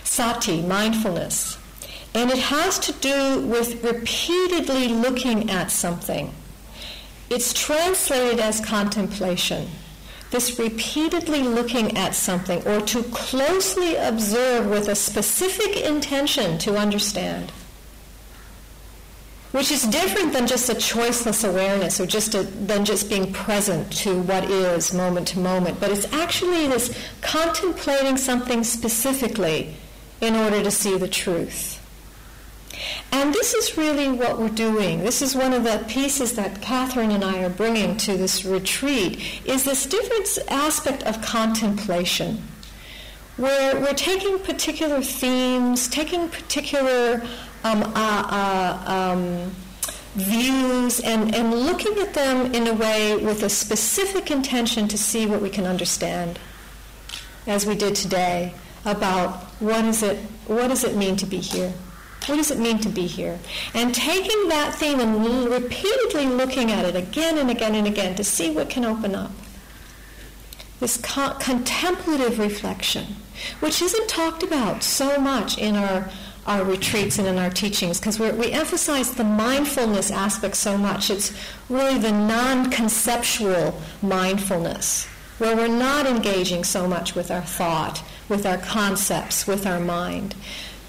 sati, 0.04 0.62
mindfulness. 0.62 1.58
And 2.14 2.30
it 2.30 2.38
has 2.38 2.78
to 2.80 2.92
do 2.92 3.40
with 3.46 3.82
repeatedly 3.82 4.88
looking 4.88 5.50
at 5.50 5.70
something. 5.70 6.32
It's 7.28 7.52
translated 7.52 8.40
as 8.40 8.60
contemplation. 8.64 9.68
This 10.30 10.58
repeatedly 10.58 11.42
looking 11.42 11.96
at 11.96 12.14
something 12.14 12.66
or 12.66 12.80
to 12.82 13.02
closely 13.04 13.96
observe 13.96 14.66
with 14.66 14.88
a 14.88 14.94
specific 14.94 15.76
intention 15.76 16.58
to 16.58 16.76
understand. 16.76 17.50
Which 19.52 19.72
is 19.72 19.82
different 19.84 20.34
than 20.34 20.46
just 20.46 20.68
a 20.68 20.74
choiceless 20.74 21.48
awareness 21.48 22.00
or 22.00 22.06
just 22.06 22.34
a, 22.34 22.42
than 22.42 22.84
just 22.84 23.08
being 23.08 23.32
present 23.32 23.90
to 23.98 24.20
what 24.22 24.44
is 24.44 24.92
moment 24.92 25.28
to 25.28 25.38
moment. 25.38 25.80
But 25.80 25.90
it's 25.90 26.12
actually 26.12 26.66
this 26.66 26.96
contemplating 27.22 28.18
something 28.18 28.62
specifically 28.62 29.74
in 30.20 30.36
order 30.36 30.62
to 30.62 30.70
see 30.70 30.98
the 30.98 31.08
truth. 31.08 31.78
And 33.10 33.32
this 33.32 33.54
is 33.54 33.76
really 33.78 34.10
what 34.10 34.38
we're 34.38 34.50
doing. 34.50 35.00
This 35.00 35.22
is 35.22 35.34
one 35.34 35.52
of 35.52 35.64
the 35.64 35.84
pieces 35.88 36.34
that 36.34 36.60
Catherine 36.60 37.10
and 37.10 37.24
I 37.24 37.42
are 37.42 37.50
bringing 37.50 37.96
to 37.98 38.16
this 38.16 38.44
retreat, 38.44 39.20
is 39.44 39.64
this 39.64 39.86
different 39.86 40.28
aspect 40.48 41.02
of 41.04 41.22
contemplation, 41.22 42.42
where 43.36 43.80
we're 43.80 43.94
taking 43.94 44.38
particular 44.38 45.00
themes, 45.00 45.88
taking 45.88 46.28
particular 46.28 47.26
um, 47.64 47.82
uh, 47.82 47.92
uh, 47.96 48.82
um, 48.86 49.50
views 50.14 51.00
and, 51.00 51.34
and 51.34 51.54
looking 51.54 51.98
at 51.98 52.14
them 52.14 52.52
in 52.54 52.66
a 52.66 52.74
way 52.74 53.16
with 53.16 53.42
a 53.42 53.48
specific 53.48 54.30
intention 54.30 54.88
to 54.88 54.98
see 54.98 55.26
what 55.26 55.40
we 55.40 55.50
can 55.50 55.64
understand, 55.64 56.38
as 57.46 57.66
we 57.66 57.74
did 57.74 57.94
today, 57.94 58.52
about 58.84 59.44
what 59.60 59.84
is 59.84 60.02
it, 60.02 60.18
what 60.46 60.68
does 60.68 60.84
it 60.84 60.96
mean 60.96 61.16
to 61.16 61.26
be 61.26 61.38
here? 61.38 61.72
What 62.26 62.36
does 62.36 62.50
it 62.50 62.58
mean 62.58 62.78
to 62.80 62.88
be 62.88 63.06
here? 63.06 63.38
And 63.74 63.94
taking 63.94 64.48
that 64.48 64.74
theme 64.74 65.00
and 65.00 65.50
repeatedly 65.50 66.26
looking 66.26 66.70
at 66.70 66.84
it 66.84 66.94
again 66.94 67.38
and 67.38 67.50
again 67.50 67.74
and 67.74 67.86
again 67.86 68.14
to 68.16 68.24
see 68.24 68.50
what 68.50 68.68
can 68.68 68.84
open 68.84 69.14
up. 69.14 69.30
This 70.78 70.96
co- 70.98 71.34
contemplative 71.40 72.38
reflection, 72.38 73.16
which 73.60 73.80
isn't 73.80 74.08
talked 74.08 74.42
about 74.42 74.82
so 74.82 75.18
much 75.18 75.58
in 75.58 75.74
our 75.74 76.10
our 76.48 76.64
retreats 76.64 77.18
and 77.18 77.28
in 77.28 77.38
our 77.38 77.50
teachings 77.50 78.00
because 78.00 78.18
we 78.18 78.50
emphasize 78.52 79.14
the 79.14 79.24
mindfulness 79.24 80.10
aspect 80.10 80.56
so 80.56 80.78
much. 80.78 81.10
It's 81.10 81.32
really 81.68 81.98
the 81.98 82.10
non 82.10 82.70
conceptual 82.70 83.78
mindfulness 84.02 85.06
where 85.36 85.54
we're 85.54 85.68
not 85.68 86.06
engaging 86.06 86.64
so 86.64 86.88
much 86.88 87.14
with 87.14 87.30
our 87.30 87.42
thought, 87.42 88.02
with 88.28 88.44
our 88.46 88.58
concepts, 88.58 89.46
with 89.46 89.66
our 89.66 89.78
mind. 89.78 90.34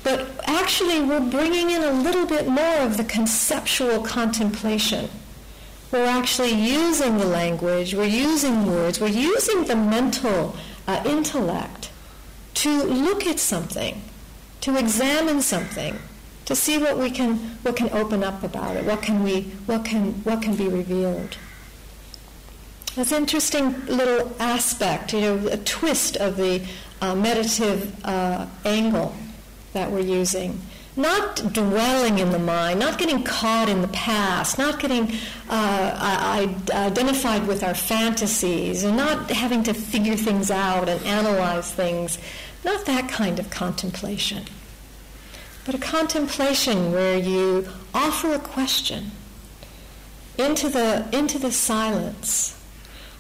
But 0.02 0.28
actually, 0.48 1.02
we're 1.02 1.30
bringing 1.30 1.70
in 1.70 1.84
a 1.84 1.92
little 1.92 2.26
bit 2.26 2.48
more 2.48 2.78
of 2.78 2.98
the 2.98 3.04
conceptual 3.04 4.02
contemplation. 4.02 5.10
We're 5.92 6.06
actually 6.06 6.54
using 6.54 7.18
the 7.18 7.26
language, 7.26 7.94
we're 7.94 8.06
using 8.06 8.66
words, 8.66 9.00
we're 9.00 9.08
using 9.08 9.66
the 9.66 9.76
mental 9.76 10.56
uh, 10.88 11.04
intellect 11.06 11.92
to 12.56 12.84
look 12.84 13.28
at 13.28 13.40
something 13.40 14.02
to 14.62 14.78
examine 14.78 15.42
something, 15.42 15.98
to 16.46 16.56
see 16.56 16.78
what 16.78 16.98
we 16.98 17.10
can 17.12 17.38
what 17.62 17.76
can 17.76 17.90
open 17.92 18.24
up 18.24 18.44
about 18.44 18.76
it, 18.76 18.86
what 18.86 19.02
can 19.02 19.24
we 19.24 19.42
what 19.66 19.86
can 19.86 20.14
what 20.24 20.42
can 20.42 20.56
be 20.56 20.68
revealed. 20.68 21.38
That's 22.96 23.12
an 23.12 23.20
interesting 23.20 23.86
little 23.86 24.36
aspect, 24.40 25.14
you 25.14 25.22
know, 25.22 25.48
a 25.48 25.58
twist 25.58 26.18
of 26.18 26.38
the 26.38 26.66
uh, 27.02 27.16
meditative 27.16 27.96
uh, 28.04 28.48
angle 28.66 29.16
that 29.74 29.92
we're 29.92 30.00
using. 30.00 30.60
Not 30.96 31.54
dwelling 31.54 32.20
in 32.20 32.32
the 32.32 32.40
mind, 32.40 32.80
not 32.80 32.98
getting 32.98 33.24
caught 33.24 33.70
in 33.70 33.82
the 33.82 33.88
past, 33.90 34.58
not 34.58 34.80
getting 34.82 35.14
uh, 35.50 36.36
identified 36.74 37.48
with 37.48 37.64
our 37.64 37.76
fantasies, 37.76 38.84
and 38.84 38.98
not 38.98 39.30
having 39.30 39.64
to 39.64 39.74
figure 39.74 40.18
things 40.18 40.52
out 40.52 40.90
and 40.90 41.02
analyze 41.06 41.72
things, 41.72 42.18
not 42.64 42.86
that 42.86 43.10
kind 43.10 43.40
of 43.40 43.50
contemplation, 43.50 44.46
but 45.66 45.76
a 45.76 45.80
contemplation 45.80 46.92
where 46.92 47.18
you 47.18 47.68
offer 47.94 48.34
a 48.34 48.40
question 48.40 49.12
into 50.38 50.70
the, 50.70 51.08
into 51.12 51.38
the 51.38 51.52
silence 51.52 52.60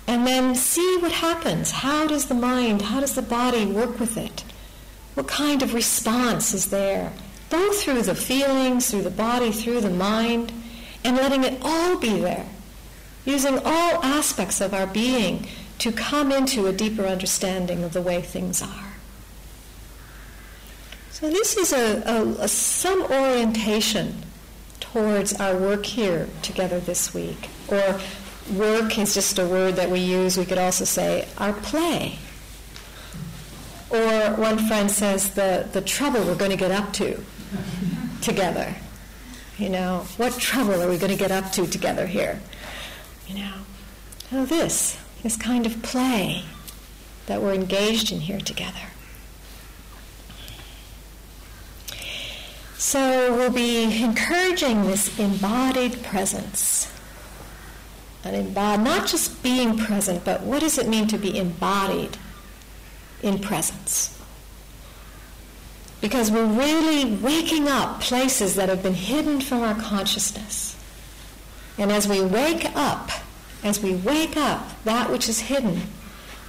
and 0.08 0.26
then 0.26 0.56
see 0.56 0.98
what 0.98 1.12
happens. 1.12 1.70
How 1.70 2.08
does 2.08 2.26
the 2.26 2.34
mind, 2.34 2.82
how 2.82 3.00
does 3.00 3.14
the 3.14 3.22
body 3.22 3.66
work 3.66 4.00
with 4.00 4.18
it? 4.18 4.44
What 5.14 5.28
kind 5.28 5.62
of 5.62 5.74
response 5.74 6.54
is 6.54 6.72
there? 6.72 7.14
Both 7.50 7.82
through 7.84 8.02
the 8.04 8.16
feelings, 8.16 8.90
through 8.90 9.04
the 9.04 9.12
body, 9.12 9.52
through 9.52 9.82
the 9.82 9.90
mind, 9.90 10.52
and 11.04 11.18
letting 11.18 11.44
it 11.44 11.60
all 11.62 11.98
be 11.98 12.20
there. 12.20 12.48
Using 13.26 13.60
all 13.60 14.04
aspects 14.04 14.62
of 14.62 14.74
our 14.74 14.88
being 14.88 15.48
to 15.80 15.92
come 15.92 16.32
into 16.32 16.68
a 16.68 16.74
deeper 16.74 17.06
understanding 17.06 17.84
of 17.84 17.94
the 17.94 18.02
way 18.02 18.22
things 18.22 18.62
are. 18.62 18.89
So 21.20 21.30
this 21.30 21.58
is 21.58 21.74
a, 21.74 22.02
a, 22.06 22.44
a, 22.44 22.48
some 22.48 23.02
orientation 23.02 24.24
towards 24.80 25.34
our 25.34 25.58
work 25.58 25.86
here 25.86 26.30
together 26.42 26.80
this 26.80 27.14
week. 27.14 27.50
Or 27.68 28.00
work 28.56 28.98
is 28.98 29.16
just 29.16 29.38
a 29.38 29.46
word 29.46 29.76
that 29.76 29.90
we 29.90 30.00
use. 30.00 30.38
We 30.38 30.46
could 30.46 30.58
also 30.58 30.86
say 30.86 31.28
our 31.38 31.52
play. 31.52 32.20
Or 33.90 34.34
one 34.36 34.60
friend 34.60 34.90
says 34.90 35.34
the, 35.34 35.68
the 35.74 35.82
trouble 35.82 36.24
we're 36.24 36.38
going 36.38 36.52
to 36.52 36.58
get 36.58 36.72
up 36.72 36.94
to 36.94 37.22
together. 38.22 38.76
You 39.58 39.68
know, 39.68 40.06
what 40.16 40.40
trouble 40.40 40.82
are 40.82 40.90
we 40.90 40.98
going 40.98 41.12
to 41.12 41.18
get 41.18 41.32
up 41.32 41.52
to 41.52 41.68
together 41.68 42.08
here? 42.08 42.40
You 43.28 43.44
know, 44.32 44.46
this, 44.46 44.98
this 45.22 45.36
kind 45.36 45.66
of 45.66 45.82
play 45.84 46.46
that 47.26 47.42
we're 47.42 47.54
engaged 47.54 48.10
in 48.10 48.22
here 48.22 48.40
together. 48.40 48.89
So 52.80 53.36
we'll 53.36 53.52
be 53.52 54.02
encouraging 54.02 54.86
this 54.86 55.20
embodied 55.20 56.02
presence. 56.02 56.90
And 58.24 58.34
embodied, 58.34 58.86
not 58.86 59.06
just 59.06 59.44
being 59.44 59.78
present, 59.78 60.24
but 60.24 60.44
what 60.44 60.62
does 60.62 60.78
it 60.78 60.88
mean 60.88 61.06
to 61.10 61.18
be 61.18 61.38
embodied 61.38 62.18
in 63.22 63.40
presence? 63.40 64.18
Because 66.00 66.32
we're 66.32 66.46
really 66.46 67.16
waking 67.18 67.68
up 67.68 68.00
places 68.00 68.56
that 68.56 68.70
have 68.70 68.82
been 68.82 68.94
hidden 68.94 69.42
from 69.42 69.60
our 69.60 69.76
consciousness. 69.76 70.78
And 71.78 71.92
as 71.92 72.08
we 72.08 72.22
wake 72.22 72.66
up, 72.78 73.12
as 73.62 73.84
we 73.84 73.96
wake 73.96 74.38
up 74.38 74.82
that 74.86 75.12
which 75.12 75.28
is 75.28 75.42
hidden, 75.42 75.82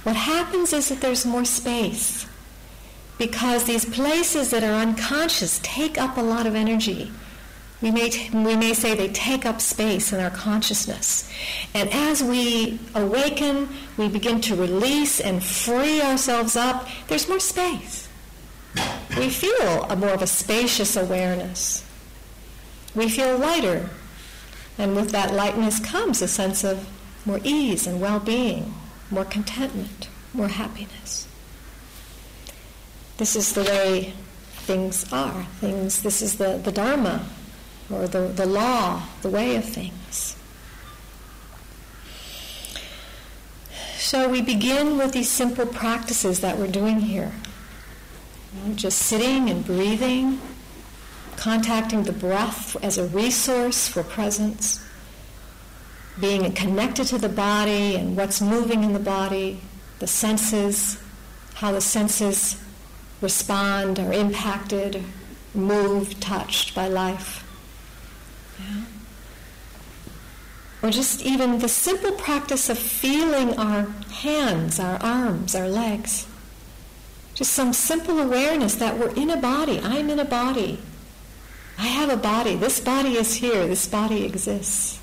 what 0.03 0.15
happens 0.15 0.71
is 0.71 0.87
that 0.87 1.01
there's 1.01 1.25
more 1.25 1.43
space 1.43 2.25
because 3.21 3.65
these 3.65 3.85
places 3.85 4.49
that 4.49 4.63
are 4.63 4.73
unconscious 4.73 5.59
take 5.61 5.95
up 5.95 6.17
a 6.17 6.21
lot 6.21 6.47
of 6.47 6.55
energy. 6.55 7.11
We 7.79 7.91
may, 7.91 8.09
t- 8.09 8.35
we 8.35 8.55
may 8.55 8.73
say 8.73 8.95
they 8.95 9.09
take 9.09 9.45
up 9.45 9.61
space 9.61 10.11
in 10.11 10.19
our 10.19 10.31
consciousness. 10.31 11.31
And 11.75 11.87
as 11.93 12.23
we 12.23 12.79
awaken, 12.95 13.69
we 13.95 14.09
begin 14.09 14.41
to 14.41 14.55
release 14.55 15.19
and 15.19 15.43
free 15.43 16.01
ourselves 16.01 16.55
up, 16.55 16.87
there's 17.09 17.29
more 17.29 17.39
space. 17.39 18.09
We 19.15 19.29
feel 19.29 19.83
a 19.83 19.95
more 19.95 20.09
of 20.09 20.23
a 20.23 20.27
spacious 20.27 20.95
awareness. 20.95 21.85
We 22.95 23.07
feel 23.07 23.37
lighter. 23.37 23.91
And 24.79 24.95
with 24.95 25.11
that 25.11 25.31
lightness 25.31 25.79
comes 25.79 26.23
a 26.23 26.27
sense 26.27 26.63
of 26.63 26.89
more 27.27 27.39
ease 27.43 27.85
and 27.85 28.01
well 28.01 28.19
being, 28.19 28.73
more 29.11 29.25
contentment, 29.25 30.09
more 30.33 30.47
happiness. 30.47 31.27
This 33.21 33.35
is 33.35 33.53
the 33.53 33.61
way 33.61 34.13
things 34.65 35.05
are. 35.13 35.43
Things, 35.59 36.01
this 36.01 36.23
is 36.23 36.39
the, 36.39 36.57
the 36.57 36.71
Dharma, 36.71 37.23
or 37.91 38.07
the, 38.07 38.21
the 38.21 38.47
law, 38.47 39.03
the 39.21 39.29
way 39.29 39.55
of 39.57 39.63
things. 39.63 40.35
So 43.99 44.27
we 44.27 44.41
begin 44.41 44.97
with 44.97 45.11
these 45.11 45.29
simple 45.29 45.67
practices 45.67 46.39
that 46.39 46.57
we're 46.57 46.65
doing 46.65 46.99
here. 46.99 47.31
You 48.55 48.69
know, 48.69 48.75
just 48.75 48.97
sitting 48.97 49.51
and 49.51 49.63
breathing, 49.63 50.41
contacting 51.35 52.01
the 52.01 52.13
breath 52.13 52.75
as 52.83 52.97
a 52.97 53.05
resource 53.05 53.87
for 53.87 54.01
presence, 54.01 54.83
being 56.19 56.51
connected 56.53 57.05
to 57.09 57.19
the 57.19 57.29
body 57.29 57.97
and 57.97 58.17
what's 58.17 58.41
moving 58.41 58.83
in 58.83 58.93
the 58.93 58.99
body, 58.99 59.61
the 59.99 60.07
senses, 60.07 60.97
how 61.53 61.71
the 61.71 61.81
senses 61.81 62.59
respond, 63.21 63.99
are 63.99 64.11
impacted, 64.11 65.03
moved, 65.53 66.21
touched 66.21 66.73
by 66.73 66.87
life. 66.87 67.47
Yeah. 68.59 68.83
Or 70.83 70.89
just 70.89 71.21
even 71.21 71.59
the 71.59 71.69
simple 71.69 72.13
practice 72.13 72.69
of 72.69 72.79
feeling 72.79 73.57
our 73.57 73.83
hands, 74.11 74.79
our 74.79 74.97
arms, 75.01 75.53
our 75.55 75.67
legs. 75.67 76.25
Just 77.35 77.53
some 77.53 77.73
simple 77.73 78.19
awareness 78.19 78.75
that 78.75 78.97
we're 78.97 79.13
in 79.13 79.29
a 79.29 79.37
body. 79.37 79.79
I'm 79.79 80.09
in 80.09 80.19
a 80.19 80.25
body. 80.25 80.79
I 81.77 81.87
have 81.87 82.09
a 82.09 82.17
body. 82.17 82.55
This 82.55 82.79
body 82.79 83.15
is 83.15 83.35
here. 83.35 83.67
This 83.67 83.87
body 83.87 84.25
exists. 84.25 84.99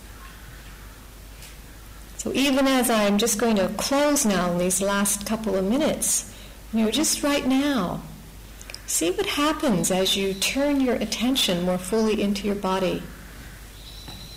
So 2.19 2.33
even 2.33 2.67
as 2.67 2.91
I'm 2.91 3.17
just 3.17 3.39
going 3.39 3.57
to 3.57 3.69
close 3.77 4.27
now 4.27 4.51
in 4.53 4.59
these 4.59 4.83
last 4.83 5.25
couple 5.25 5.55
of 5.55 5.65
minutes, 5.65 6.35
you 6.73 6.85
know, 6.85 6.91
just 6.91 7.23
right 7.23 7.47
now, 7.47 8.03
see 8.89 9.11
what 9.11 9.27
happens 9.27 9.91
as 9.91 10.17
you 10.17 10.33
turn 10.33 10.81
your 10.81 10.97
attention 10.97 11.63
more 11.63 11.79
fully 11.79 12.21
into 12.21 12.47
your 12.47 12.57
body. 12.57 13.03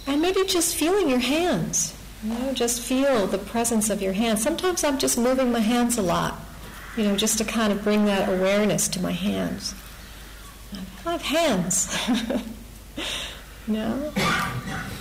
And 0.05 0.21
maybe 0.21 0.43
just 0.45 0.75
feeling 0.75 1.09
your 1.09 1.19
hands. 1.19 1.97
You 2.23 2.33
know, 2.33 2.53
just 2.53 2.81
feel 2.81 3.27
the 3.27 3.37
presence 3.37 3.89
of 3.89 4.01
your 4.01 4.13
hands. 4.13 4.43
Sometimes 4.43 4.83
I'm 4.83 4.99
just 4.99 5.17
moving 5.17 5.51
my 5.51 5.61
hands 5.61 5.97
a 5.97 6.01
lot, 6.01 6.37
you 6.97 7.03
know, 7.05 7.15
just 7.15 7.37
to 7.37 7.45
kind 7.45 7.71
of 7.71 7.81
bring 7.83 8.05
that 8.05 8.27
awareness 8.27 8.87
to 8.89 9.01
my 9.01 9.11
hands. 9.11 9.73
I 11.05 11.13
have 11.13 11.21
hands. 11.21 11.97
you 13.67 13.73
know? 13.73 14.11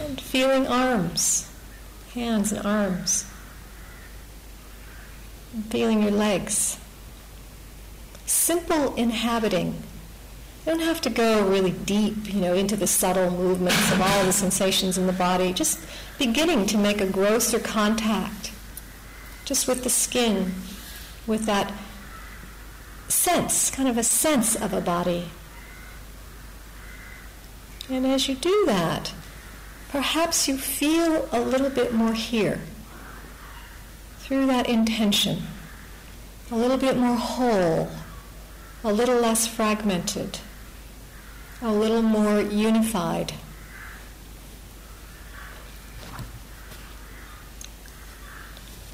And 0.01 0.21
feeling 0.21 0.67
arms, 0.69 1.51
hands 2.15 2.53
and 2.53 2.65
arms. 2.65 3.27
And 5.53 5.67
feeling 5.67 6.03
your 6.03 6.13
legs 6.13 6.80
simple 8.31 8.95
inhabiting. 8.95 9.75
You 10.65 10.73
don't 10.73 10.81
have 10.81 11.01
to 11.03 11.11
go 11.11 11.49
really 11.49 11.73
deep, 11.73 12.33
you 12.33 12.41
know, 12.41 12.55
into 12.55 12.77
the 12.77 12.87
subtle 12.87 13.31
movements 13.31 13.91
of 13.93 14.01
all 14.01 14.25
the 14.25 14.33
sensations 14.33 14.97
in 14.97 15.07
the 15.07 15.13
body. 15.13 15.53
Just 15.53 15.81
beginning 16.19 16.67
to 16.67 16.79
make 16.79 17.01
a 17.01 17.07
grosser 17.07 17.59
contact, 17.59 18.53
just 19.45 19.67
with 19.67 19.83
the 19.83 19.91
skin, 19.91 20.55
with 21.27 21.47
that 21.47 21.73
sense, 23.09 23.71
kind 23.71 23.89
of 23.89 23.99
a 23.99 24.05
sense 24.05 24.55
of 24.55 24.73
a 24.73 24.81
body. 24.81 25.29
And 27.89 28.07
as 28.07 28.29
you 28.29 28.37
do 28.37 28.65
that, 28.67 29.13
perhaps 29.89 30.47
you 30.47 30.57
feel 30.57 31.29
a 31.33 31.41
little 31.41 31.71
bit 31.71 31.93
more 31.93 32.13
here 32.13 32.61
through 34.21 34.47
that 34.47 34.69
intention, 34.69 35.43
a 36.53 36.57
little 36.57 36.77
bit 36.77 36.97
more 36.97 37.17
whole, 37.17 37.89
a 38.83 38.93
little 38.93 39.21
less 39.21 39.47
fragmented, 39.47 40.39
a 41.61 41.73
little 41.73 42.03
more 42.03 42.41
unified. 42.41 43.35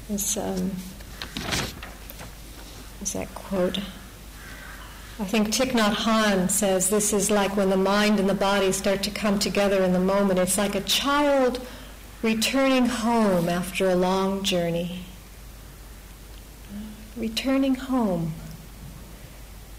This, 0.09 0.37
um, 0.37 0.71
is 3.01 3.13
that 3.13 3.33
quote? 3.35 3.79
I 5.19 5.25
think 5.25 5.47
Thich 5.47 5.71
Nhat 5.71 5.95
Hanh 5.95 6.49
says 6.49 6.89
this 6.89 7.11
is 7.11 7.31
like 7.31 7.57
when 7.57 7.69
the 7.69 7.77
mind 7.77 8.19
and 8.19 8.29
the 8.29 8.35
body 8.35 8.71
start 8.71 9.01
to 9.03 9.11
come 9.11 9.39
together 9.39 9.83
in 9.83 9.91
the 9.91 9.99
moment. 9.99 10.39
It's 10.39 10.57
like 10.57 10.75
a 10.75 10.81
child 10.81 11.65
returning 12.21 12.85
home 12.85 13.49
after 13.49 13.89
a 13.89 13.95
long 13.95 14.43
journey. 14.43 15.05
Returning 17.15 17.75
home. 17.75 18.33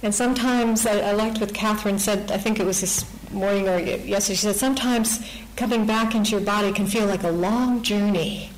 And 0.02 0.14
sometimes, 0.14 0.86
I, 0.86 1.00
I, 1.00 1.12
liked 1.12 1.40
what 1.40 1.52
Catherine 1.52 1.98
said, 1.98 2.30
I 2.30 2.38
think 2.38 2.60
it 2.60 2.66
was 2.66 2.80
this 2.80 3.04
morning 3.32 3.68
or 3.68 3.78
yesterday, 3.78 4.36
she 4.36 4.42
said, 4.46 4.56
sometimes 4.56 5.28
coming 5.56 5.86
back 5.86 6.14
into 6.14 6.30
your 6.32 6.40
body 6.40 6.72
can 6.72 6.86
feel 6.86 7.06
like 7.06 7.24
a 7.24 7.30
long 7.30 7.82
journey. 7.82 8.50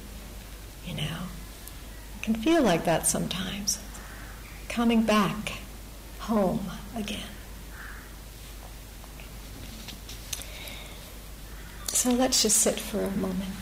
You 0.86 0.96
know, 0.96 1.18
it 2.16 2.22
can 2.22 2.34
feel 2.34 2.62
like 2.62 2.84
that 2.84 3.06
sometimes. 3.06 3.78
Coming 4.68 5.02
back 5.02 5.54
home 6.18 6.70
again. 6.94 7.20
So 11.88 12.10
let's 12.10 12.42
just 12.42 12.58
sit 12.58 12.78
for 12.78 13.00
a 13.00 13.10
moment. 13.10 13.59